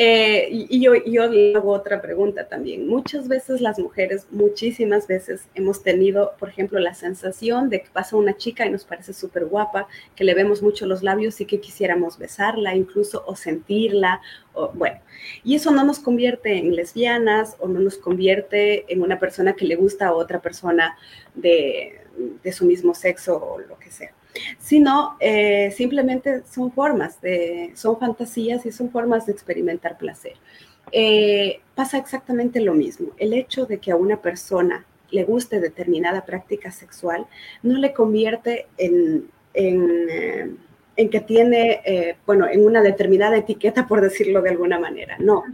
Eh, 0.01 0.47
y, 0.53 0.81
yo, 0.81 0.95
yo 0.95 1.25
hago 1.25 1.73
otra 1.73 2.01
pregunta 2.01 2.47
también. 2.47 2.87
Muchas 2.87 3.27
veces 3.27 3.61
las 3.61 3.81
mujeres, 3.81 4.29
muchísimas 4.31 5.09
veces 5.09 5.49
hemos 5.57 5.83
tenido, 5.83 6.35
por 6.39 6.51
ejemplo, 6.51 6.79
la 6.79 6.95
sensación 6.95 7.69
de 7.69 7.83
que 7.83 7.91
pasa 7.91 8.15
una 8.15 8.37
chica 8.37 8.65
y 8.65 8.71
nos 8.71 8.85
parece 8.85 9.13
súper 9.13 9.47
guapa, 9.47 9.89
que 10.15 10.23
le 10.23 10.35
vemos 10.35 10.63
mucho 10.63 10.87
los 10.87 11.03
labios 11.03 11.41
y 11.41 11.47
que 11.47 11.59
quisiéramos 11.59 12.17
besarla 12.17 12.77
incluso 12.77 13.25
o 13.27 13.35
sentirla, 13.35 14.21
o 14.53 14.71
bueno. 14.73 15.01
Y 15.43 15.57
eso 15.57 15.73
no 15.73 15.83
nos 15.85 15.99
convierte 15.99 16.57
en 16.59 16.77
lesbianas 16.77 17.57
o 17.59 17.67
no 17.67 17.81
nos 17.81 17.99
convierte 17.99 18.85
en 18.93 19.03
una 19.03 19.19
persona 19.19 19.55
que 19.55 19.65
le 19.65 19.75
gusta 19.75 20.07
a 20.07 20.13
otra 20.15 20.41
persona 20.41 20.97
de 21.35 22.07
su 22.53 22.67
mismo 22.67 22.95
sexo 22.95 23.37
o 23.37 23.59
lo 23.59 23.77
que 23.81 23.91
sea 23.91 24.13
sino 24.59 25.17
eh, 25.21 25.73
simplemente 25.77 26.43
son 26.51 26.73
formas, 26.73 27.21
de, 27.21 27.73
son 27.75 27.99
fantasías 27.99 28.67
y 28.67 28.73
son 28.73 28.91
formas 28.91 29.27
de 29.27 29.33
experimentar 29.33 29.99
placer. 29.99 30.35
Eh, 30.93 31.61
pasa 31.75 31.99
exactamente 31.99 32.61
lo 32.61 32.75
mismo. 32.75 33.09
El 33.19 33.35
hecho 33.35 33.67
de 33.67 33.79
que 33.79 33.91
a 33.91 33.97
una 33.97 34.21
persona 34.21 34.85
le 35.11 35.25
guste 35.25 35.61
determinada 35.61 36.25
práctica 36.25 36.71
sexual 36.71 37.27
no 37.63 37.79
le 37.79 37.93
convierte 37.93 38.67
en, 38.77 39.31
eh, 39.55 40.51
en 40.99 41.11
que 41.11 41.21
tiene, 41.21 41.81
eh, 41.85 42.17
bueno, 42.27 42.49
en 42.49 42.67
una 42.67 42.83
determinada 42.83 43.37
etiqueta, 43.37 43.87
por 43.87 44.01
decirlo 44.01 44.43
de 44.43 44.51
alguna 44.51 44.81
manera. 44.81 45.17
No. 45.21 45.45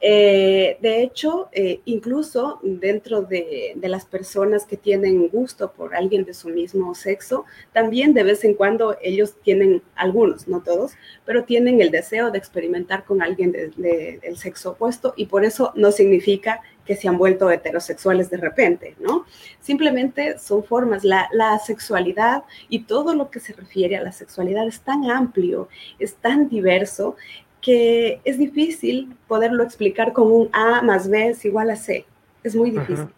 Eh, 0.00 0.78
de 0.82 1.00
hecho, 1.00 1.48
eh, 1.52 1.80
incluso 1.84 2.58
dentro 2.60 3.22
de, 3.22 3.74
de, 3.76 3.88
las 3.88 4.04
personas 4.04 4.66
que 4.66 4.76
tienen 4.76 5.28
gusto 5.28 5.70
por 5.70 5.94
alguien 5.94 6.24
de 6.24 6.34
su 6.34 6.48
mismo 6.48 6.96
sexo, 6.96 7.44
también 7.72 8.14
de 8.14 8.24
vez 8.24 8.42
en 8.42 8.54
cuando 8.54 8.96
ellos 9.00 9.36
tienen, 9.44 9.80
algunos, 9.94 10.48
no 10.48 10.60
todos, 10.60 10.94
pero 11.24 11.44
tienen 11.44 11.80
el 11.80 11.92
deseo 11.92 12.32
de 12.32 12.38
experimentar 12.38 13.04
con 13.04 13.22
alguien 13.22 13.52
del 13.52 14.36
sexo 14.36 14.72
opuesto 14.72 15.14
y 15.16 15.26
por 15.26 15.44
eso 15.44 15.72
no 15.76 15.92
significa 15.92 16.62
que 16.84 16.96
se 16.96 17.08
han 17.08 17.18
vuelto 17.18 17.50
heterosexuales 17.50 18.30
de 18.30 18.36
repente, 18.36 18.94
¿no? 19.00 19.24
Simplemente 19.60 20.38
son 20.38 20.64
formas. 20.64 21.04
La, 21.04 21.28
sexualidad 21.64 22.44
y 22.68 22.80
todo 22.80 23.14
lo 23.14 23.30
que 23.30 23.40
se 23.40 23.52
refiere 23.52 23.96
a 23.96 24.02
la 24.02 24.12
sexualidad 24.12 24.66
es 24.66 24.80
tan 24.80 25.10
amplio, 25.10 25.68
es 25.98 26.16
tan 26.16 26.48
diverso, 26.48 27.16
que 27.60 28.20
es 28.24 28.38
difícil 28.38 29.16
poderlo 29.26 29.62
explicar 29.62 30.12
con 30.12 30.30
un 30.30 30.50
A 30.52 30.82
más 30.82 31.08
B 31.08 31.28
es 31.28 31.44
igual 31.44 31.70
a 31.70 31.76
C. 31.76 32.04
Es 32.42 32.54
muy 32.54 32.70
difícil. 32.70 33.08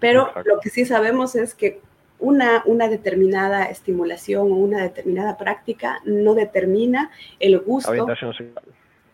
Pero 0.00 0.32
lo 0.44 0.58
que 0.60 0.70
sí 0.70 0.84
sabemos 0.84 1.36
es 1.36 1.54
que 1.54 1.80
una, 2.18 2.62
una 2.66 2.88
determinada 2.88 3.64
estimulación 3.64 4.50
o 4.50 4.56
una 4.56 4.82
determinada 4.82 5.36
práctica 5.36 6.00
no 6.04 6.34
determina 6.34 7.10
el 7.38 7.60
gusto, 7.60 8.06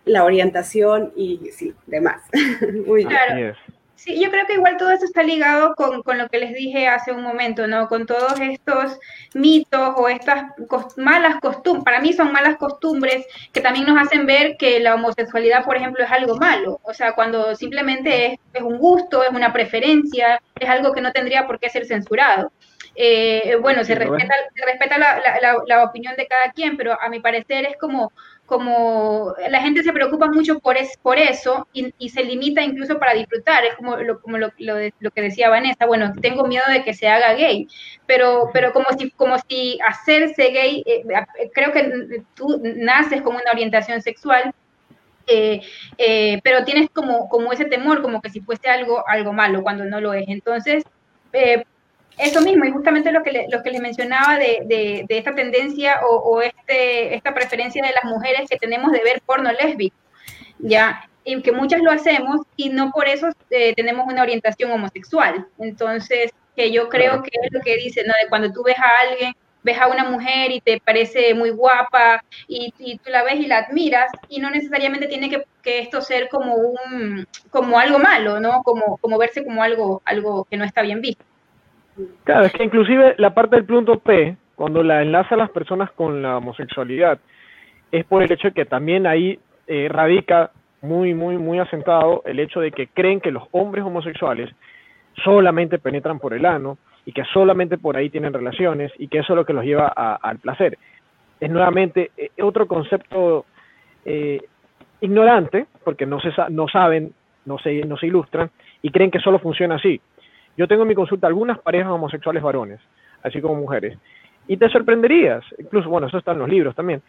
la 0.05 0.25
orientación 0.25 1.13
y 1.17 1.51
sí, 1.53 1.75
demás. 1.87 2.23
Muy 2.87 3.05
claro. 3.05 3.55
Sí, 3.99 4.23
yo 4.23 4.31
creo 4.31 4.47
que 4.47 4.55
igual 4.55 4.77
todo 4.77 4.93
eso 4.93 5.05
está 5.05 5.25
ligado 5.25 5.75
con, 5.75 6.05
con, 6.05 6.19
lo 6.19 6.29
que 6.29 6.39
les 6.39 6.55
dije 6.55 6.87
hace 6.87 7.11
un 7.11 7.25
momento, 7.25 7.67
¿no? 7.67 7.89
Con 7.89 8.07
todos 8.07 8.39
estos 8.39 8.97
mitos 9.35 9.95
o 9.97 10.09
estas 10.09 10.45
malas 10.97 11.41
costumbres, 11.41 11.85
para 11.85 12.01
mí 12.01 12.13
son 12.13 12.31
malas 12.33 12.59
costumbres 12.59 13.27
que 13.53 13.61
también 13.61 13.87
nos 13.87 14.01
hacen 14.01 14.25
ver 14.25 14.57
que 14.57 14.79
la 14.79 14.95
homosexualidad, 14.95 15.65
por 15.65 15.77
ejemplo, 15.77 16.05
es 16.05 16.13
algo 16.13 16.37
malo. 16.37 16.79
O 16.85 16.95
sea, 16.95 17.15
cuando 17.17 17.57
simplemente 17.57 18.35
es, 18.35 18.41
es 18.53 18.63
un 18.63 18.79
gusto, 18.79 19.25
es 19.25 19.31
una 19.31 19.53
preferencia, 19.53 20.41
es 20.55 20.69
algo 20.69 20.93
que 20.93 21.01
no 21.01 21.11
tendría 21.11 21.49
por 21.49 21.59
qué 21.59 21.69
ser 21.69 21.85
censurado. 21.85 22.53
Eh, 23.01 23.57
bueno, 23.63 23.85
se 23.85 23.95
respeta, 23.95 24.35
se 24.53 24.65
respeta 24.67 24.99
la, 24.99 25.21
la, 25.41 25.57
la, 25.65 25.85
opinión 25.85 26.17
de 26.17 26.27
cada 26.27 26.51
quien, 26.51 26.77
pero 26.77 27.01
a 27.01 27.09
mi 27.09 27.21
parecer 27.21 27.65
es 27.65 27.77
como, 27.77 28.11
como 28.45 29.37
la 29.49 29.61
gente 29.61 29.85
se 29.85 29.93
preocupa 29.93 30.27
mucho 30.27 30.59
por, 30.59 30.77
es, 30.77 30.97
por 30.97 31.17
eso 31.17 31.69
y, 31.73 31.95
y, 32.01 32.09
se 32.09 32.25
limita 32.25 32.61
incluso 32.61 32.99
para 32.99 33.15
disfrutar. 33.15 33.65
Es 33.65 33.77
como, 33.77 33.99
lo, 33.99 34.21
como 34.21 34.37
lo, 34.37 34.51
lo, 34.59 34.75
lo, 34.99 35.11
que 35.13 35.23
decía 35.23 35.49
Vanessa, 35.49 35.87
bueno, 35.87 36.13
tengo 36.21 36.45
miedo 36.49 36.65
de 36.69 36.83
que 36.83 36.93
se 36.93 37.07
haga 37.07 37.35
gay, 37.35 37.69
pero, 38.05 38.51
pero 38.53 38.73
como, 38.73 38.87
si, 38.99 39.13
como 39.13 39.37
si 39.49 39.79
hacerse 39.87 40.51
gay, 40.51 40.83
eh, 40.85 41.05
creo 41.55 41.71
que 41.71 42.25
tú 42.35 42.61
naces 42.65 43.23
con 43.23 43.37
una 43.37 43.53
orientación 43.53 44.03
sexual. 44.03 44.53
Eh, 45.29 45.61
eh, 45.99 46.41
pero 46.43 46.65
tienes 46.65 46.91
como, 46.91 47.29
como 47.29 47.53
ese 47.53 47.67
temor, 47.67 48.03
como 48.03 48.21
que 48.21 48.31
si 48.31 48.41
fuese 48.41 48.69
algo, 48.69 49.07
algo 49.07 49.33
malo 49.33 49.63
cuando 49.63 49.85
no 49.85 50.01
lo 50.01 50.15
es. 50.15 50.25
Entonces, 50.27 50.83
eh, 51.33 51.65
eso 52.19 52.41
mismo, 52.41 52.65
y 52.65 52.71
justamente 52.73 53.13
lo 53.13 53.23
que, 53.23 53.47
lo 53.51 53.63
que 53.63 53.71
les 53.71 53.81
mencionaba 53.81 54.39
de, 54.39 54.63
de, 54.67 55.19
esta 55.19 55.35
tendencia 55.35 56.01
o, 56.09 56.17
o, 56.17 56.43
este, 56.43 57.15
esta 57.15 57.33
preferencia 57.33 57.83
de 57.83 57.93
las 57.93 58.05
mujeres 58.05 58.49
que 58.51 58.57
tenemos 58.57 58.93
de 58.93 59.03
ver 59.03 59.23
porno 59.25 59.51
lésbico, 59.53 59.97
¿ya? 60.59 61.09
Y 61.25 61.41
que 61.43 61.53
muchas 61.53 61.81
lo 61.81 61.91
hacemos 61.91 62.41
y 62.57 62.71
no 62.71 62.91
por 62.91 63.07
eso 63.07 63.29
eh, 63.51 63.75
tenemos 63.75 64.07
una 64.07 64.23
orientación 64.23 64.71
homosexual. 64.71 65.47
Entonces, 65.59 66.33
que 66.57 66.73
yo 66.73 66.89
creo 66.89 67.23
que 67.23 67.31
es 67.43 67.53
lo 67.53 67.61
que 67.61 67.77
dice, 67.77 68.03
¿no? 68.05 68.15
De 68.23 68.29
cuando 68.29 68.51
tú 68.51 68.63
ves 68.65 68.79
a 68.79 69.09
alguien, 69.09 69.35
ves 69.63 69.79
a 69.79 69.87
una 69.87 70.05
mujer 70.05 70.51
y 70.51 70.61
te 70.61 70.81
parece 70.81 71.35
muy 71.35 71.51
guapa 71.51 72.25
y, 72.49 72.73
y 72.79 72.99
tú 72.99 73.11
la 73.11 73.23
ves 73.23 73.37
y 73.37 73.47
la 73.47 73.59
admiras 73.59 74.11
y 74.29 74.41
no 74.41 74.51
necesariamente 74.51 75.07
tiene 75.07 75.31
que, 75.31 75.45
que, 75.63 75.81
esto 75.81 76.01
ser 76.01 76.29
como 76.29 76.55
un 76.55 77.27
como 77.51 77.79
algo 77.79 77.99
malo, 77.99 78.41
¿no? 78.41 78.63
Como, 78.63 78.97
como 78.99 79.19
verse 79.19 79.45
como 79.45 79.63
algo, 79.63 80.03
algo 80.05 80.47
que 80.51 80.57
no 80.57 80.65
está 80.65 80.83
bien 80.83 81.01
visto. 81.01 81.25
Claro, 82.25 82.47
es 82.47 82.53
que 82.53 82.65
inclusive 82.65 83.15
la 83.19 83.35
parte 83.35 83.57
del 83.57 83.65
punto 83.65 83.99
P, 83.99 84.37
cuando 84.55 84.83
la 84.83 85.03
enlaza 85.03 85.35
a 85.35 85.39
las 85.39 85.51
personas 85.51 85.91
con 85.93 86.23
la 86.23 86.39
homosexualidad, 86.39 87.19
es 87.91 88.05
por 88.05 88.23
el 88.23 88.31
hecho 88.31 88.49
de 88.49 88.55
que 88.55 88.65
también 88.65 89.07
ahí 89.07 89.39
eh, 89.67 89.89
radica 89.91 90.51
muy, 90.83 91.15
muy, 91.15 91.39
muy 91.39 91.59
asentado 91.59 92.23
el 92.25 92.39
hecho 92.39 92.61
de 92.61 92.71
que 92.71 92.89
creen 92.89 93.21
que 93.21 93.31
los 93.31 93.45
hombres 93.53 93.85
homosexuales 93.85 94.51
solamente 95.25 95.79
penetran 95.79 96.19
por 96.19 96.35
el 96.35 96.47
ano 96.47 96.79
y 97.05 97.13
que 97.13 97.25
solamente 97.33 97.79
por 97.79 97.97
ahí 97.97 98.11
tienen 98.11 98.33
relaciones 98.33 98.93
y 98.99 99.09
que 99.09 99.19
eso 99.19 99.33
es 99.33 99.37
lo 99.37 99.45
que 99.45 99.53
los 99.53 99.65
lleva 99.65 99.89
al 99.89 100.39
placer. 100.39 100.79
Es 101.41 101.51
nuevamente 101.51 102.11
eh, 102.17 102.31
otro 102.43 102.67
concepto 102.67 103.47
eh, 104.05 104.41
ignorante, 105.01 105.67
porque 105.85 106.07
no, 106.07 106.21
se, 106.21 106.31
no 106.51 106.69
saben, 106.69 107.13
no 107.47 107.59
se, 107.59 107.85
no 107.85 107.97
se 107.97 108.07
ilustran 108.07 108.51
y 108.83 108.91
creen 108.91 109.11
que 109.11 109.21
solo 109.21 109.39
funciona 109.39 109.77
así. 109.77 110.01
Yo 110.59 110.67
tengo 110.67 110.83
en 110.83 110.89
mi 110.89 110.95
consulta 110.97 111.29
algunas 111.29 111.59
parejas 111.61 111.93
homosexuales 111.93 112.43
varones, 112.43 112.81
así 113.23 113.41
como 113.41 113.55
mujeres, 113.55 113.97
y 114.49 114.57
te 114.57 114.69
sorprenderías, 114.69 115.45
incluso, 115.57 115.89
bueno, 115.89 116.09
eso 116.09 116.19
está 116.19 116.33
en 116.33 116.41
los 116.41 116.49
libros 116.49 116.75
también, 116.75 117.01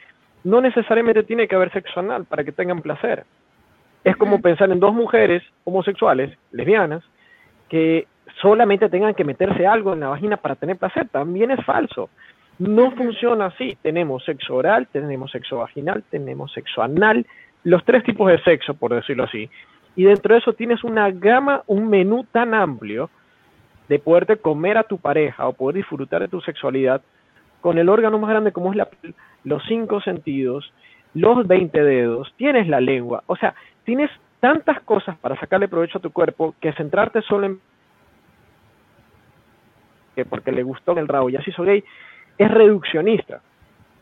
no 0.44 0.62
necesariamente 0.62 1.24
tiene 1.24 1.48
que 1.48 1.56
haber 1.56 1.72
sexo 1.72 2.00
anal 2.00 2.26
para 2.26 2.44
que 2.44 2.52
tengan 2.52 2.82
placer. 2.82 3.26
Es 4.04 4.16
como 4.18 4.40
pensar 4.40 4.70
en 4.72 4.80
dos 4.80 4.94
mujeres 4.94 5.42
homosexuales, 5.64 6.38
lesbianas, 6.52 7.04
que 7.70 8.08
solamente 8.40 8.88
tengan 8.88 9.16
que 9.16 9.24
meterse 9.24 9.66
algo 9.66 9.94
en 9.94 10.02
la 10.02 10.10
vagina 10.10 10.38
para 10.38 10.56
tener 10.56 10.78
placer. 10.78 11.10
También 11.10 11.52
es 11.52 11.64
falso. 11.66 12.10
No 12.60 12.92
funciona 12.92 13.48
así. 13.48 13.78
Tenemos 13.82 14.24
sexo 14.24 14.56
oral, 14.56 14.88
tenemos 14.92 15.32
sexo 15.32 15.58
vaginal, 15.58 16.04
tenemos 16.10 16.54
sexo 16.54 16.82
anal, 16.82 17.26
los 17.64 17.84
tres 17.84 18.04
tipos 18.04 18.32
de 18.32 18.42
sexo, 18.44 18.76
por 18.76 18.94
decirlo 18.94 19.26
así. 19.26 19.50
Y 19.96 20.04
dentro 20.04 20.34
de 20.34 20.40
eso 20.40 20.54
tienes 20.54 20.84
una 20.84 21.12
gama, 21.12 21.64
un 21.68 21.90
menú 21.90 22.26
tan 22.32 22.54
amplio 22.54 23.10
de 23.90 24.00
poderte 24.00 24.38
comer 24.38 24.78
a 24.78 24.84
tu 24.84 25.00
pareja 25.00 25.48
o 25.48 25.54
poder 25.54 25.78
disfrutar 25.78 26.22
de 26.22 26.28
tu 26.28 26.40
sexualidad 26.42 27.02
con 27.60 27.78
el 27.78 27.90
órgano 27.90 28.20
más 28.20 28.30
grande 28.30 28.54
como 28.54 28.72
es 28.72 28.78
la 28.78 28.88
los 29.44 29.64
cinco 29.68 30.00
sentidos, 30.02 30.72
los 31.14 31.48
20 31.48 31.84
dedos, 31.84 32.32
tienes 32.38 32.68
la 32.68 32.80
lengua, 32.80 33.24
o 33.26 33.36
sea, 33.36 33.56
tienes 33.84 34.12
tantas 34.40 34.80
cosas 34.82 35.18
para 35.18 35.40
sacarle 35.40 35.68
provecho 35.68 35.98
a 35.98 36.02
tu 36.02 36.12
cuerpo 36.12 36.56
que 36.62 36.72
centrarte 36.74 37.22
solo 37.24 37.48
en 37.48 37.60
que 40.16 40.24
porque 40.24 40.52
le 40.52 40.64
gustó 40.64 40.98
el 40.98 41.08
rabo 41.08 41.30
ya 41.30 41.42
se 41.42 41.50
hizo 41.50 41.64
gay 41.64 41.84
es 42.38 42.52
reduccionista 42.52 43.42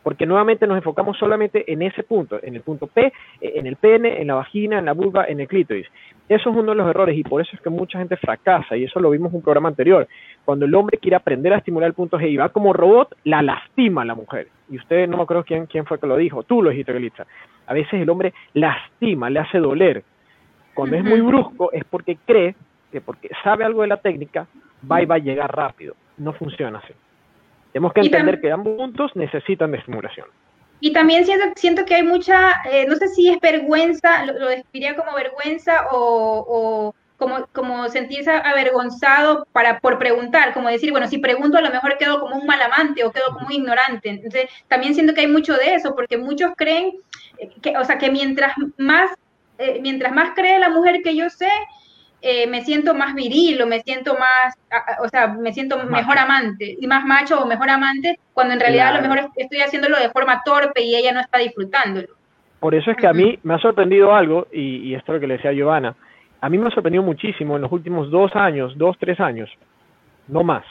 porque 0.08 0.26
nuevamente 0.26 0.66
nos 0.68 0.78
enfocamos 0.78 1.18
solamente 1.18 1.70
en 1.70 1.82
ese 1.82 2.02
punto, 2.02 2.40
en 2.42 2.56
el 2.56 2.62
punto 2.62 2.88
P, 2.88 3.12
en 3.42 3.68
el 3.68 3.76
pene, 3.76 4.22
en 4.22 4.28
la 4.28 4.36
vagina, 4.36 4.80
en 4.80 4.86
la 4.86 4.94
vulva, 4.94 5.26
en 5.26 5.42
el 5.42 5.50
clítoris. 5.50 5.86
Eso 6.30 6.50
es 6.50 6.56
uno 6.56 6.72
de 6.72 6.76
los 6.76 6.90
errores 6.90 7.18
y 7.18 7.24
por 7.24 7.42
eso 7.42 7.52
es 7.54 7.60
que 7.60 7.70
mucha 7.70 8.00
gente 8.00 8.16
fracasa 8.16 8.78
y 8.78 8.86
eso 8.86 9.02
lo 9.02 9.10
vimos 9.10 9.32
en 9.32 9.36
un 9.36 9.42
programa 9.42 9.68
anterior. 9.68 10.08
Cuando 10.46 10.64
el 10.64 10.74
hombre 10.76 10.98
quiere 10.98 11.18
aprender 11.18 11.52
a 11.52 11.58
estimular 11.58 11.90
el 11.90 11.94
punto 11.94 12.18
G 12.18 12.30
y 12.30 12.38
va 12.38 12.48
como 12.48 12.72
robot, 12.72 13.18
la 13.26 13.42
lastima 13.42 14.04
a 14.04 14.06
la 14.06 14.16
mujer. 14.16 14.48
Y 14.70 14.78
usted 14.78 15.10
no 15.10 15.18
me 15.18 15.24
acuerdo 15.24 15.44
quién, 15.44 15.66
quién 15.66 15.86
fue 15.86 16.00
que 16.00 16.08
lo 16.08 16.16
dijo, 16.16 16.44
tú 16.44 16.64
lo 16.64 16.70
dijiste, 16.70 16.94
Gelitza. 16.94 17.26
A 17.66 17.74
veces 17.74 17.96
el 17.96 18.10
hombre 18.10 18.34
lastima, 18.54 19.30
le 19.30 19.42
hace 19.42 19.58
doler. 19.58 20.06
Cuando 20.74 20.96
es 20.96 21.04
muy 21.04 21.20
brusco 21.20 21.70
es 21.74 21.84
porque 21.84 22.18
cree 22.26 22.56
que 22.94 23.02
porque 23.02 23.30
sabe 23.44 23.66
algo 23.66 23.82
de 23.82 23.90
la 23.90 23.98
técnica, 23.98 24.48
va 24.90 25.02
y 25.02 25.06
va 25.06 25.16
a 25.16 25.20
llegar 25.20 25.54
rápido. 25.54 25.98
No 26.18 26.32
funciona 26.32 26.78
así. 26.78 26.94
Tenemos 27.74 27.94
que 27.94 28.02
entender 28.02 28.42
que 28.42 28.52
ambos 28.52 28.76
puntos 28.76 29.16
necesitan 29.16 29.72
de 29.72 29.78
estimulación. 29.78 30.28
Y 30.80 30.94
también 30.94 31.26
siento, 31.26 31.46
siento 31.56 31.86
que 31.86 31.96
hay 31.96 32.04
mucha, 32.04 32.62
eh, 32.72 32.86
no 32.88 32.96
sé 32.96 33.08
si 33.08 33.30
es 33.30 33.40
vergüenza, 33.40 34.26
lo, 34.26 34.34
lo 34.34 34.48
describiría 34.48 34.96
como 34.96 35.16
vergüenza 35.16 35.88
o, 35.92 36.46
o 36.48 36.96
como, 37.18 37.48
como 37.52 37.90
sentirse 37.90 38.30
avergonzado 38.30 39.48
para, 39.52 39.80
por 39.80 39.98
preguntar, 39.98 40.54
como 40.54 40.70
decir, 40.70 40.92
bueno, 40.92 41.08
si 41.08 41.18
pregunto 41.18 41.58
a 41.58 41.62
lo 41.62 41.72
mejor 41.72 41.98
quedo 41.98 42.20
como 42.20 42.38
un 42.38 42.46
mal 42.46 42.62
amante 42.62 43.04
o 43.04 43.12
quedo 43.12 43.34
como 43.34 43.48
un 43.48 43.54
ignorante. 43.54 44.10
Entonces, 44.10 44.50
también 44.68 44.94
siento 44.94 45.14
que 45.14 45.22
hay 45.22 45.28
mucho 45.28 45.56
de 45.56 45.74
eso, 45.74 45.96
porque 45.96 46.18
muchos 46.18 46.52
creen, 46.56 46.94
que, 47.62 47.76
o 47.78 47.84
sea, 47.84 47.98
que 47.98 48.12
mientras 48.12 48.54
más, 48.78 49.12
eh, 49.58 49.80
mientras 49.82 50.14
más 50.14 50.36
cree 50.36 50.60
la 50.60 50.70
mujer 50.70 51.02
que 51.04 51.16
yo 51.16 51.30
sé, 51.30 51.50
eh, 52.22 52.48
me 52.48 52.62
siento 52.64 52.94
más 52.94 53.14
viril 53.14 53.62
o 53.62 53.68
me 53.68 53.82
siento 53.82 54.16
más, 54.18 54.58
o 55.04 55.08
sea, 55.08 55.28
me 55.28 55.54
siento 55.54 55.84
mejor 55.86 56.18
amante 56.18 56.76
y 56.80 56.88
más 56.88 57.06
macho 57.06 57.42
o 57.42 57.46
mejor 57.46 57.70
amante, 57.70 58.20
cuando 58.34 58.54
en 58.54 58.60
realidad 58.60 58.90
a 58.90 59.02
lo 59.02 59.08
mejor 59.08 59.30
estoy 59.36 59.60
haciéndolo 59.60 59.98
de 60.00 60.10
forma 60.10 60.42
torpe 60.44 60.82
y 60.82 60.96
ella 60.96 61.12
no 61.12 61.20
está 61.20 61.38
disfrutándolo. 61.38 62.08
Por 62.60 62.74
eso 62.74 62.90
es 62.90 62.98
que 62.98 63.08
a 63.08 63.14
mí 63.14 63.38
me 63.44 63.54
ha 63.54 63.60
sorprendido 63.60 64.16
algo, 64.16 64.48
y, 64.52 64.78
y 64.78 64.96
esto 64.96 65.12
es 65.12 65.16
lo 65.18 65.20
que 65.20 65.28
le 65.28 65.36
decía 65.36 65.52
a 65.52 65.54
Giovanna, 65.54 65.96
a 66.42 66.50
mí 66.50 66.58
me 66.58 66.68
ha 66.68 66.72
sorprendido 66.72 67.04
muchísimo 67.04 67.56
en 67.56 67.62
los 67.62 67.72
últimos 67.72 68.10
dos 68.10 68.36
años, 68.36 68.74
dos, 68.78 68.98
tres 69.00 69.20
años, 69.20 69.50
no 70.28 70.44
más, 70.44 70.64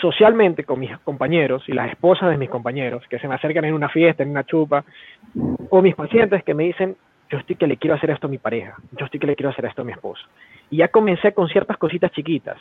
socialmente 0.00 0.64
con 0.64 0.80
mis 0.80 0.96
compañeros 0.98 1.64
y 1.66 1.72
las 1.72 1.90
esposas 1.90 2.30
de 2.30 2.36
mis 2.36 2.48
compañeros 2.48 3.02
que 3.08 3.18
se 3.18 3.28
me 3.28 3.34
acercan 3.34 3.64
en 3.64 3.74
una 3.74 3.88
fiesta, 3.88 4.22
en 4.22 4.30
una 4.30 4.44
chupa, 4.44 4.84
o 5.70 5.82
mis 5.82 5.94
pacientes 5.94 6.44
que 6.44 6.54
me 6.54 6.64
dicen, 6.64 6.96
yo 7.30 7.38
estoy 7.38 7.56
que 7.56 7.66
le 7.66 7.76
quiero 7.76 7.94
hacer 7.94 8.10
esto 8.10 8.26
a 8.26 8.30
mi 8.30 8.38
pareja, 8.38 8.76
yo 8.92 9.04
estoy 9.04 9.20
que 9.20 9.26
le 9.26 9.36
quiero 9.36 9.50
hacer 9.50 9.64
esto 9.66 9.82
a 9.82 9.84
mi 9.84 9.92
esposo. 9.92 10.24
Y 10.70 10.78
ya 10.78 10.88
comencé 10.88 11.32
con 11.32 11.48
ciertas 11.48 11.76
cositas 11.76 12.10
chiquitas. 12.12 12.56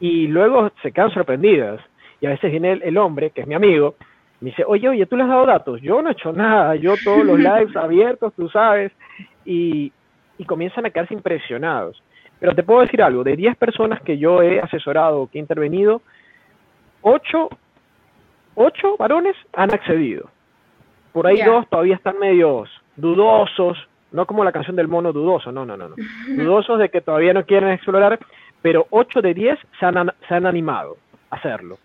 Y 0.00 0.26
luego 0.28 0.70
se 0.82 0.92
quedan 0.92 1.12
sorprendidas. 1.12 1.80
Y 2.20 2.26
a 2.26 2.30
veces 2.30 2.50
viene 2.50 2.72
el, 2.72 2.96
hombre, 2.98 3.30
que 3.30 3.42
es 3.42 3.46
mi 3.46 3.54
amigo, 3.54 3.96
me 4.40 4.50
dice, 4.50 4.64
oye, 4.66 4.88
oye, 4.88 5.06
¿tú 5.06 5.16
le 5.16 5.24
has 5.24 5.28
dado 5.28 5.46
datos? 5.46 5.80
Yo 5.80 6.00
no 6.00 6.08
he 6.08 6.12
hecho 6.12 6.32
nada, 6.32 6.74
yo 6.76 6.94
todos 7.02 7.24
los 7.24 7.38
lives 7.38 7.76
abiertos, 7.76 8.32
tú 8.34 8.48
sabes. 8.48 8.92
Y, 9.44 9.92
y 10.38 10.44
comienzan 10.44 10.86
a 10.86 10.90
quedarse 10.90 11.14
impresionados. 11.14 12.02
Pero 12.40 12.54
te 12.54 12.62
puedo 12.62 12.80
decir 12.80 13.02
algo, 13.02 13.24
de 13.24 13.36
10 13.36 13.56
personas 13.56 14.00
que 14.02 14.18
yo 14.18 14.42
he 14.42 14.60
asesorado, 14.60 15.28
que 15.30 15.38
he 15.38 15.40
intervenido, 15.40 16.02
8, 17.02 17.48
8 18.54 18.96
varones 18.98 19.36
han 19.52 19.72
accedido. 19.72 20.30
Por 21.12 21.26
ahí 21.26 21.40
dos 21.42 21.68
todavía 21.68 21.94
están 21.94 22.18
medios 22.18 22.68
dudosos, 22.96 23.78
no 24.12 24.26
como 24.26 24.44
la 24.44 24.52
canción 24.52 24.76
del 24.76 24.88
mono 24.88 25.12
dudoso, 25.12 25.52
no, 25.52 25.64
no, 25.64 25.76
no, 25.76 25.88
no. 25.88 25.96
Dudosos 26.28 26.78
de 26.78 26.88
que 26.88 27.00
todavía 27.00 27.32
no 27.32 27.44
quieren 27.44 27.70
explorar, 27.70 28.18
pero 28.62 28.86
8 28.90 29.20
de 29.22 29.34
10 29.34 29.58
se 29.78 29.86
han, 29.86 30.12
se 30.28 30.34
han 30.34 30.46
animado 30.46 30.96
a 31.30 31.36
hacerlo. 31.36 31.78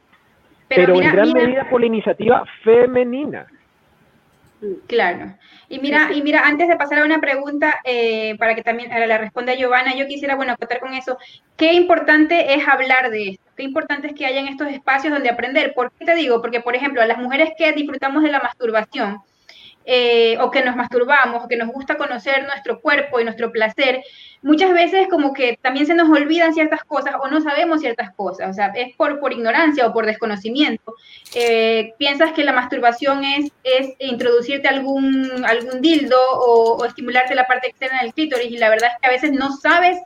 Pero, 0.68 1.02
en 1.02 1.12
gran 1.12 1.34
medida 1.34 1.68
por 1.70 1.82
la 1.82 1.88
iniciativa 1.88 2.44
femenina. 2.64 3.48
Claro. 4.88 5.34
Y 5.68 5.80
mira, 5.80 6.12
y 6.14 6.22
mira, 6.22 6.42
antes 6.46 6.68
de 6.68 6.76
pasar 6.76 7.00
a 7.00 7.06
una 7.06 7.20
pregunta, 7.20 7.80
eh, 7.84 8.36
para 8.38 8.54
que 8.54 8.62
también 8.62 8.90
la 8.90 9.18
responda 9.18 9.56
Giovanna, 9.56 9.96
yo 9.96 10.06
quisiera, 10.06 10.36
bueno, 10.36 10.52
acotar 10.52 10.80
con 10.80 10.94
eso, 10.94 11.18
qué 11.58 11.74
importante 11.74 12.54
es 12.54 12.68
hablar 12.68 13.10
de 13.10 13.30
esto 13.30 13.50
qué 13.60 13.66
importante 13.66 14.08
es 14.08 14.14
que 14.14 14.26
hayan 14.26 14.48
estos 14.48 14.70
espacios 14.70 15.14
donde 15.14 15.30
aprender. 15.30 15.74
¿Por 15.74 15.92
qué 15.92 16.06
te 16.06 16.16
digo? 16.16 16.42
Porque, 16.42 16.62
por 16.62 16.78
ejemplo, 16.78 17.02
a 17.02 17.06
las 17.06 17.18
mujeres 17.18 17.50
que 17.58 17.74
disfrutamos 17.74 18.24
de 18.24 18.32
la 18.32 18.40
masturbación, 18.40 19.18
eh, 19.86 20.38
o 20.40 20.52
que 20.52 20.64
nos 20.64 20.76
masturbamos, 20.76 21.44
o 21.44 21.48
que 21.48 21.58
nos 21.58 21.70
gusta 21.70 21.98
conocer 21.98 22.46
nuestro 22.46 22.80
cuerpo 22.80 23.20
y 23.20 23.24
nuestro 23.24 23.52
placer, 23.52 24.04
muchas 24.42 24.72
veces 24.72 25.08
como 25.08 25.34
que 25.34 25.58
también 25.62 25.86
se 25.88 25.96
nos 25.96 26.10
olvidan 26.10 26.54
ciertas 26.54 26.84
cosas 26.84 27.16
o 27.22 27.28
no 27.28 27.42
sabemos 27.42 27.82
ciertas 27.82 28.12
cosas, 28.16 28.50
o 28.50 28.54
sea, 28.54 28.68
es 28.76 28.96
por, 28.96 29.20
por 29.20 29.34
ignorancia 29.34 29.88
o 29.88 29.94
por 29.94 30.06
desconocimiento. 30.06 30.94
Eh, 31.34 31.94
piensas 31.98 32.34
que 32.34 32.44
la 32.44 32.54
masturbación 32.54 33.24
es, 33.24 33.52
es 33.64 33.90
introducirte 34.00 34.68
algún, 34.68 35.44
algún 35.46 35.82
dildo 35.82 36.18
o, 36.34 36.86
estimularte 36.86 37.36
la 37.36 37.48
parte 37.48 37.68
externa 37.68 38.02
del 38.02 38.14
clítoris 38.14 38.52
y 38.52 38.58
la 38.58 38.70
verdad 38.70 38.92
es 38.94 39.02
que 39.02 39.08
a 39.08 39.12
veces 39.12 39.32
no 39.32 39.52
sabes 39.56 39.98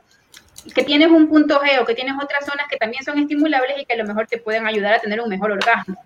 que 0.74 0.82
tienes 0.82 1.08
un 1.08 1.28
punto 1.28 1.60
G 1.60 1.80
o 1.80 1.84
que 1.84 1.94
tienes 1.94 2.14
otras 2.22 2.46
zonas 2.46 2.66
que 2.70 2.76
también 2.76 3.04
son 3.04 3.18
estimulables 3.18 3.76
y 3.78 3.84
que 3.84 3.94
a 3.94 3.96
lo 3.96 4.04
mejor 4.04 4.26
te 4.26 4.38
pueden 4.38 4.66
ayudar 4.66 4.94
a 4.94 4.98
tener 4.98 5.20
un 5.20 5.28
mejor 5.28 5.52
orgasmo. 5.52 6.02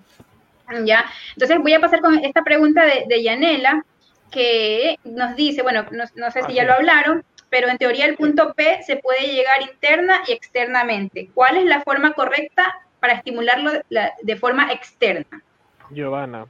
¿Ya? 0.84 1.04
Entonces 1.34 1.58
voy 1.58 1.72
a 1.74 1.80
pasar 1.80 2.00
con 2.00 2.18
esta 2.24 2.42
pregunta 2.42 2.84
de, 2.84 3.04
de 3.08 3.22
Yanela, 3.22 3.84
que 4.30 4.98
nos 5.04 5.36
dice, 5.36 5.62
bueno, 5.62 5.86
no, 5.90 6.30
sé 6.30 6.42
si 6.44 6.54
ya 6.54 6.64
lo 6.64 6.74
hablaron, 6.74 7.24
pero 7.48 7.68
en 7.68 7.78
teoría 7.78 8.06
el 8.06 8.16
punto 8.16 8.54
P 8.54 8.82
se 8.82 8.96
puede 8.96 9.32
llegar 9.32 9.62
interna 9.62 10.20
y 10.26 10.32
externamente. 10.32 11.30
¿Cuál 11.34 11.56
es 11.56 11.64
la 11.64 11.82
forma 11.82 12.12
correcta 12.12 12.74
para 13.00 13.14
estimularlo 13.14 13.72
de 13.88 14.36
forma 14.36 14.70
externa? 14.72 15.42
Giovanna. 15.90 16.46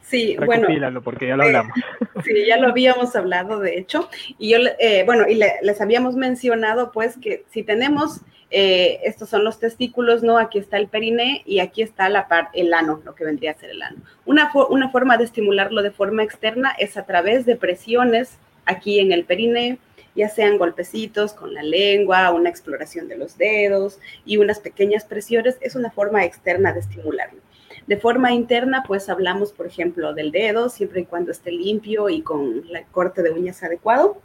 Sí, 0.00 0.36
bueno. 0.44 0.68
porque 1.02 1.28
ya 1.28 1.36
lo 1.36 1.44
hablamos. 1.44 1.72
sí, 2.24 2.46
ya 2.46 2.56
lo 2.58 2.68
habíamos 2.68 3.14
hablado, 3.14 3.60
de 3.60 3.78
hecho. 3.78 4.10
Y 4.38 4.50
yo, 4.50 4.58
eh, 4.78 5.04
bueno, 5.06 5.26
y 5.28 5.36
les 5.36 5.80
habíamos 5.80 6.16
mencionado, 6.16 6.92
pues, 6.92 7.16
que 7.18 7.44
si 7.50 7.62
tenemos, 7.62 8.20
eh, 8.54 9.00
estos 9.04 9.30
son 9.30 9.44
los 9.44 9.58
testículos, 9.58 10.22
¿no? 10.22 10.36
Aquí 10.36 10.58
está 10.58 10.76
el 10.76 10.86
periné 10.86 11.42
y 11.46 11.60
aquí 11.60 11.80
está 11.80 12.10
la 12.10 12.28
parte, 12.28 12.60
el 12.60 12.74
ano, 12.74 13.00
lo 13.02 13.14
que 13.14 13.24
vendría 13.24 13.52
a 13.52 13.54
ser 13.54 13.70
el 13.70 13.82
ano. 13.82 13.96
Una, 14.26 14.50
una 14.68 14.90
forma 14.90 15.16
de 15.16 15.24
estimularlo 15.24 15.82
de 15.82 15.90
forma 15.90 16.22
externa 16.22 16.70
es 16.78 16.98
a 16.98 17.06
través 17.06 17.46
de 17.46 17.56
presiones 17.56 18.36
aquí 18.66 19.00
en 19.00 19.10
el 19.10 19.24
periné, 19.24 19.78
ya 20.14 20.28
sean 20.28 20.58
golpecitos 20.58 21.32
con 21.32 21.54
la 21.54 21.62
lengua, 21.62 22.30
una 22.32 22.50
exploración 22.50 23.08
de 23.08 23.16
los 23.16 23.38
dedos 23.38 23.98
y 24.26 24.36
unas 24.36 24.60
pequeñas 24.60 25.06
presiones, 25.06 25.56
es 25.62 25.74
una 25.74 25.90
forma 25.90 26.24
externa 26.26 26.74
de 26.74 26.80
estimularlo. 26.80 27.40
De 27.86 27.96
forma 27.96 28.32
interna, 28.32 28.84
pues 28.86 29.08
hablamos, 29.08 29.52
por 29.52 29.66
ejemplo, 29.66 30.12
del 30.12 30.30
dedo, 30.30 30.68
siempre 30.68 31.00
y 31.00 31.04
cuando 31.06 31.32
esté 31.32 31.50
limpio 31.50 32.10
y 32.10 32.20
con 32.20 32.64
el 32.68 32.84
corte 32.90 33.22
de 33.22 33.30
uñas 33.30 33.62
adecuado. 33.62 34.18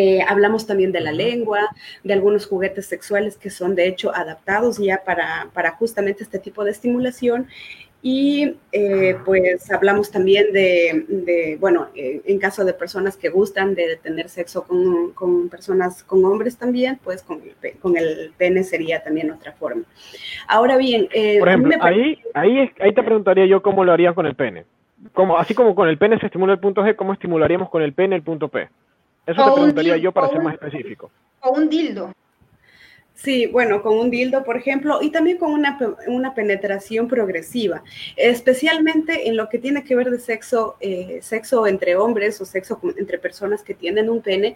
Eh, 0.00 0.20
hablamos 0.28 0.64
también 0.64 0.92
de 0.92 1.00
la 1.00 1.10
lengua, 1.10 1.68
de 2.04 2.12
algunos 2.12 2.46
juguetes 2.46 2.86
sexuales 2.86 3.36
que 3.36 3.50
son 3.50 3.74
de 3.74 3.88
hecho 3.88 4.14
adaptados 4.14 4.78
ya 4.78 5.02
para, 5.04 5.48
para 5.52 5.72
justamente 5.72 6.22
este 6.22 6.38
tipo 6.38 6.62
de 6.62 6.70
estimulación 6.70 7.48
y 8.00 8.54
eh, 8.70 9.16
pues 9.24 9.68
hablamos 9.72 10.12
también 10.12 10.52
de, 10.52 11.56
bueno, 11.58 11.88
eh, 11.96 12.20
en 12.26 12.38
caso 12.38 12.64
de 12.64 12.74
personas 12.74 13.16
que 13.16 13.28
gustan 13.28 13.74
de 13.74 13.96
tener 13.96 14.28
sexo 14.28 14.64
con, 14.64 15.48
personas, 15.48 16.04
con 16.04 16.24
hombres 16.24 16.56
también, 16.56 17.00
pues 17.02 17.24
con 17.24 17.40
el, 17.42 17.78
con 17.80 17.96
el, 17.96 18.30
pene 18.38 18.62
sería 18.62 19.02
también 19.02 19.32
otra 19.32 19.50
forma. 19.50 19.82
Ahora 20.46 20.76
bien, 20.76 21.08
eh, 21.12 21.40
por 21.40 21.48
ejemplo, 21.48 21.74
ahí, 21.80 22.18
ahí, 22.34 22.70
ahí 22.78 22.94
te 22.94 23.02
preguntaría 23.02 23.46
yo 23.46 23.62
cómo 23.62 23.84
lo 23.84 23.92
harías 23.92 24.14
con 24.14 24.26
el 24.26 24.36
pene. 24.36 24.64
Como, 25.12 25.36
así 25.36 25.54
como 25.54 25.74
con 25.74 25.88
el 25.88 25.98
pene 25.98 26.20
se 26.20 26.26
estimula 26.26 26.52
el 26.52 26.60
punto 26.60 26.82
G, 26.82 26.94
¿cómo 26.94 27.12
estimularíamos 27.12 27.68
con 27.68 27.82
el 27.82 27.94
pene 27.94 28.14
el 28.14 28.22
punto 28.22 28.46
P? 28.46 28.68
Eso 29.28 29.44
te 29.44 29.52
preguntaría 29.52 29.96
yo 29.98 30.10
para 30.10 30.30
ser 30.30 30.40
más 30.40 30.54
específico. 30.54 31.10
O 31.40 31.50
un 31.50 31.68
dildo. 31.68 32.14
Sí, 33.12 33.46
bueno, 33.46 33.82
con 33.82 33.98
un 33.98 34.10
dildo, 34.10 34.42
por 34.42 34.56
ejemplo, 34.56 35.00
y 35.02 35.10
también 35.10 35.36
con 35.36 35.52
una, 35.52 35.76
una 36.06 36.34
penetración 36.34 37.08
progresiva, 37.08 37.82
especialmente 38.16 39.28
en 39.28 39.36
lo 39.36 39.48
que 39.50 39.58
tiene 39.58 39.84
que 39.84 39.96
ver 39.96 40.08
de 40.10 40.18
sexo, 40.18 40.76
eh, 40.80 41.18
sexo 41.20 41.66
entre 41.66 41.96
hombres 41.96 42.40
o 42.40 42.46
sexo 42.46 42.80
entre 42.96 43.18
personas 43.18 43.62
que 43.62 43.74
tienen 43.74 44.08
un 44.08 44.22
pene, 44.22 44.54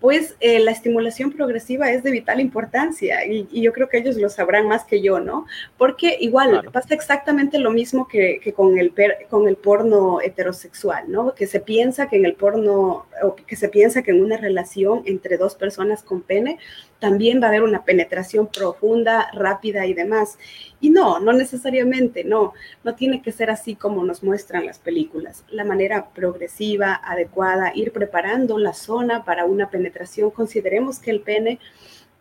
pues 0.00 0.36
eh, 0.40 0.60
la 0.60 0.70
estimulación 0.70 1.32
progresiva 1.32 1.90
es 1.90 2.04
de 2.04 2.12
vital 2.12 2.40
importancia 2.40 3.26
y, 3.26 3.48
yo 3.60 3.72
creo 3.72 3.88
que 3.88 3.98
ellos 3.98 4.16
lo 4.16 4.28
sabrán 4.28 4.68
más 4.68 4.84
que 4.84 5.02
yo, 5.02 5.18
¿no? 5.18 5.46
Porque 5.76 6.16
igual 6.20 6.68
pasa 6.72 6.94
exactamente 6.94 7.58
lo 7.58 7.70
mismo 7.70 8.06
que, 8.06 8.40
con, 8.54 8.78
el 8.78 8.92
con 9.28 9.48
el 9.48 9.56
porno 9.56 10.20
heterosexual, 10.20 11.10
¿no? 11.10 11.34
Que 11.34 11.46
se 11.46 11.60
piensa 11.60 12.08
que 12.08 12.16
en 12.16 12.24
el 12.24 12.34
porno, 12.34 13.06
o 13.22 13.34
que 13.34 13.56
se 13.56 13.68
piensa 13.68 14.02
que 14.02 14.12
en 14.12 14.22
una 14.22 14.36
relación 14.36 15.02
entre 15.06 15.36
dos 15.36 15.56
personas 15.56 16.02
con 16.02 16.22
pene, 16.22 16.58
también 16.98 17.40
va 17.40 17.46
a 17.46 17.48
haber 17.48 17.62
una 17.62 17.84
penetración 17.84 18.48
profunda, 18.48 19.30
rápida 19.32 19.86
y 19.86 19.94
demás. 19.94 20.38
Y 20.80 20.90
no, 20.90 21.20
no 21.20 21.32
necesariamente, 21.32 22.24
no, 22.24 22.54
no 22.84 22.94
tiene 22.94 23.22
que 23.22 23.32
ser 23.32 23.50
así 23.50 23.74
como 23.74 24.04
nos 24.04 24.22
muestran 24.22 24.66
las 24.66 24.78
películas. 24.78 25.44
La 25.50 25.64
manera 25.64 26.08
progresiva, 26.10 26.94
adecuada, 26.94 27.72
ir 27.74 27.92
preparando 27.92 28.58
la 28.58 28.72
zona 28.72 29.24
para 29.24 29.44
una 29.44 29.70
penetración. 29.70 30.30
Consideremos 30.30 30.98
que 30.98 31.10
el 31.10 31.20
pene, 31.20 31.58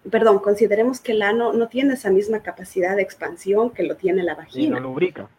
perdón, 0.09 0.39
consideremos 0.39 0.99
que 0.99 1.13
el 1.13 1.21
ano 1.21 1.53
no 1.53 1.67
tiene 1.67 1.95
esa 1.95 2.11
misma 2.11 2.41
capacidad 2.41 2.95
de 2.95 3.01
expansión 3.01 3.71
que 3.71 3.84
lo 3.84 3.95
tiene 3.95 4.23
la 4.23 4.36
vagina. 4.36 4.78
Y 4.78 4.82
lubrica 4.82 5.30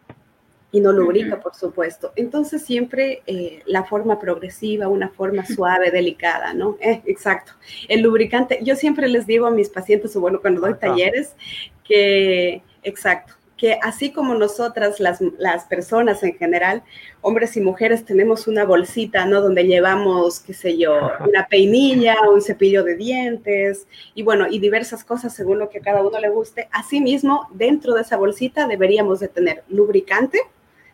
y 0.71 0.81
no 0.81 0.91
lubrica, 0.91 1.39
por 1.39 1.55
supuesto. 1.55 2.13
Entonces 2.15 2.63
siempre 2.63 3.23
eh, 3.25 3.61
la 3.65 3.83
forma 3.83 4.19
progresiva, 4.19 4.87
una 4.87 5.09
forma 5.09 5.45
suave, 5.45 5.91
delicada, 5.91 6.53
¿no? 6.53 6.77
Eh, 6.79 7.01
exacto. 7.05 7.53
El 7.87 8.01
lubricante, 8.01 8.59
yo 8.61 8.75
siempre 8.75 9.07
les 9.07 9.25
digo 9.25 9.47
a 9.47 9.51
mis 9.51 9.69
pacientes, 9.69 10.15
o 10.15 10.21
bueno, 10.21 10.41
cuando 10.41 10.61
doy 10.61 10.75
talleres, 10.75 11.35
que, 11.83 12.61
exacto, 12.83 13.33
que 13.59 13.77
así 13.81 14.11
como 14.11 14.35
nosotras, 14.35 15.01
las, 15.01 15.19
las, 15.37 15.65
personas 15.65 16.23
en 16.23 16.37
general, 16.37 16.81
hombres 17.21 17.57
y 17.57 17.61
mujeres, 17.61 18.05
tenemos 18.05 18.47
una 18.47 18.63
bolsita, 18.63 19.25
¿no? 19.25 19.41
Donde 19.41 19.65
llevamos, 19.65 20.39
qué 20.39 20.53
sé 20.53 20.77
yo, 20.77 20.97
una 21.27 21.45
peinilla, 21.47 22.15
un 22.31 22.41
cepillo 22.41 22.83
de 22.83 22.95
dientes 22.95 23.85
y 24.15 24.23
bueno, 24.23 24.47
y 24.49 24.59
diversas 24.59 25.03
cosas 25.03 25.33
según 25.33 25.59
lo 25.59 25.69
que 25.69 25.79
a 25.79 25.81
cada 25.81 26.01
uno 26.01 26.19
le 26.19 26.29
guste. 26.29 26.69
Asimismo, 26.71 27.49
dentro 27.53 27.95
de 27.95 28.03
esa 28.03 28.15
bolsita 28.15 28.65
deberíamos 28.65 29.19
de 29.19 29.27
tener 29.27 29.63
lubricante, 29.67 30.39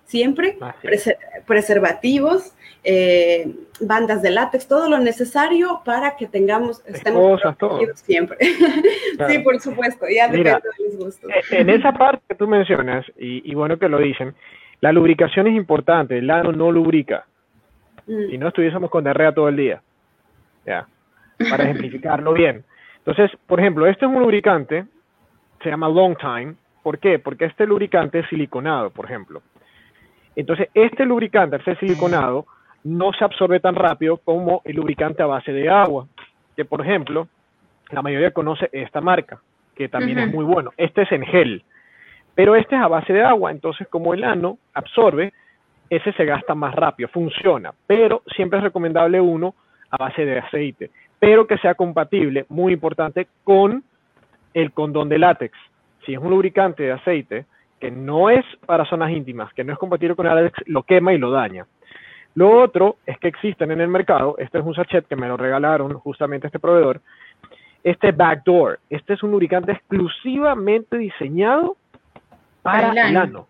siempre, 0.05 0.57
preservativos, 1.45 2.53
eh, 2.83 3.51
bandas 3.81 4.21
de 4.21 4.29
látex, 4.29 4.67
todo 4.67 4.87
lo 4.89 4.99
necesario 4.99 5.81
para 5.83 6.15
que 6.15 6.27
tengamos, 6.27 6.83
estemos 6.85 7.41
siempre. 7.95 8.37
Sí, 9.27 9.39
por 9.39 9.59
supuesto, 9.59 10.05
ya 10.13 10.27
depende 10.27 10.51
de 10.51 10.83
los 10.85 10.97
gustos. 10.97 11.31
Eh, 11.31 11.61
en 11.61 11.69
esa 11.69 11.93
parte 11.93 12.21
que 12.27 12.35
tú 12.35 12.47
mencionas, 12.47 13.05
y, 13.17 13.53
bueno 13.55 13.79
que 13.79 13.89
lo 13.89 13.97
dicen, 13.97 14.35
la 14.81 14.91
lubricación 14.91 15.47
es 15.47 15.55
importante, 15.55 16.17
el 16.17 16.29
ano 16.29 16.51
no 16.51 16.71
lubrica. 16.71 17.25
Mm. 18.07 18.29
Si 18.29 18.37
no 18.37 18.49
estuviésemos 18.49 18.91
con 18.91 19.03
diarrea 19.03 19.33
todo 19.33 19.47
el 19.49 19.55
día. 19.55 19.81
Ya, 20.65 20.85
para 21.49 21.63
ejemplificarlo 21.69 22.33
bien. 22.33 22.63
Entonces, 22.97 23.31
por 23.47 23.59
ejemplo, 23.59 23.87
este 23.87 24.05
es 24.05 24.11
un 24.11 24.21
lubricante, 24.21 24.85
se 25.63 25.69
llama 25.69 25.89
Long 25.89 26.17
Time. 26.17 26.55
¿Por 26.83 26.99
qué? 26.99 27.17
Porque 27.17 27.45
este 27.45 27.65
lubricante 27.65 28.19
es 28.19 28.27
siliconado, 28.27 28.91
por 28.91 29.05
ejemplo. 29.05 29.41
Entonces, 30.35 30.69
este 30.73 31.05
lubricante, 31.05 31.61
ser 31.63 31.79
siliconado, 31.79 32.45
no 32.83 33.13
se 33.13 33.23
absorbe 33.23 33.59
tan 33.59 33.75
rápido 33.75 34.17
como 34.17 34.61
el 34.63 34.75
lubricante 34.75 35.23
a 35.23 35.27
base 35.27 35.51
de 35.51 35.69
agua, 35.69 36.07
que 36.55 36.65
por 36.65 36.81
ejemplo, 36.81 37.27
la 37.91 38.01
mayoría 38.01 38.31
conoce 38.31 38.69
esta 38.71 39.01
marca, 39.01 39.39
que 39.75 39.89
también 39.89 40.19
es 40.19 40.33
muy 40.33 40.45
bueno. 40.45 40.71
Este 40.77 41.03
es 41.03 41.11
en 41.11 41.23
gel, 41.23 41.63
pero 42.35 42.55
este 42.55 42.75
es 42.75 42.81
a 42.81 42.87
base 42.87 43.13
de 43.13 43.23
agua, 43.23 43.51
entonces 43.51 43.87
como 43.87 44.13
el 44.13 44.23
ano 44.23 44.57
absorbe, 44.73 45.33
ese 45.89 46.11
se 46.13 46.25
gasta 46.25 46.55
más 46.55 46.75
rápido, 46.75 47.09
funciona, 47.09 47.73
pero 47.87 48.23
siempre 48.35 48.59
es 48.59 48.63
recomendable 48.63 49.21
uno 49.21 49.55
a 49.89 49.97
base 49.97 50.25
de 50.25 50.39
aceite, 50.39 50.89
pero 51.19 51.47
que 51.47 51.57
sea 51.57 51.75
compatible, 51.75 52.45
muy 52.49 52.73
importante, 52.73 53.27
con 53.43 53.83
el 54.53 54.71
condón 54.71 55.09
de 55.09 55.19
látex. 55.19 55.57
Si 56.05 56.13
es 56.13 56.19
un 56.19 56.29
lubricante 56.29 56.83
de 56.83 56.91
aceite, 56.91 57.45
que 57.79 57.91
no 57.91 58.29
es 58.29 58.45
para 58.65 58.85
zonas 58.85 59.11
íntimas, 59.11 59.53
que 59.53 59.63
no 59.63 59.73
es 59.73 59.79
compatible 59.79 60.15
con 60.15 60.25
el 60.25 60.51
lo 60.65 60.83
quema 60.83 61.13
y 61.13 61.17
lo 61.17 61.31
daña. 61.31 61.65
Lo 62.35 62.51
otro 62.61 62.97
es 63.05 63.17
que 63.19 63.29
existen 63.29 63.71
en 63.71 63.81
el 63.81 63.87
mercado, 63.87 64.35
este 64.37 64.59
es 64.59 64.65
un 64.65 64.75
sachet 64.75 65.07
que 65.07 65.15
me 65.15 65.27
lo 65.27 65.37
regalaron 65.37 65.93
justamente 65.93 66.47
este 66.47 66.59
proveedor, 66.59 67.01
este 67.83 68.11
Backdoor. 68.11 68.79
Este 68.89 69.13
es 69.13 69.23
un 69.23 69.31
lubricante 69.31 69.71
exclusivamente 69.71 70.97
diseñado 70.97 71.77
para 72.61 72.91
el 72.91 73.15
ano, 73.15 73.47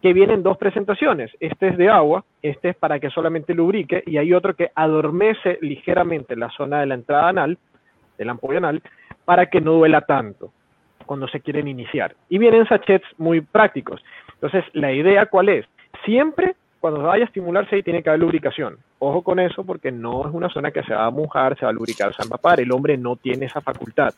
que 0.00 0.12
viene 0.14 0.32
en 0.32 0.42
dos 0.42 0.56
presentaciones. 0.56 1.30
Este 1.38 1.68
es 1.68 1.76
de 1.76 1.90
agua, 1.90 2.24
este 2.42 2.70
es 2.70 2.76
para 2.76 2.98
que 2.98 3.10
solamente 3.10 3.54
lubrique, 3.54 4.02
y 4.06 4.16
hay 4.16 4.32
otro 4.32 4.56
que 4.56 4.72
adormece 4.74 5.58
ligeramente 5.60 6.34
la 6.36 6.48
zona 6.50 6.80
de 6.80 6.86
la 6.86 6.94
entrada 6.94 7.28
anal, 7.28 7.58
de 8.16 8.24
la 8.24 8.32
ampolla 8.32 8.58
anal, 8.58 8.82
para 9.24 9.46
que 9.46 9.60
no 9.60 9.72
duela 9.72 10.00
tanto 10.00 10.52
cuando 11.10 11.26
se 11.26 11.40
quieren 11.40 11.66
iniciar. 11.66 12.14
Y 12.28 12.38
vienen 12.38 12.68
sachets 12.68 13.04
muy 13.18 13.40
prácticos. 13.40 14.00
Entonces, 14.34 14.62
la 14.74 14.92
idea 14.92 15.26
cuál 15.26 15.48
es? 15.48 15.66
Siempre 16.04 16.54
cuando 16.78 17.02
vaya 17.02 17.24
a 17.24 17.26
estimularse 17.26 17.74
ahí 17.74 17.82
tiene 17.82 18.00
que 18.00 18.10
haber 18.10 18.20
lubricación. 18.20 18.76
Ojo 19.00 19.22
con 19.22 19.40
eso 19.40 19.64
porque 19.64 19.90
no 19.90 20.28
es 20.28 20.32
una 20.32 20.48
zona 20.50 20.70
que 20.70 20.84
se 20.84 20.94
va 20.94 21.06
a 21.06 21.10
mojar, 21.10 21.58
se 21.58 21.64
va 21.64 21.72
a 21.72 21.74
lubricar, 21.74 22.12
se 22.12 22.18
va 22.18 22.22
a 22.22 22.26
empapar. 22.26 22.60
El 22.60 22.70
hombre 22.70 22.96
no 22.96 23.16
tiene 23.16 23.46
esa 23.46 23.60
facultad. 23.60 24.14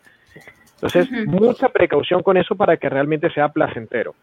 Entonces, 0.75 1.11
mucha 1.27 1.71
precaución 1.71 2.23
con 2.23 2.37
eso 2.37 2.57
para 2.57 2.77
que 2.77 2.91
realmente 2.91 3.31
sea 3.31 3.49
placentero. 3.49 4.15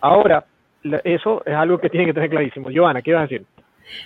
Ahora, 0.00 0.44
eso 1.04 1.40
es 1.46 1.54
algo 1.54 1.78
que 1.78 1.88
tienen 1.88 2.08
que 2.08 2.14
tener 2.14 2.30
clarísimo. 2.30 2.68
Joana, 2.74 3.00
¿qué 3.00 3.10
ibas 3.10 3.20
a 3.20 3.26
decir? 3.28 3.46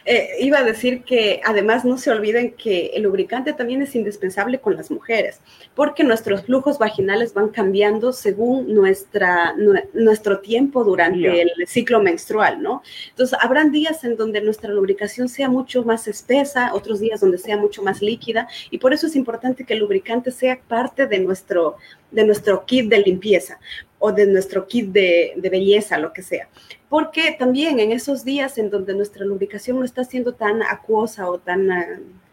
Eh, 0.04 0.36
iba 0.40 0.58
a 0.58 0.64
decir 0.64 1.02
que 1.02 1.40
además 1.44 1.84
no 1.84 1.98
se 1.98 2.10
olviden 2.10 2.52
que 2.52 2.92
el 2.94 3.02
lubricante 3.02 3.52
también 3.52 3.82
es 3.82 3.94
indispensable 3.94 4.60
con 4.60 4.76
las 4.76 4.90
mujeres, 4.90 5.40
porque 5.74 6.04
nuestros 6.04 6.42
flujos 6.42 6.78
vaginales 6.78 7.34
van 7.34 7.48
cambiando 7.48 8.12
según 8.12 8.74
nuestra, 8.74 9.54
nuestro 9.92 10.40
tiempo 10.40 10.84
durante 10.84 11.42
el 11.42 11.50
ciclo 11.66 12.00
menstrual, 12.00 12.62
¿no? 12.62 12.82
Entonces, 13.10 13.38
habrán 13.40 13.72
días 13.72 14.04
en 14.04 14.16
donde 14.16 14.40
nuestra 14.40 14.70
lubricación 14.70 15.28
sea 15.28 15.48
mucho 15.48 15.84
más 15.84 16.08
espesa, 16.08 16.74
otros 16.74 17.00
días 17.00 17.20
donde 17.20 17.38
sea 17.38 17.56
mucho 17.56 17.82
más 17.82 18.02
líquida, 18.02 18.48
y 18.70 18.78
por 18.78 18.92
eso 18.92 19.06
es 19.06 19.16
importante 19.16 19.64
que 19.64 19.74
el 19.74 19.80
lubricante 19.80 20.30
sea 20.30 20.58
parte 20.66 21.06
de 21.06 21.18
nuestro, 21.18 21.76
de 22.10 22.24
nuestro 22.24 22.64
kit 22.64 22.88
de 22.88 22.98
limpieza 22.98 23.58
o 23.98 24.12
de 24.12 24.26
nuestro 24.26 24.66
kit 24.66 24.90
de, 24.90 25.34
belleza, 25.50 25.98
lo 25.98 26.12
que 26.12 26.22
sea 26.22 26.48
porque 26.88 27.36
también 27.38 27.80
en 27.80 27.92
esos 27.92 28.24
días 28.24 28.56
en 28.56 28.70
donde 28.70 28.94
nuestra 28.94 29.24
lubricación 29.24 29.78
no 29.78 29.84
está 29.84 30.04
siendo 30.04 30.32
tan 30.32 30.62
acuosa 30.62 31.28
o 31.28 31.38
tan 31.38 31.70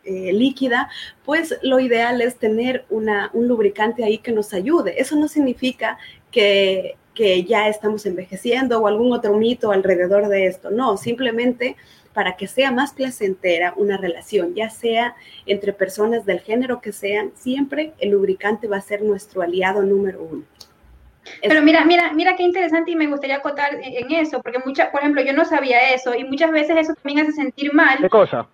eh, 0.05 0.31
líquida, 0.33 0.89
pues 1.25 1.57
lo 1.63 1.79
ideal 1.79 2.21
es 2.21 2.35
tener 2.35 2.85
una, 2.89 3.31
un 3.33 3.47
lubricante 3.47 4.03
ahí 4.03 4.19
que 4.19 4.31
nos 4.31 4.53
ayude. 4.53 5.01
Eso 5.01 5.15
no 5.15 5.27
significa 5.27 5.97
que, 6.31 6.95
que 7.15 7.43
ya 7.43 7.67
estamos 7.67 8.05
envejeciendo 8.05 8.79
o 8.79 8.87
algún 8.87 9.11
otro 9.13 9.35
mito 9.35 9.71
alrededor 9.71 10.27
de 10.27 10.45
esto. 10.45 10.69
No, 10.69 10.95
simplemente 10.97 11.75
para 12.13 12.37
que 12.37 12.47
sea 12.47 12.71
más 12.71 12.93
placentera 12.93 13.73
una 13.77 13.97
relación, 13.97 14.53
ya 14.53 14.69
sea 14.69 15.15
entre 15.45 15.73
personas 15.73 16.25
del 16.25 16.39
género 16.39 16.81
que 16.81 16.93
sean, 16.93 17.31
siempre 17.35 17.93
el 17.97 18.11
lubricante 18.11 18.67
va 18.67 18.77
a 18.77 18.81
ser 18.81 19.01
nuestro 19.01 19.41
aliado 19.41 19.81
número 19.81 20.21
uno. 20.21 20.43
Pero 21.41 21.61
mira, 21.61 21.85
mira, 21.85 22.11
mira 22.13 22.35
qué 22.35 22.43
interesante 22.43 22.91
y 22.91 22.95
me 22.95 23.07
gustaría 23.07 23.37
acotar 23.37 23.71
en 23.81 24.11
eso, 24.11 24.41
porque 24.41 24.59
muchas, 24.65 24.89
por 24.89 25.01
ejemplo, 25.01 25.21
yo 25.23 25.33
no 25.33 25.45
sabía 25.45 25.93
eso 25.93 26.13
y 26.15 26.23
muchas 26.23 26.51
veces 26.51 26.77
eso 26.77 26.93
también 26.95 27.25
hace 27.25 27.33
sentir 27.33 27.73
mal. 27.73 27.97
¿Qué 27.99 28.09
cosa? 28.09 28.47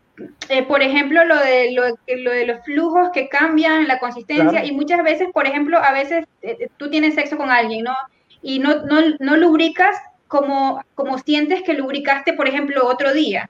Eh, 0.49 0.63
por 0.63 0.82
ejemplo, 0.82 1.24
lo 1.26 1.38
de, 1.38 1.72
lo, 1.72 1.84
lo, 1.88 2.32
de 2.32 2.45
los 2.45 2.63
flujos 2.63 3.09
que 3.13 3.28
cambian, 3.30 3.88
la 3.88 3.99
consistencia, 3.99 4.63
y 4.63 4.72
muchas 4.72 5.03
veces, 5.03 5.30
por 5.34 5.47
ejemplo, 5.47 5.78
a 5.78 5.91
veces 5.93 6.26
eh, 6.41 6.57
eh, 6.59 6.67
tú 6.78 6.89
tienes 6.89 7.15
sexo 7.15 7.38
con 7.38 7.49
alguien, 7.49 7.86
¿no? 7.86 7.95
Y 8.41 8.59
no, 8.59 8.84
no, 8.86 9.01
no 9.19 9.38
lubricas 9.38 9.95
como, 10.28 10.84
como 10.95 11.17
sientes 11.17 11.63
que 11.63 11.74
lubricaste, 11.74 12.34
por 12.34 12.47
ejemplo, 12.47 12.86
otro 12.88 13.13
día 13.13 13.49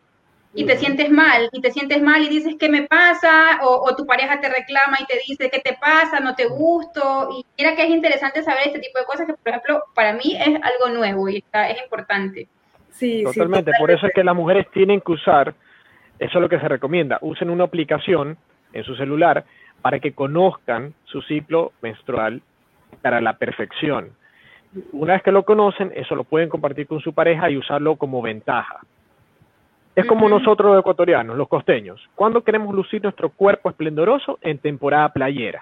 y 0.53 0.65
te 0.65 0.77
sientes 0.77 1.09
mal, 1.09 1.49
y 1.53 1.61
te 1.61 1.71
sientes 1.71 2.01
mal 2.01 2.21
y 2.21 2.29
dices, 2.29 2.55
¿qué 2.59 2.67
me 2.67 2.83
pasa? 2.83 3.59
O, 3.63 3.95
tu 3.95 4.05
pareja 4.05 4.41
te 4.41 4.49
reclama 4.49 4.97
y 4.99 5.05
te 5.05 5.19
dice, 5.27 5.49
¿qué 5.49 5.59
te 5.59 5.77
pasa? 5.79 6.19
No 6.19 6.35
te 6.35 6.45
gusto. 6.47 7.29
Y 7.37 7.45
mira 7.57 7.75
que 7.75 7.83
es 7.83 7.89
interesante 7.89 8.43
saber 8.43 8.67
este 8.67 8.79
tipo 8.79 8.99
de 8.99 9.05
cosas 9.05 9.27
que, 9.27 9.33
por 9.33 9.47
ejemplo, 9.47 9.83
para 9.95 10.13
mí 10.13 10.35
es 10.35 10.47
algo 10.61 10.89
nuevo 10.93 11.29
y 11.29 11.37
está, 11.37 11.69
es 11.69 11.81
importante. 11.81 12.47
Sí, 12.89 13.23
totalmente. 13.23 13.71
Por 13.79 13.91
eso 13.91 14.07
es 14.07 14.13
que 14.13 14.23
las 14.23 14.35
mujeres 14.35 14.67
tienen 14.73 14.99
que 14.99 15.13
usar, 15.13 15.55
eso 16.19 16.37
es 16.37 16.41
lo 16.41 16.49
que 16.49 16.59
se 16.59 16.67
recomienda, 16.67 17.17
usen 17.21 17.49
una 17.49 17.63
aplicación 17.63 18.37
en 18.73 18.83
su 18.83 18.95
celular 18.95 19.45
para 19.81 19.99
que 19.99 20.13
conozcan 20.13 20.93
su 21.05 21.21
ciclo 21.21 21.71
menstrual 21.81 22.41
para 23.01 23.21
la 23.21 23.37
perfección. 23.37 24.09
Una 24.91 25.13
vez 25.13 25.23
que 25.23 25.31
lo 25.31 25.43
conocen, 25.43 25.91
eso 25.95 26.15
lo 26.15 26.25
pueden 26.25 26.49
compartir 26.49 26.87
con 26.87 26.99
su 26.99 27.13
pareja 27.13 27.49
y 27.49 27.57
usarlo 27.57 27.95
como 27.95 28.21
ventaja. 28.21 28.81
Es 29.95 30.05
como 30.05 30.29
nosotros 30.29 30.71
los 30.71 30.79
ecuatorianos, 30.79 31.37
los 31.37 31.47
costeños. 31.47 32.01
¿Cuándo 32.15 32.43
queremos 32.43 32.73
lucir 32.73 33.03
nuestro 33.03 33.29
cuerpo 33.29 33.69
esplendoroso? 33.69 34.39
En 34.41 34.57
temporada 34.57 35.09
playera. 35.09 35.59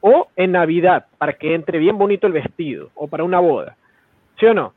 O 0.00 0.28
en 0.36 0.52
Navidad, 0.52 1.06
para 1.18 1.32
que 1.32 1.54
entre 1.54 1.78
bien 1.78 1.98
bonito 1.98 2.26
el 2.26 2.32
vestido. 2.32 2.90
O 2.94 3.08
para 3.08 3.24
una 3.24 3.40
boda. 3.40 3.76
¿Sí 4.38 4.46
o 4.46 4.54
no? 4.54 4.72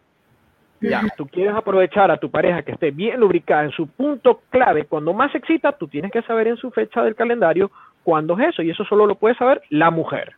Ya, 0.82 1.04
tú 1.18 1.28
quieres 1.28 1.54
aprovechar 1.54 2.10
a 2.10 2.18
tu 2.18 2.32
pareja 2.32 2.64
que 2.64 2.72
esté 2.72 2.92
bien 2.92 3.20
lubricada 3.20 3.66
en 3.66 3.72
su 3.72 3.88
punto 3.88 4.42
clave. 4.50 4.86
Cuando 4.86 5.14
más 5.14 5.36
excita, 5.36 5.74
tú 5.74 5.88
tienes 5.88 6.12
que 6.12 6.22
saber 6.22 6.48
en 6.48 6.58
su 6.58 6.72
fecha 6.72 7.04
del 7.04 7.16
calendario 7.16 7.70
cuándo 8.04 8.40
es 8.40 8.50
eso. 8.50 8.62
Y 8.62 8.72
eso 8.72 8.86
solo 8.86 9.06
lo 9.06 9.16
puede 9.16 9.36
saber 9.36 9.62
la 9.70 9.92
mujer. 9.92 10.36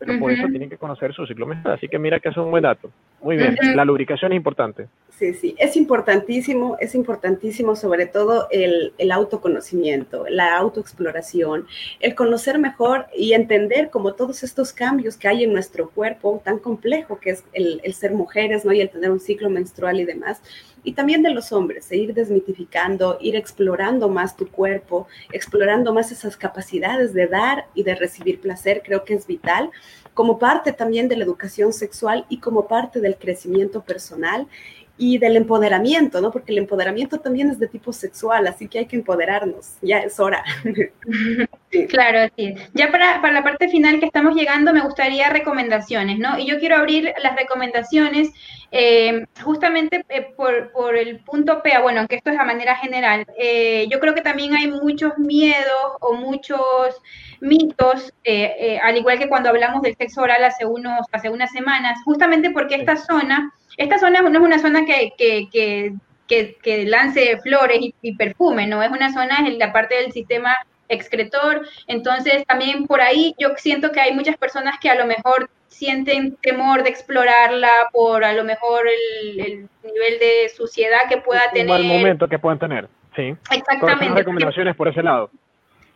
Pero 0.00 0.18
por 0.18 0.32
eso 0.32 0.48
tienen 0.48 0.70
que 0.70 0.78
conocer 0.78 1.12
su 1.12 1.26
ciclo 1.26 1.46
menstrual. 1.46 1.76
Así 1.76 1.86
que 1.86 1.98
mira 1.98 2.18
que 2.20 2.30
es 2.30 2.36
un 2.38 2.50
buen 2.50 2.62
dato. 2.62 2.90
Muy 3.22 3.36
bien, 3.36 3.54
la 3.74 3.84
lubricación 3.84 4.32
es 4.32 4.36
importante. 4.36 4.88
Sí, 5.10 5.34
sí, 5.34 5.54
es 5.58 5.76
importantísimo, 5.76 6.78
es 6.80 6.94
importantísimo 6.94 7.76
sobre 7.76 8.06
todo 8.06 8.48
el, 8.50 8.94
autoconocimiento, 9.12 10.24
la 10.30 10.56
autoexploración, 10.56 11.66
el 12.00 12.14
conocer 12.14 12.58
mejor 12.58 13.04
y 13.14 13.34
entender 13.34 13.90
como 13.90 14.14
todos 14.14 14.42
estos 14.42 14.72
cambios 14.72 15.18
que 15.18 15.28
hay 15.28 15.44
en 15.44 15.52
nuestro 15.52 15.90
cuerpo, 15.90 16.40
tan 16.42 16.58
complejo 16.58 17.20
que 17.20 17.30
es 17.30 17.44
el, 17.52 17.82
el 17.84 17.92
ser 17.92 18.12
mujeres, 18.12 18.64
¿no? 18.64 18.72
Y 18.72 18.80
el 18.80 18.88
tener 18.88 19.10
un 19.10 19.20
ciclo 19.20 19.50
menstrual 19.50 20.00
y 20.00 20.06
demás 20.06 20.40
y 20.84 20.92
también 20.92 21.22
de 21.22 21.30
los 21.30 21.52
hombres, 21.52 21.90
e 21.90 21.96
ir 21.96 22.14
desmitificando, 22.14 23.18
ir 23.20 23.36
explorando 23.36 24.08
más 24.08 24.36
tu 24.36 24.48
cuerpo, 24.48 25.06
explorando 25.32 25.92
más 25.92 26.12
esas 26.12 26.36
capacidades 26.36 27.12
de 27.12 27.26
dar 27.26 27.66
y 27.74 27.82
de 27.82 27.94
recibir 27.94 28.40
placer, 28.40 28.82
creo 28.84 29.04
que 29.04 29.14
es 29.14 29.26
vital 29.26 29.70
como 30.14 30.38
parte 30.38 30.72
también 30.72 31.08
de 31.08 31.16
la 31.16 31.24
educación 31.24 31.72
sexual 31.72 32.26
y 32.28 32.38
como 32.38 32.66
parte 32.66 33.00
del 33.00 33.16
crecimiento 33.16 33.82
personal 33.82 34.48
y 35.00 35.16
del 35.16 35.36
empoderamiento, 35.36 36.20
¿no? 36.20 36.30
Porque 36.30 36.52
el 36.52 36.58
empoderamiento 36.58 37.18
también 37.18 37.48
es 37.48 37.58
de 37.58 37.68
tipo 37.68 37.90
sexual, 37.90 38.46
así 38.46 38.68
que 38.68 38.80
hay 38.80 38.86
que 38.86 38.96
empoderarnos, 38.96 39.78
ya 39.82 39.98
es 39.98 40.20
hora. 40.20 40.44
Claro, 41.88 42.28
sí. 42.36 42.56
Ya 42.74 42.90
para, 42.90 43.20
para, 43.22 43.32
la 43.32 43.44
parte 43.44 43.68
final 43.68 44.00
que 44.00 44.06
estamos 44.06 44.34
llegando, 44.34 44.72
me 44.72 44.80
gustaría 44.80 45.30
recomendaciones, 45.30 46.18
¿no? 46.18 46.36
Y 46.36 46.44
yo 46.44 46.58
quiero 46.58 46.74
abrir 46.74 47.14
las 47.22 47.36
recomendaciones 47.36 48.32
eh, 48.72 49.24
justamente 49.44 50.04
eh, 50.08 50.32
por, 50.36 50.72
por, 50.72 50.96
el 50.96 51.20
punto 51.20 51.62
P, 51.62 51.78
bueno, 51.80 52.00
aunque 52.00 52.16
esto 52.16 52.30
es 52.30 52.40
a 52.40 52.44
manera 52.44 52.74
general, 52.74 53.24
eh, 53.38 53.86
yo 53.88 54.00
creo 54.00 54.16
que 54.16 54.20
también 54.20 54.56
hay 54.56 54.66
muchos 54.66 55.16
miedos 55.16 55.92
o 56.00 56.14
muchos 56.14 57.00
mitos, 57.40 58.12
al 58.82 58.96
igual 58.96 59.20
que 59.20 59.28
cuando 59.28 59.48
hablamos 59.48 59.82
del 59.82 59.96
sexo 59.96 60.22
oral 60.22 60.42
hace, 60.42 60.66
unos, 60.66 61.06
hace 61.12 61.30
unas 61.30 61.52
semanas, 61.52 62.00
justamente 62.04 62.50
porque 62.50 62.74
esta 62.74 62.96
zona 62.96 63.52
esta 63.76 63.98
zona 63.98 64.20
no 64.22 64.38
es 64.38 64.44
una 64.44 64.58
zona 64.58 64.84
que, 64.84 65.12
que, 65.16 65.48
que, 65.50 66.56
que, 66.62 66.84
lance 66.86 67.38
flores 67.42 67.78
y, 67.80 68.16
perfume, 68.16 68.66
¿no? 68.66 68.82
Es 68.82 68.90
una 68.90 69.12
zona 69.12 69.38
en 69.46 69.58
la 69.58 69.72
parte 69.72 69.96
del 69.96 70.12
sistema 70.12 70.56
excretor. 70.88 71.66
Entonces, 71.86 72.44
también 72.46 72.86
por 72.86 73.00
ahí 73.00 73.34
yo 73.38 73.50
siento 73.56 73.90
que 73.92 74.00
hay 74.00 74.14
muchas 74.14 74.36
personas 74.36 74.76
que 74.80 74.90
a 74.90 74.94
lo 74.94 75.06
mejor 75.06 75.50
sienten 75.68 76.36
temor 76.36 76.82
de 76.82 76.90
explorarla 76.90 77.70
por 77.92 78.24
a 78.24 78.32
lo 78.32 78.44
mejor 78.44 78.86
el, 78.86 79.68
nivel 79.82 80.18
de 80.18 80.50
suciedad 80.54 81.00
que 81.08 81.18
pueda 81.18 81.50
tener. 81.52 81.80
El 81.80 81.86
momento 81.86 82.28
que 82.28 82.38
puedan 82.38 82.58
tener, 82.58 82.88
sí. 83.16 83.34
Exactamente. 83.50 84.14
recomendaciones 84.14 84.76
por 84.76 84.88
ese 84.88 85.02
lado. 85.02 85.30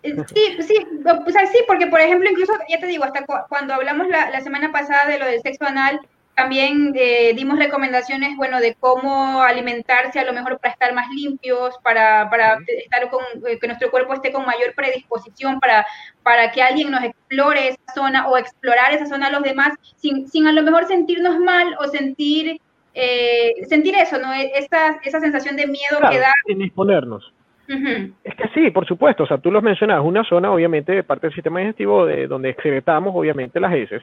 Eh, 0.03 0.15
sí, 0.35 0.57
sí, 0.61 0.87
o 1.05 1.31
sea, 1.31 1.47
sí, 1.47 1.59
porque 1.67 1.87
por 1.87 2.01
ejemplo, 2.01 2.29
incluso, 2.31 2.53
ya 2.69 2.79
te 2.79 2.87
digo, 2.87 3.05
hasta 3.05 3.25
cuando 3.49 3.75
hablamos 3.75 4.09
la, 4.09 4.31
la 4.31 4.41
semana 4.43 4.71
pasada 4.71 5.07
de 5.09 5.19
lo 5.19 5.27
del 5.27 5.41
sexo 5.41 5.65
anal, 5.65 6.01
también 6.35 6.93
eh, 6.97 7.33
dimos 7.35 7.59
recomendaciones, 7.59 8.37
bueno, 8.37 8.61
de 8.61 8.75
cómo 8.79 9.43
alimentarse 9.43 10.19
a 10.19 10.25
lo 10.25 10.33
mejor 10.33 10.59
para 10.59 10.73
estar 10.73 10.93
más 10.93 11.09
limpios, 11.11 11.79
para, 11.83 12.29
para 12.29 12.59
estar 12.67 13.09
con, 13.09 13.23
eh, 13.47 13.59
que 13.61 13.67
nuestro 13.67 13.91
cuerpo 13.91 14.15
esté 14.15 14.33
con 14.33 14.45
mayor 14.45 14.75
predisposición 14.75 15.61
para, 15.61 15.87
para 16.23 16.51
que 16.51 16.63
alguien 16.63 16.91
nos 16.91 17.05
explore 17.05 17.69
esa 17.69 17.95
zona 17.95 18.29
o 18.29 18.37
explorar 18.37 18.93
esa 18.93 19.07
zona 19.07 19.29
a 19.29 19.33
los 19.33 19.43
demás 19.43 19.75
sin, 19.97 20.29
sin 20.29 20.47
a 20.47 20.53
lo 20.53 20.63
mejor 20.63 20.87
sentirnos 20.87 21.39
mal 21.39 21.77
o 21.79 21.87
sentir, 21.89 22.61
eh, 22.95 23.53
sentir 23.69 23.95
eso, 23.97 24.19
¿no? 24.19 24.33
E, 24.33 24.51
esa, 24.57 24.99
esa 25.05 25.21
sensación 25.21 25.57
de 25.57 25.67
miedo 25.67 25.99
que 26.11 26.19
da. 26.19 26.33
Sin 26.47 26.63
exponernos. 26.63 27.33
Es 27.67 28.35
que 28.35 28.49
sí, 28.53 28.71
por 28.71 28.87
supuesto, 28.87 29.23
o 29.23 29.27
sea, 29.27 29.39
tú 29.39 29.51
los 29.51 29.63
mencionas, 29.63 30.03
una 30.05 30.23
zona 30.25 30.53
obviamente 30.53 30.93
de 30.93 31.03
parte 31.03 31.29
del 31.29 31.35
sistema 31.35 31.61
digestivo 31.61 32.05
de 32.05 32.27
donde 32.27 32.51
excretamos 32.51 33.15
obviamente 33.17 33.59
las 33.59 33.73
heces 33.73 34.03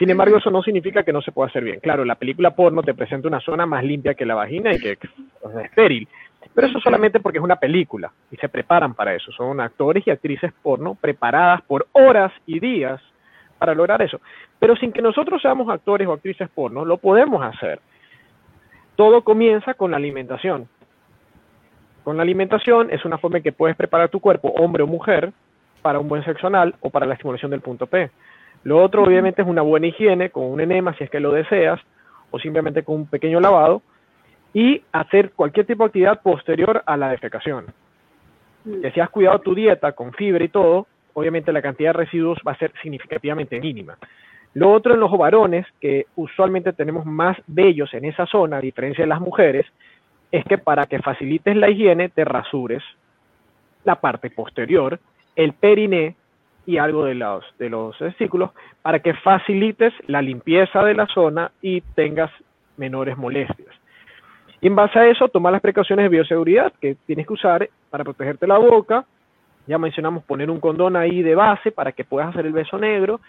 sin 0.00 0.08
embargo, 0.08 0.38
eso 0.38 0.50
no 0.50 0.62
significa 0.62 1.02
que 1.02 1.12
no 1.12 1.20
se 1.20 1.30
pueda 1.30 1.50
hacer 1.50 1.62
bien. 1.62 1.78
Claro, 1.78 2.06
la 2.06 2.14
película 2.14 2.52
porno 2.52 2.82
te 2.82 2.94
presenta 2.94 3.28
una 3.28 3.38
zona 3.38 3.66
más 3.66 3.84
limpia 3.84 4.14
que 4.14 4.24
la 4.24 4.34
vagina 4.34 4.72
y 4.72 4.80
que 4.80 4.92
es 4.92 4.98
estéril. 5.62 6.08
Pero 6.54 6.68
eso 6.68 6.80
solamente 6.80 7.20
porque 7.20 7.36
es 7.36 7.44
una 7.44 7.56
película 7.56 8.10
y 8.30 8.36
se 8.36 8.48
preparan 8.48 8.94
para 8.94 9.14
eso. 9.14 9.30
Son 9.30 9.60
actores 9.60 10.06
y 10.06 10.10
actrices 10.10 10.54
porno 10.62 10.94
preparadas 10.94 11.60
por 11.60 11.86
horas 11.92 12.32
y 12.46 12.60
días 12.60 12.98
para 13.58 13.74
lograr 13.74 14.00
eso. 14.00 14.22
Pero 14.58 14.74
sin 14.74 14.90
que 14.90 15.02
nosotros 15.02 15.42
seamos 15.42 15.68
actores 15.68 16.08
o 16.08 16.14
actrices 16.14 16.48
porno, 16.48 16.86
lo 16.86 16.96
podemos 16.96 17.44
hacer. 17.44 17.78
Todo 18.96 19.22
comienza 19.22 19.74
con 19.74 19.90
la 19.90 19.98
alimentación. 19.98 20.66
Con 22.04 22.16
la 22.16 22.22
alimentación 22.22 22.90
es 22.90 23.04
una 23.04 23.18
forma 23.18 23.36
en 23.36 23.42
que 23.42 23.52
puedes 23.52 23.76
preparar 23.76 24.08
tu 24.08 24.20
cuerpo, 24.20 24.48
hombre 24.48 24.82
o 24.82 24.86
mujer, 24.86 25.30
para 25.82 25.98
un 25.98 26.08
buen 26.08 26.24
sexo 26.24 26.46
anal 26.46 26.74
o 26.80 26.88
para 26.88 27.04
la 27.04 27.12
estimulación 27.12 27.50
del 27.50 27.60
punto 27.60 27.86
P. 27.86 28.10
Lo 28.64 28.82
otro, 28.82 29.02
obviamente, 29.02 29.42
es 29.42 29.48
una 29.48 29.62
buena 29.62 29.86
higiene 29.86 30.30
con 30.30 30.44
un 30.44 30.60
enema 30.60 30.94
si 30.94 31.04
es 31.04 31.10
que 31.10 31.20
lo 31.20 31.32
deseas, 31.32 31.80
o 32.30 32.38
simplemente 32.38 32.82
con 32.82 32.96
un 32.96 33.06
pequeño 33.06 33.40
lavado, 33.40 33.82
y 34.52 34.82
hacer 34.92 35.30
cualquier 35.32 35.66
tipo 35.66 35.84
de 35.84 35.86
actividad 35.88 36.22
posterior 36.22 36.82
a 36.86 36.96
la 36.96 37.10
defecación. 37.10 37.66
Mm. 38.64 38.82
Que 38.82 38.90
si 38.92 39.00
has 39.00 39.10
cuidado 39.10 39.38
tu 39.40 39.54
dieta 39.54 39.92
con 39.92 40.12
fibra 40.12 40.44
y 40.44 40.48
todo, 40.48 40.86
obviamente 41.14 41.52
la 41.52 41.62
cantidad 41.62 41.90
de 41.90 42.04
residuos 42.04 42.38
va 42.46 42.52
a 42.52 42.58
ser 42.58 42.72
significativamente 42.82 43.60
mínima. 43.60 43.96
Lo 44.54 44.72
otro 44.72 44.94
en 44.94 45.00
los 45.00 45.16
varones, 45.16 45.66
que 45.80 46.06
usualmente 46.16 46.72
tenemos 46.72 47.06
más 47.06 47.36
vellos 47.46 47.94
en 47.94 48.04
esa 48.04 48.26
zona, 48.26 48.56
a 48.56 48.60
diferencia 48.60 49.04
de 49.04 49.08
las 49.08 49.20
mujeres, 49.20 49.64
es 50.32 50.44
que 50.44 50.58
para 50.58 50.86
que 50.86 51.00
facilites 51.00 51.56
la 51.56 51.70
higiene 51.70 52.08
te 52.08 52.24
rasures 52.24 52.82
la 53.84 54.00
parte 54.00 54.30
posterior, 54.30 54.98
el 55.36 55.52
periné 55.52 56.16
y 56.66 56.78
algo 56.78 57.04
de 57.04 57.14
los, 57.14 57.44
de 57.58 57.70
los 57.70 57.96
testículos 57.98 58.50
para 58.82 59.00
que 59.00 59.14
facilites 59.14 59.92
la 60.06 60.22
limpieza 60.22 60.82
de 60.84 60.94
la 60.94 61.06
zona 61.06 61.50
y 61.60 61.80
tengas 61.80 62.30
menores 62.76 63.16
molestias. 63.16 63.74
Y 64.60 64.66
en 64.66 64.76
base 64.76 64.98
a 64.98 65.06
eso, 65.06 65.28
toma 65.28 65.50
las 65.50 65.60
precauciones 65.60 66.04
de 66.04 66.10
bioseguridad 66.10 66.72
que 66.80 66.96
tienes 67.06 67.26
que 67.26 67.32
usar 67.32 67.68
para 67.88 68.04
protegerte 68.04 68.46
la 68.46 68.58
boca. 68.58 69.04
Ya 69.66 69.78
mencionamos 69.78 70.24
poner 70.24 70.50
un 70.50 70.60
condón 70.60 70.96
ahí 70.96 71.22
de 71.22 71.34
base 71.34 71.70
para 71.70 71.92
que 71.92 72.04
puedas 72.04 72.30
hacer 72.30 72.46
el 72.46 72.52
beso 72.52 72.78
negro, 72.78 73.20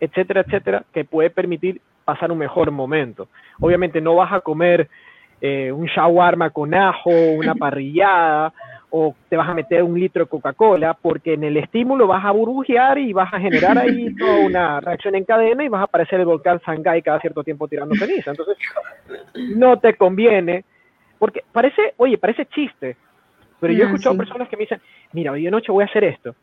etcétera, 0.00 0.40
etcétera, 0.40 0.84
que 0.92 1.04
puede 1.04 1.30
permitir 1.30 1.80
pasar 2.04 2.32
un 2.32 2.38
mejor 2.38 2.70
momento. 2.70 3.28
Obviamente 3.60 4.00
no 4.00 4.16
vas 4.16 4.32
a 4.32 4.40
comer 4.40 4.88
eh, 5.40 5.70
un 5.70 5.86
shawarma 5.86 6.50
con 6.50 6.74
ajo, 6.74 7.10
una 7.10 7.54
parrillada, 7.56 8.52
o 8.94 9.14
te 9.30 9.38
vas 9.38 9.48
a 9.48 9.54
meter 9.54 9.82
un 9.82 9.98
litro 9.98 10.24
de 10.24 10.28
Coca-Cola, 10.28 10.92
porque 10.92 11.32
en 11.32 11.44
el 11.44 11.56
estímulo 11.56 12.06
vas 12.06 12.22
a 12.26 12.30
burbujear 12.30 12.98
y 12.98 13.14
vas 13.14 13.32
a 13.32 13.40
generar 13.40 13.78
ahí 13.78 14.14
toda 14.18 14.44
una 14.44 14.80
reacción 14.80 15.14
en 15.14 15.24
cadena 15.24 15.64
y 15.64 15.68
vas 15.68 15.80
a 15.80 15.84
aparecer 15.84 16.20
el 16.20 16.26
volcán 16.26 16.58
Shanghái 16.58 17.00
cada 17.00 17.18
cierto 17.18 17.42
tiempo 17.42 17.66
tirando 17.66 17.94
ceniza. 17.94 18.32
Entonces, 18.32 18.58
no 19.56 19.78
te 19.78 19.94
conviene, 19.94 20.66
porque 21.18 21.42
parece, 21.50 21.94
oye, 21.96 22.18
parece 22.18 22.44
chiste, 22.44 22.96
pero 23.58 23.72
yo 23.72 23.84
he 23.84 23.86
escuchado 23.86 24.14
personas 24.14 24.46
que 24.50 24.58
me 24.58 24.64
dicen, 24.64 24.80
mira, 25.12 25.32
hoy 25.32 25.44
de 25.44 25.50
noche 25.50 25.72
voy 25.72 25.84
a 25.84 25.86
hacer 25.86 26.04
esto. 26.04 26.34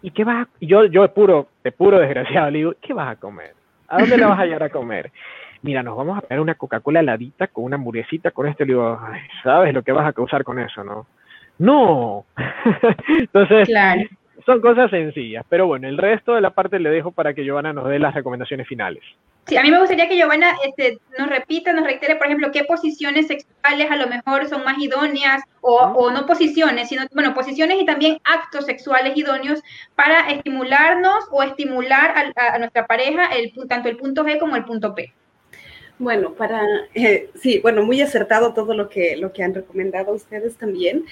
¿Y 0.00 0.10
qué 0.10 0.24
vas 0.24 0.46
a, 0.46 0.48
y 0.60 0.66
yo, 0.66 0.86
yo 0.86 1.02
de 1.02 1.08
puro, 1.08 1.48
de 1.62 1.70
puro 1.70 1.98
desgraciado, 1.98 2.50
le 2.50 2.58
digo, 2.58 2.72
¿qué 2.80 2.94
vas 2.94 3.10
a 3.10 3.16
comer? 3.16 3.52
¿A 3.88 3.98
dónde 3.98 4.16
la 4.16 4.28
vas 4.28 4.38
a 4.38 4.46
llevar 4.46 4.62
a 4.62 4.70
comer? 4.70 5.12
Mira, 5.60 5.82
nos 5.82 5.98
vamos 5.98 6.16
a 6.16 6.22
pegar 6.22 6.40
una 6.40 6.54
Coca-Cola 6.54 7.00
heladita 7.00 7.48
con 7.48 7.64
una 7.64 7.76
hamburguesita 7.76 8.30
con 8.30 8.46
esto. 8.46 8.64
Le 8.64 8.72
digo, 8.72 8.98
¿sabes 9.42 9.74
lo 9.74 9.82
que 9.82 9.92
vas 9.92 10.06
a 10.06 10.12
causar 10.14 10.44
con 10.44 10.58
eso, 10.58 10.82
no? 10.82 11.06
No. 11.58 12.24
Entonces, 13.08 13.68
son 14.46 14.60
cosas 14.60 14.90
sencillas. 14.90 15.44
Pero 15.48 15.66
bueno, 15.66 15.88
el 15.88 15.98
resto 15.98 16.34
de 16.34 16.40
la 16.40 16.50
parte 16.50 16.78
le 16.78 16.90
dejo 16.90 17.12
para 17.12 17.34
que 17.34 17.44
Giovanna 17.44 17.72
nos 17.72 17.88
dé 17.88 17.98
las 17.98 18.14
recomendaciones 18.14 18.68
finales. 18.68 19.02
Sí, 19.46 19.58
a 19.58 19.62
mí 19.62 19.70
me 19.70 19.78
gustaría 19.78 20.08
que 20.08 20.16
Giovanna 20.16 20.54
este, 20.64 20.98
nos 21.18 21.28
repita, 21.28 21.72
nos 21.74 21.84
reitere, 21.84 22.16
por 22.16 22.26
ejemplo, 22.26 22.50
qué 22.50 22.64
posiciones 22.64 23.26
sexuales 23.26 23.90
a 23.90 23.96
lo 23.96 24.06
mejor 24.06 24.48
son 24.48 24.64
más 24.64 24.78
idóneas 24.78 25.42
o, 25.60 26.10
no 26.10 26.24
posiciones, 26.24 26.88
sino, 26.88 27.02
bueno, 27.12 27.34
posiciones 27.34 27.80
y 27.80 27.84
también 27.84 28.18
actos 28.24 28.64
sexuales 28.64 29.16
idóneos 29.16 29.62
para 29.94 30.30
estimularnos 30.30 31.26
o 31.30 31.42
estimular 31.42 32.14
a, 32.36 32.54
a 32.54 32.58
nuestra 32.58 32.86
pareja 32.86 33.26
el, 33.26 33.52
tanto 33.68 33.90
el 33.90 33.98
punto 33.98 34.24
G 34.24 34.38
como 34.38 34.56
el 34.56 34.64
punto 34.64 34.94
P. 34.94 35.12
Bueno, 35.98 36.34
para, 36.34 36.60
eh, 36.94 37.30
sí, 37.40 37.60
bueno, 37.60 37.84
muy 37.84 38.00
acertado 38.02 38.52
todo 38.52 38.74
lo 38.74 38.88
que, 38.88 39.16
lo 39.16 39.32
que 39.32 39.44
han 39.44 39.54
recomendado 39.54 40.12
ustedes 40.12 40.56
también. 40.56 41.04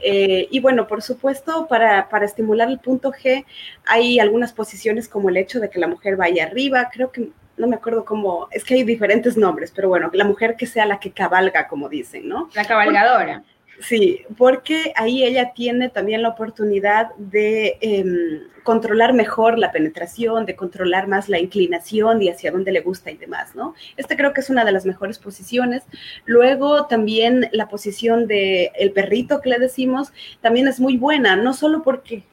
Eh, 0.00 0.46
y 0.50 0.60
bueno, 0.60 0.86
por 0.86 1.02
supuesto, 1.02 1.66
para, 1.68 2.08
para, 2.08 2.24
estimular 2.24 2.68
el 2.68 2.78
punto 2.78 3.10
G, 3.10 3.44
hay 3.84 4.20
algunas 4.20 4.52
posiciones 4.52 5.08
como 5.08 5.28
el 5.28 5.36
hecho 5.36 5.58
de 5.58 5.70
que 5.70 5.80
la 5.80 5.88
mujer 5.88 6.16
vaya 6.16 6.44
arriba, 6.44 6.88
creo 6.92 7.10
que, 7.10 7.30
no 7.56 7.66
me 7.66 7.76
acuerdo 7.76 8.04
cómo, 8.04 8.48
es 8.52 8.62
que 8.62 8.74
hay 8.74 8.84
diferentes 8.84 9.36
nombres, 9.36 9.72
pero 9.74 9.88
bueno, 9.88 10.08
la 10.12 10.24
mujer 10.24 10.54
que 10.56 10.66
sea 10.66 10.86
la 10.86 11.00
que 11.00 11.10
cabalga, 11.10 11.66
como 11.66 11.88
dicen, 11.88 12.28
¿no? 12.28 12.48
La 12.54 12.64
cabalgadora. 12.64 13.42
Sí, 13.80 14.24
porque 14.36 14.92
ahí 14.96 15.22
ella 15.22 15.52
tiene 15.54 15.88
también 15.88 16.22
la 16.22 16.30
oportunidad 16.30 17.14
de 17.16 17.78
em, 17.80 18.40
controlar 18.64 19.14
mejor 19.14 19.56
la 19.56 19.70
penetración, 19.70 20.46
de 20.46 20.56
controlar 20.56 21.06
más 21.06 21.28
la 21.28 21.38
inclinación 21.38 22.20
y 22.20 22.28
hacia 22.28 22.50
dónde 22.50 22.72
le 22.72 22.80
gusta 22.80 23.10
y 23.10 23.16
demás, 23.16 23.54
¿no? 23.54 23.74
Esta 23.96 24.16
creo 24.16 24.32
que 24.32 24.40
es 24.40 24.50
una 24.50 24.64
de 24.64 24.72
las 24.72 24.84
mejores 24.84 25.18
posiciones. 25.18 25.84
Luego 26.26 26.86
también 26.86 27.48
la 27.52 27.68
posición 27.68 28.26
de 28.26 28.72
el 28.74 28.92
perrito 28.92 29.40
que 29.40 29.50
le 29.50 29.58
decimos 29.58 30.12
también 30.40 30.66
es 30.66 30.80
muy 30.80 30.96
buena, 30.96 31.36
no 31.36 31.54
solo 31.54 31.82
porque 31.82 32.24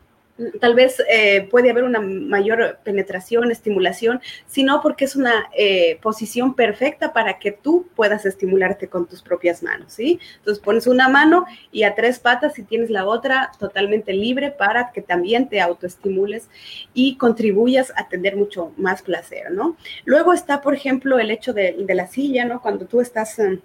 tal 0.59 0.75
vez 0.75 1.01
eh, 1.09 1.47
puede 1.49 1.69
haber 1.69 1.83
una 1.83 2.01
mayor 2.01 2.79
penetración, 2.83 3.51
estimulación, 3.51 4.21
sino 4.47 4.81
porque 4.81 5.05
es 5.05 5.15
una 5.15 5.49
eh, 5.57 5.97
posición 6.01 6.55
perfecta 6.55 7.13
para 7.13 7.39
que 7.39 7.51
tú 7.51 7.87
puedas 7.95 8.25
estimularte 8.25 8.89
con 8.89 9.07
tus 9.07 9.21
propias 9.21 9.63
manos, 9.63 9.93
¿sí? 9.93 10.19
Entonces 10.37 10.63
pones 10.63 10.87
una 10.87 11.07
mano 11.07 11.45
y 11.71 11.83
a 11.83 11.95
tres 11.95 12.19
patas 12.19 12.59
y 12.59 12.63
tienes 12.63 12.89
la 12.89 13.05
otra 13.05 13.51
totalmente 13.59 14.13
libre 14.13 14.51
para 14.51 14.91
que 14.91 15.01
también 15.01 15.47
te 15.47 15.61
autoestimules 15.61 16.49
y 16.93 17.15
contribuyas 17.17 17.93
a 17.95 18.09
tener 18.09 18.35
mucho 18.35 18.73
más 18.77 19.01
placer, 19.01 19.51
¿no? 19.51 19.77
Luego 20.03 20.33
está, 20.33 20.61
por 20.61 20.73
ejemplo, 20.73 21.17
el 21.19 21.31
hecho 21.31 21.53
de, 21.53 21.75
la 21.95 22.07
silla, 22.07 22.43
¿no? 22.43 22.61
Cuando 22.61 22.85
tú 22.85 22.99
estás... 22.99 23.39
Eh, 23.39 23.59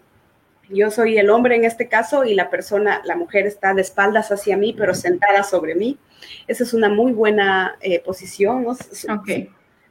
yo 0.71 0.91
soy 0.91 1.19
el 1.19 1.31
hombre 1.31 1.57
en 1.57 1.65
este 1.65 1.89
caso 1.89 2.25
y 2.25 2.35
la 2.35 2.51
persona, 2.51 3.03
la 3.05 3.17
mujer 3.17 3.47
está 3.47 3.75
de 3.75 3.83
espaldas 3.83 4.31
hacia 4.31 4.57
mí, 4.57 4.75
pero 4.77 4.95
sentada 4.95 5.43
sobre 5.43 5.75
mí. 5.75 5.99
Esa 6.47 6.65
es 6.65 6.75
una 6.75 6.89
muy 6.89 7.13
buena 7.13 7.77
eh, 7.81 8.01
posición. 8.01 8.65
¿no? 8.65 8.77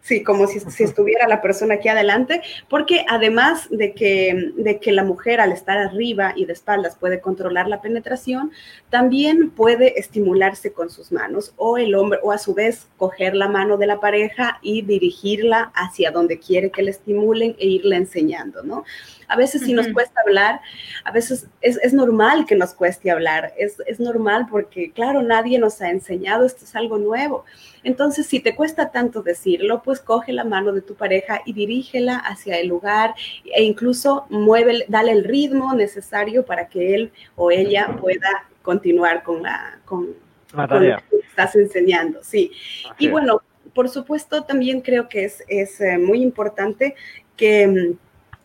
Sí, 0.01 0.23
como 0.23 0.47
si, 0.47 0.59
estuviera 0.83 1.27
la 1.27 1.41
persona 1.41 1.75
aquí 1.75 1.89
adelante, 1.89 2.41
porque 2.69 3.05
además 3.09 3.67
de 3.69 3.93
que, 3.93 4.53
de 4.55 4.79
que 4.79 4.91
la 4.91 5.03
mujer 5.03 5.41
al 5.41 5.51
estar 5.51 5.77
arriba 5.77 6.33
y 6.35 6.45
de 6.45 6.53
espaldas 6.53 6.95
puede 6.95 7.19
controlar 7.19 7.67
la 7.67 7.81
penetración, 7.81 8.51
también 8.89 9.51
puede 9.51 9.99
estimularse 9.99 10.71
con 10.71 10.89
sus 10.89 11.11
manos 11.11 11.53
o 11.57 11.77
el 11.77 11.93
hombre, 11.95 12.19
o 12.23 12.31
a 12.31 12.37
su 12.37 12.53
vez 12.53 12.87
coger 12.97 13.35
la 13.35 13.49
mano 13.49 13.77
de 13.77 13.87
la 13.87 13.99
pareja 13.99 14.59
y 14.61 14.81
dirigirla 14.81 15.71
hacia 15.75 16.11
donde 16.11 16.39
quiere 16.39 16.71
que 16.71 16.81
le 16.81 16.91
estimulen 16.91 17.55
e 17.59 17.67
irle 17.67 17.97
enseñando, 17.97 18.63
¿no? 18.63 18.85
A 19.27 19.35
veces 19.35 19.61
si 19.61 19.73
nos 19.73 19.87
cuesta 19.89 20.21
hablar, 20.25 20.59
a 21.03 21.11
veces 21.11 21.45
es, 21.61 21.93
normal 21.93 22.47
que 22.47 22.55
nos 22.55 22.73
cueste 22.73 23.11
hablar, 23.11 23.53
es, 23.59 23.77
es 23.85 23.99
normal 23.99 24.47
porque, 24.49 24.91
claro, 24.91 25.21
nadie 25.21 25.59
nos 25.59 25.81
ha 25.81 25.91
enseñado, 25.91 26.47
esto 26.47 26.65
es 26.65 26.75
algo 26.75 26.97
nuevo. 26.97 27.45
Entonces, 27.83 28.25
si 28.25 28.39
te 28.39 28.55
cuesta 28.55 28.89
tanto 28.89 29.21
decirlo, 29.21 29.83
pues 29.89 30.01
coge 30.01 30.33
la 30.33 30.43
mano 30.43 30.71
de 30.71 30.83
tu 30.83 30.93
pareja 30.93 31.41
y 31.45 31.53
dirígela 31.53 32.17
hacia 32.17 32.59
el 32.59 32.67
lugar 32.67 33.15
e 33.43 33.63
incluso 33.63 34.27
mueve, 34.29 34.85
dale 34.87 35.11
el 35.11 35.23
ritmo 35.23 35.73
necesario 35.73 36.45
para 36.45 36.67
que 36.67 36.93
él 36.93 37.11
o 37.35 37.49
ella 37.49 37.97
pueda 37.99 38.47
continuar 38.61 39.23
con 39.23 39.41
la 39.41 39.79
con, 39.85 40.09
lo 40.53 40.67
que 40.67 40.95
estás 41.27 41.55
enseñando. 41.55 42.19
Sí. 42.21 42.51
y 42.99 43.07
bueno, 43.07 43.41
por 43.73 43.89
supuesto, 43.89 44.43
también 44.43 44.81
creo 44.81 45.09
que 45.09 45.23
es, 45.23 45.43
es 45.47 45.81
eh, 45.81 45.97
muy 45.97 46.21
importante 46.21 46.93
que 47.35 47.65
mm, 47.65 47.97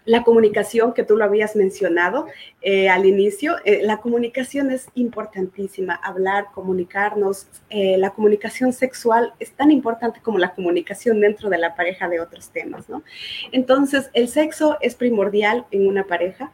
la 0.05 0.23
comunicación 0.23 0.93
que 0.93 1.03
tú 1.03 1.17
lo 1.17 1.25
habías 1.25 1.57
mencionado 1.57 2.27
eh, 2.61 2.89
al 2.89 3.07
inicio, 3.07 3.57
eh, 3.65 3.81
la 3.83 3.99
comunicación 3.99 4.71
es 4.71 4.89
importantísima, 4.95 5.95
hablar, 5.95 6.49
comunicarnos, 6.55 7.47
eh, 7.71 7.97
la 7.97 8.11
comunicación 8.11 8.73
sexual 8.73 9.33
es 9.41 9.53
tan 9.53 9.71
importante 9.71 10.21
como 10.21 10.39
la 10.39 10.55
comunicación 10.55 11.21
dentro 11.21 11.49
de 11.49 11.59
la 11.59 11.75
pareja 11.75 12.09
de 12.09 12.21
otros 12.21 12.51
temas, 12.51 12.89
¿no? 12.89 13.03
Entonces, 13.53 14.11
el 14.13 14.29
sexo 14.29 14.77
es 14.81 14.95
primordial 14.95 15.67
en 15.71 15.87
una 15.87 16.05
pareja 16.05 16.53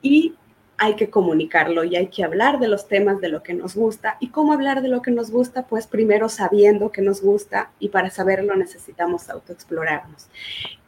y 0.00 0.34
hay 0.82 0.96
que 0.96 1.10
comunicarlo 1.10 1.84
y 1.84 1.94
hay 1.94 2.08
que 2.08 2.24
hablar 2.24 2.58
de 2.58 2.66
los 2.66 2.88
temas 2.88 3.20
de 3.20 3.28
lo 3.28 3.44
que 3.44 3.54
nos 3.54 3.76
gusta. 3.76 4.16
¿Y 4.18 4.30
cómo 4.30 4.52
hablar 4.52 4.82
de 4.82 4.88
lo 4.88 5.00
que 5.00 5.12
nos 5.12 5.30
gusta? 5.30 5.64
Pues 5.68 5.86
primero 5.86 6.28
sabiendo 6.28 6.90
que 6.90 7.02
nos 7.02 7.22
gusta 7.22 7.70
y 7.78 7.90
para 7.90 8.10
saberlo 8.10 8.56
necesitamos 8.56 9.30
autoexplorarnos. 9.30 10.26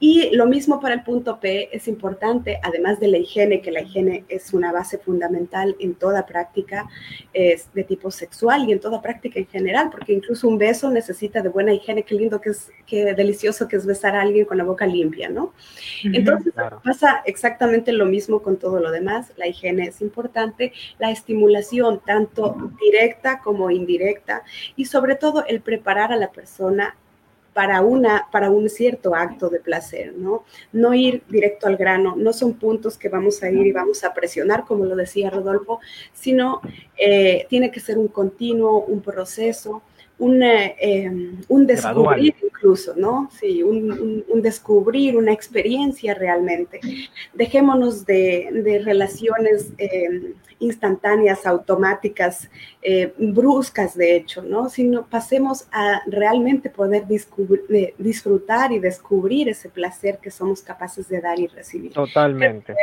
Y 0.00 0.34
lo 0.34 0.46
mismo 0.46 0.80
para 0.80 0.96
el 0.96 1.04
punto 1.04 1.38
P 1.38 1.68
es 1.72 1.86
importante, 1.86 2.58
además 2.64 2.98
de 2.98 3.06
la 3.06 3.18
higiene, 3.18 3.62
que 3.62 3.70
la 3.70 3.82
higiene 3.82 4.24
es 4.28 4.52
una 4.52 4.72
base 4.72 4.98
fundamental 4.98 5.76
en 5.78 5.94
toda 5.94 6.26
práctica 6.26 6.88
es 7.32 7.72
de 7.72 7.84
tipo 7.84 8.10
sexual 8.10 8.68
y 8.68 8.72
en 8.72 8.80
toda 8.80 9.00
práctica 9.00 9.38
en 9.38 9.46
general, 9.46 9.90
porque 9.90 10.12
incluso 10.12 10.48
un 10.48 10.58
beso 10.58 10.90
necesita 10.90 11.40
de 11.40 11.48
buena 11.48 11.72
higiene. 11.72 12.02
Qué 12.02 12.16
lindo, 12.16 12.40
que 12.40 12.50
es, 12.50 12.70
qué 12.86 13.14
delicioso 13.14 13.68
que 13.68 13.76
es 13.76 13.86
besar 13.86 14.16
a 14.16 14.22
alguien 14.22 14.44
con 14.44 14.58
la 14.58 14.64
boca 14.64 14.86
limpia, 14.86 15.28
¿no? 15.28 15.52
Entonces 16.02 16.52
pasa 16.82 17.22
exactamente 17.24 17.92
lo 17.92 18.06
mismo 18.06 18.42
con 18.42 18.58
todo 18.58 18.80
lo 18.80 18.90
demás. 18.90 19.32
La 19.36 19.46
higiene 19.46 19.83
es 19.84 20.00
importante, 20.00 20.72
la 20.98 21.10
estimulación 21.10 22.00
tanto 22.04 22.72
directa 22.80 23.40
como 23.40 23.70
indirecta 23.70 24.42
y 24.76 24.86
sobre 24.86 25.14
todo 25.16 25.44
el 25.46 25.60
preparar 25.60 26.12
a 26.12 26.16
la 26.16 26.30
persona 26.30 26.96
para, 27.54 27.80
una, 27.82 28.28
para 28.30 28.50
un 28.50 28.68
cierto 28.68 29.14
acto 29.14 29.48
de 29.48 29.60
placer, 29.60 30.12
¿no? 30.16 30.44
No 30.72 30.92
ir 30.92 31.22
directo 31.28 31.68
al 31.68 31.76
grano, 31.76 32.14
no 32.16 32.32
son 32.32 32.54
puntos 32.54 32.98
que 32.98 33.08
vamos 33.08 33.42
a 33.42 33.50
ir 33.50 33.64
y 33.66 33.72
vamos 33.72 34.02
a 34.04 34.12
presionar, 34.12 34.64
como 34.64 34.84
lo 34.84 34.96
decía 34.96 35.30
Rodolfo, 35.30 35.80
sino 36.12 36.60
eh, 36.98 37.46
tiene 37.48 37.70
que 37.70 37.80
ser 37.80 37.96
un 37.96 38.08
continuo, 38.08 38.84
un 38.84 39.00
proceso 39.00 39.82
un, 40.18 40.42
eh, 40.42 41.10
un 41.48 41.66
descubrir 41.66 42.34
incluso, 42.42 42.94
¿no? 42.96 43.28
Sí, 43.38 43.62
un, 43.62 44.24
un, 44.28 44.42
descubrir, 44.42 45.16
una 45.16 45.32
experiencia 45.32 46.14
realmente. 46.14 46.80
Dejémonos 47.32 48.06
de, 48.06 48.48
de 48.52 48.78
relaciones 48.78 49.72
eh, 49.78 50.34
instantáneas, 50.60 51.46
automáticas, 51.46 52.48
eh, 52.82 53.12
bruscas, 53.18 53.96
de 53.96 54.16
hecho, 54.16 54.42
¿no? 54.42 54.68
Sino 54.68 55.06
pasemos 55.06 55.66
a 55.72 56.02
realmente 56.06 56.70
poder 56.70 57.04
disfrutar 57.98 58.72
y 58.72 58.78
descubrir 58.78 59.48
ese 59.48 59.68
placer 59.68 60.18
que 60.18 60.30
somos 60.30 60.62
capaces 60.62 61.08
de 61.08 61.20
dar 61.20 61.38
y 61.38 61.48
recibir. 61.48 61.92
Totalmente 61.92 62.74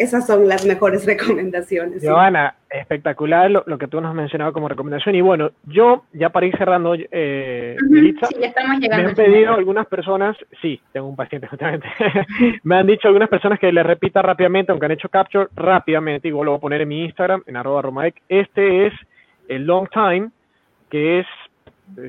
esas 0.00 0.26
son 0.26 0.48
las 0.48 0.64
mejores 0.64 1.04
recomendaciones. 1.06 2.02
Joana, 2.02 2.54
espectacular 2.70 3.50
lo, 3.50 3.78
que 3.78 3.86
tú 3.86 4.00
nos 4.00 4.10
has 4.10 4.16
mencionado 4.16 4.52
como 4.52 4.66
recomendación. 4.66 5.14
Y 5.14 5.20
bueno, 5.20 5.50
yo, 5.64 6.04
ya 6.14 6.30
para 6.30 6.46
ir 6.46 6.56
cerrando, 6.56 6.94
eh, 6.94 7.76
sí, 7.78 8.16
ya 8.40 8.46
estamos 8.46 8.78
llegando. 8.78 9.04
Me 9.04 9.10
han 9.10 9.14
pedido 9.14 9.52
algunas 9.52 9.86
personas, 9.86 10.36
sí, 10.62 10.80
tengo 10.92 11.06
un 11.06 11.16
paciente 11.16 11.46
justamente, 11.48 11.86
me 12.62 12.76
han 12.76 12.86
dicho 12.86 13.08
algunas 13.08 13.28
personas 13.28 13.58
que 13.58 13.70
le 13.70 13.82
repita 13.82 14.22
rápidamente, 14.22 14.72
aunque 14.72 14.86
han 14.86 14.92
hecho 14.92 15.10
capture 15.10 15.48
rápidamente, 15.54 16.28
igual 16.28 16.46
lo 16.46 16.52
voy 16.52 16.58
a 16.58 16.62
poner 16.62 16.80
en 16.80 16.88
mi 16.88 17.04
Instagram, 17.04 17.42
en 17.46 17.56
arroba 17.56 17.82
romaec. 17.82 18.22
Este 18.28 18.86
es 18.86 18.94
el 19.48 19.66
long 19.66 19.86
time, 19.90 20.30
que 20.88 21.20
es 21.20 21.26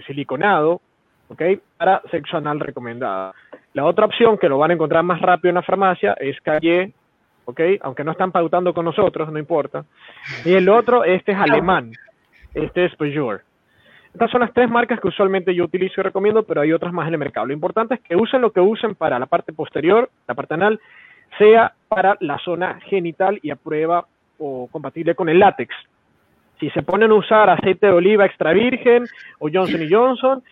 siliconado, 0.08 0.80
¿ok? 1.28 1.42
Para 1.78 2.02
sexo 2.10 2.38
anal 2.38 2.62
recomendada. 2.62 3.34
La 3.74 3.84
otra 3.84 4.06
opción, 4.06 4.38
que 4.38 4.48
lo 4.48 4.58
van 4.58 4.72
a 4.72 4.76
encontrar 4.76 5.04
más 5.04 5.20
rápido 5.20 5.50
en 5.50 5.56
la 5.56 5.62
farmacia, 5.62 6.14
es 6.20 6.39
Calle 6.42 6.94
¿ok? 7.46 7.62
Aunque 7.82 8.04
no 8.04 8.12
están 8.12 8.32
pautando 8.32 8.74
con 8.74 8.86
nosotros, 8.86 9.32
no 9.32 9.39
importa. 9.39 9.86
Y 10.46 10.54
el 10.54 10.70
otro, 10.70 11.04
este 11.04 11.32
es 11.32 11.38
alemán, 11.38 11.92
este 12.54 12.86
es 12.86 12.96
Peugeot. 12.96 13.42
Estas 14.14 14.30
son 14.30 14.42
las 14.42 14.54
tres 14.54 14.70
marcas 14.70 15.00
que 15.00 15.08
usualmente 15.08 15.56
yo 15.56 15.64
utilizo 15.64 16.02
y 16.02 16.04
recomiendo, 16.04 16.44
pero 16.44 16.62
hay 16.62 16.74
otras 16.74 16.92
más 16.92 17.08
en 17.08 17.14
el 17.14 17.20
mercado. 17.20 17.46
Lo 17.46 17.54
importante 17.54 17.96
es 17.96 18.02
que 18.02 18.16
usen 18.16 18.42
lo 18.42 18.52
que 18.52 18.60
usen 18.60 18.96
para 18.96 19.18
la 19.18 19.26
parte 19.26 19.54
posterior, 19.54 20.10
la 20.28 20.36
parte 20.36 20.54
anal, 20.54 20.80
sea 21.38 21.74
para 21.88 22.18
la 22.20 22.38
zona 22.39 22.80
genital 22.82 23.39
y 23.42 23.52
a 23.52 23.56
prueba 23.56 24.06
o 24.38 24.68
compatible 24.70 25.16
con 25.16 25.30
el 25.30 25.39
látex. 25.39 25.74
Si 26.60 26.70
se 26.72 26.84
ponen 26.84 27.12
a 27.12 27.16
usar 27.16 27.50
aceite 27.50 27.88
de 27.88 27.94
oliva 27.94 28.26
extra 28.26 28.52
virgen 28.52 29.06
o 29.39 29.50
Johnson 29.52 29.88
Johnson, 29.89 30.44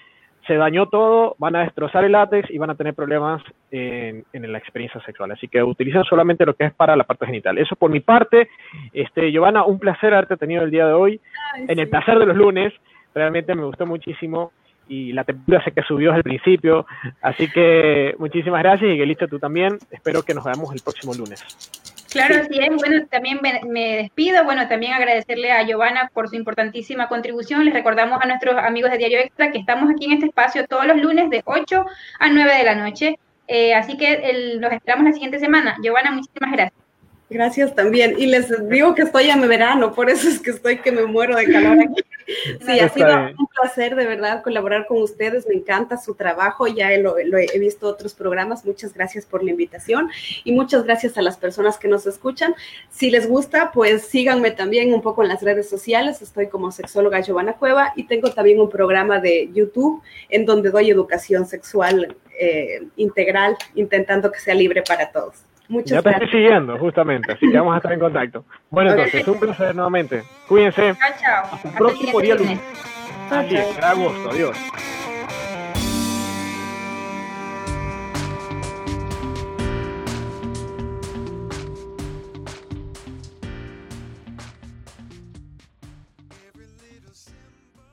se 0.50 0.56
dañó 0.56 0.88
todo, 0.88 1.36
van 1.38 1.56
a 1.56 1.60
destrozar 1.60 2.04
el 2.04 2.14
látex 2.14 2.50
y 2.50 2.58
van 2.58 2.72
a 2.72 2.76
tener 2.76 2.96
problemas 2.96 3.44
en, 3.70 4.26
la 4.34 4.58
experiencia 4.58 5.00
sexual. 5.06 5.32
Así 5.32 5.48
que 5.48 5.62
utilicen 5.62 6.04
solamente 6.06 6.44
lo 6.44 6.56
que 6.56 6.66
es 6.66 6.74
para 6.74 6.96
la 6.96 7.04
parte 7.04 7.28
genital. 7.28 7.60
Eso 7.60 7.76
por 7.76 7.92
mi 7.92 8.00
parte. 8.00 8.50
Este, 8.92 9.32
Giovanna, 9.32 9.64
un 9.64 9.78
placer 9.78 10.12
haberte 10.12 10.38
tenido 10.38 10.64
el 10.64 10.72
día 10.72 10.88
de 10.88 10.94
hoy. 10.94 11.22
en 11.68 11.78
el 11.78 11.88
placer 11.88 12.18
de 12.18 12.26
los 12.26 12.36
lunes. 12.36 12.74
Realmente 13.14 13.54
me 13.54 13.64
gustó 13.64 13.86
muchísimo 13.86 14.52
y 14.88 15.14
la 15.14 15.24
temperatura 15.24 15.64
sé 15.64 15.72
que 15.72 15.84
subió 15.84 16.10
desde 16.10 16.18
el 16.18 16.24
principio. 16.24 16.88
Así 17.22 17.48
que 17.52 18.16
muchísimas 18.18 18.64
gracias 18.64 18.92
y 18.92 18.98
que 18.98 19.06
listo 19.06 19.28
tú 19.28 19.38
también. 19.38 19.78
Espero 19.92 20.24
que 20.24 20.34
nos 20.34 20.46
veamos 20.46 20.74
el 20.74 20.82
próximo 20.82 21.14
lunes. 21.14 21.99
Claro, 22.10 22.36
así 22.42 22.60
es. 22.60 22.70
Bueno, 22.76 23.06
también 23.08 23.40
me, 23.42 23.98
despido. 23.98 24.44
Bueno, 24.44 24.68
también 24.68 24.94
agradecerle 24.94 25.52
a 25.52 25.64
Giovanna 25.64 26.10
por 26.14 26.28
su 26.30 26.36
importantísima 26.36 27.08
contribución. 27.08 27.66
Les 27.66 27.74
recordamos 27.74 28.20
a 28.22 28.28
nuestros 28.28 28.56
amigos 28.58 28.92
de 28.92 28.98
Diario 28.98 29.20
Extra 29.20 29.52
que 29.52 29.60
estamos 29.60 29.90
aquí 29.92 30.06
en 30.06 30.14
este 30.14 30.28
espacio 30.28 30.66
todos 30.68 30.86
los 30.86 30.98
lunes 30.98 31.30
de 31.30 31.44
8 31.46 31.86
a 32.20 32.30
9 32.30 32.58
de 32.58 32.64
la 32.64 32.76
noche. 32.76 33.20
Eh, 33.48 33.74
así 33.74 33.98
que 33.98 34.14
el, 34.14 34.60
los 34.60 34.72
esperamos 34.72 35.06
la 35.06 35.14
siguiente 35.14 35.40
semana. 35.40 35.78
Giovanna, 35.82 36.12
muchísimas 36.12 36.52
gracias. 36.52 36.79
Gracias 37.30 37.76
también. 37.76 38.16
Y 38.18 38.26
les 38.26 38.48
digo 38.70 38.96
que 38.96 39.04
estoy 39.04 39.30
en 39.30 39.48
verano, 39.48 39.94
por 39.94 40.10
eso 40.10 40.28
es 40.28 40.40
que 40.40 40.50
estoy 40.50 40.80
que 40.80 40.92
me 40.92 41.06
muero 41.06 41.36
de 41.36 41.52
calor 41.52 41.78
aquí. 41.80 42.04
Sí, 42.64 42.80
ha 42.80 42.90
sido 42.90 43.10
un 43.40 43.48
placer 43.48 43.96
de 43.96 44.06
verdad 44.06 44.44
colaborar 44.44 44.86
con 44.86 45.02
ustedes. 45.02 45.48
Me 45.48 45.56
encanta 45.56 45.98
su 45.98 46.14
trabajo. 46.14 46.68
Ya 46.68 46.96
lo, 46.98 47.18
he 47.18 47.58
visto 47.58 47.88
otros 47.88 48.14
programas. 48.14 48.64
Muchas 48.66 48.94
gracias 48.94 49.26
por 49.26 49.44
la 49.44 49.50
invitación 49.50 50.12
y 50.44 50.52
muchas 50.52 50.84
gracias 50.84 51.18
a 51.18 51.24
las 51.24 51.38
personas 51.38 51.80
que 51.80 51.88
nos 51.88 52.06
escuchan. 52.06 52.54
Si 52.92 53.10
les 53.10 53.28
gusta, 53.28 53.72
pues 53.72 54.04
síganme 54.04 54.52
también 54.52 54.94
un 54.94 55.02
poco 55.02 55.24
en 55.24 55.30
las 55.30 55.42
redes 55.42 55.68
sociales. 55.68 56.22
Estoy 56.22 56.50
como 56.50 56.72
sexóloga 56.72 57.20
Giovanna 57.22 57.54
Cueva 57.54 57.94
y 57.96 58.04
tengo 58.04 58.32
también 58.32 58.62
un 58.62 58.70
programa 58.70 59.20
de 59.20 59.50
YouTube 59.52 60.04
en 60.30 60.46
donde 60.46 60.70
doy 60.70 60.92
educación 60.92 61.48
sexual 61.48 62.16
eh, 62.40 62.84
integral, 62.96 63.58
intentando 63.74 64.32
que 64.32 64.40
sea 64.40 64.54
libre 64.54 64.84
para 64.84 65.12
todos. 65.12 65.49
Muchas 65.70 65.92
ya 65.92 66.02
te 66.02 66.10
estoy 66.10 66.28
siguiendo, 66.30 66.78
justamente, 66.80 67.34
así 67.34 67.50
que 67.50 67.58
vamos 67.58 67.76
a 67.76 67.78
estar 67.78 67.94
en 67.94 68.00
contacto. 68.00 68.44
Bueno, 68.72 68.92
entonces, 68.92 69.28
un 69.28 69.40
placer 69.40 69.76
nuevamente. 69.76 70.24
Cuídense. 70.48 70.96
Chao, 70.96 71.12
chao. 71.22 71.54
Hasta 71.54 71.70
el 71.70 71.76
próximo 71.76 72.20
día 72.22 72.36
lunes. 72.36 72.60
Así 73.30 73.56
es, 73.56 73.80
agosto. 73.84 74.32
Adiós. 74.32 74.58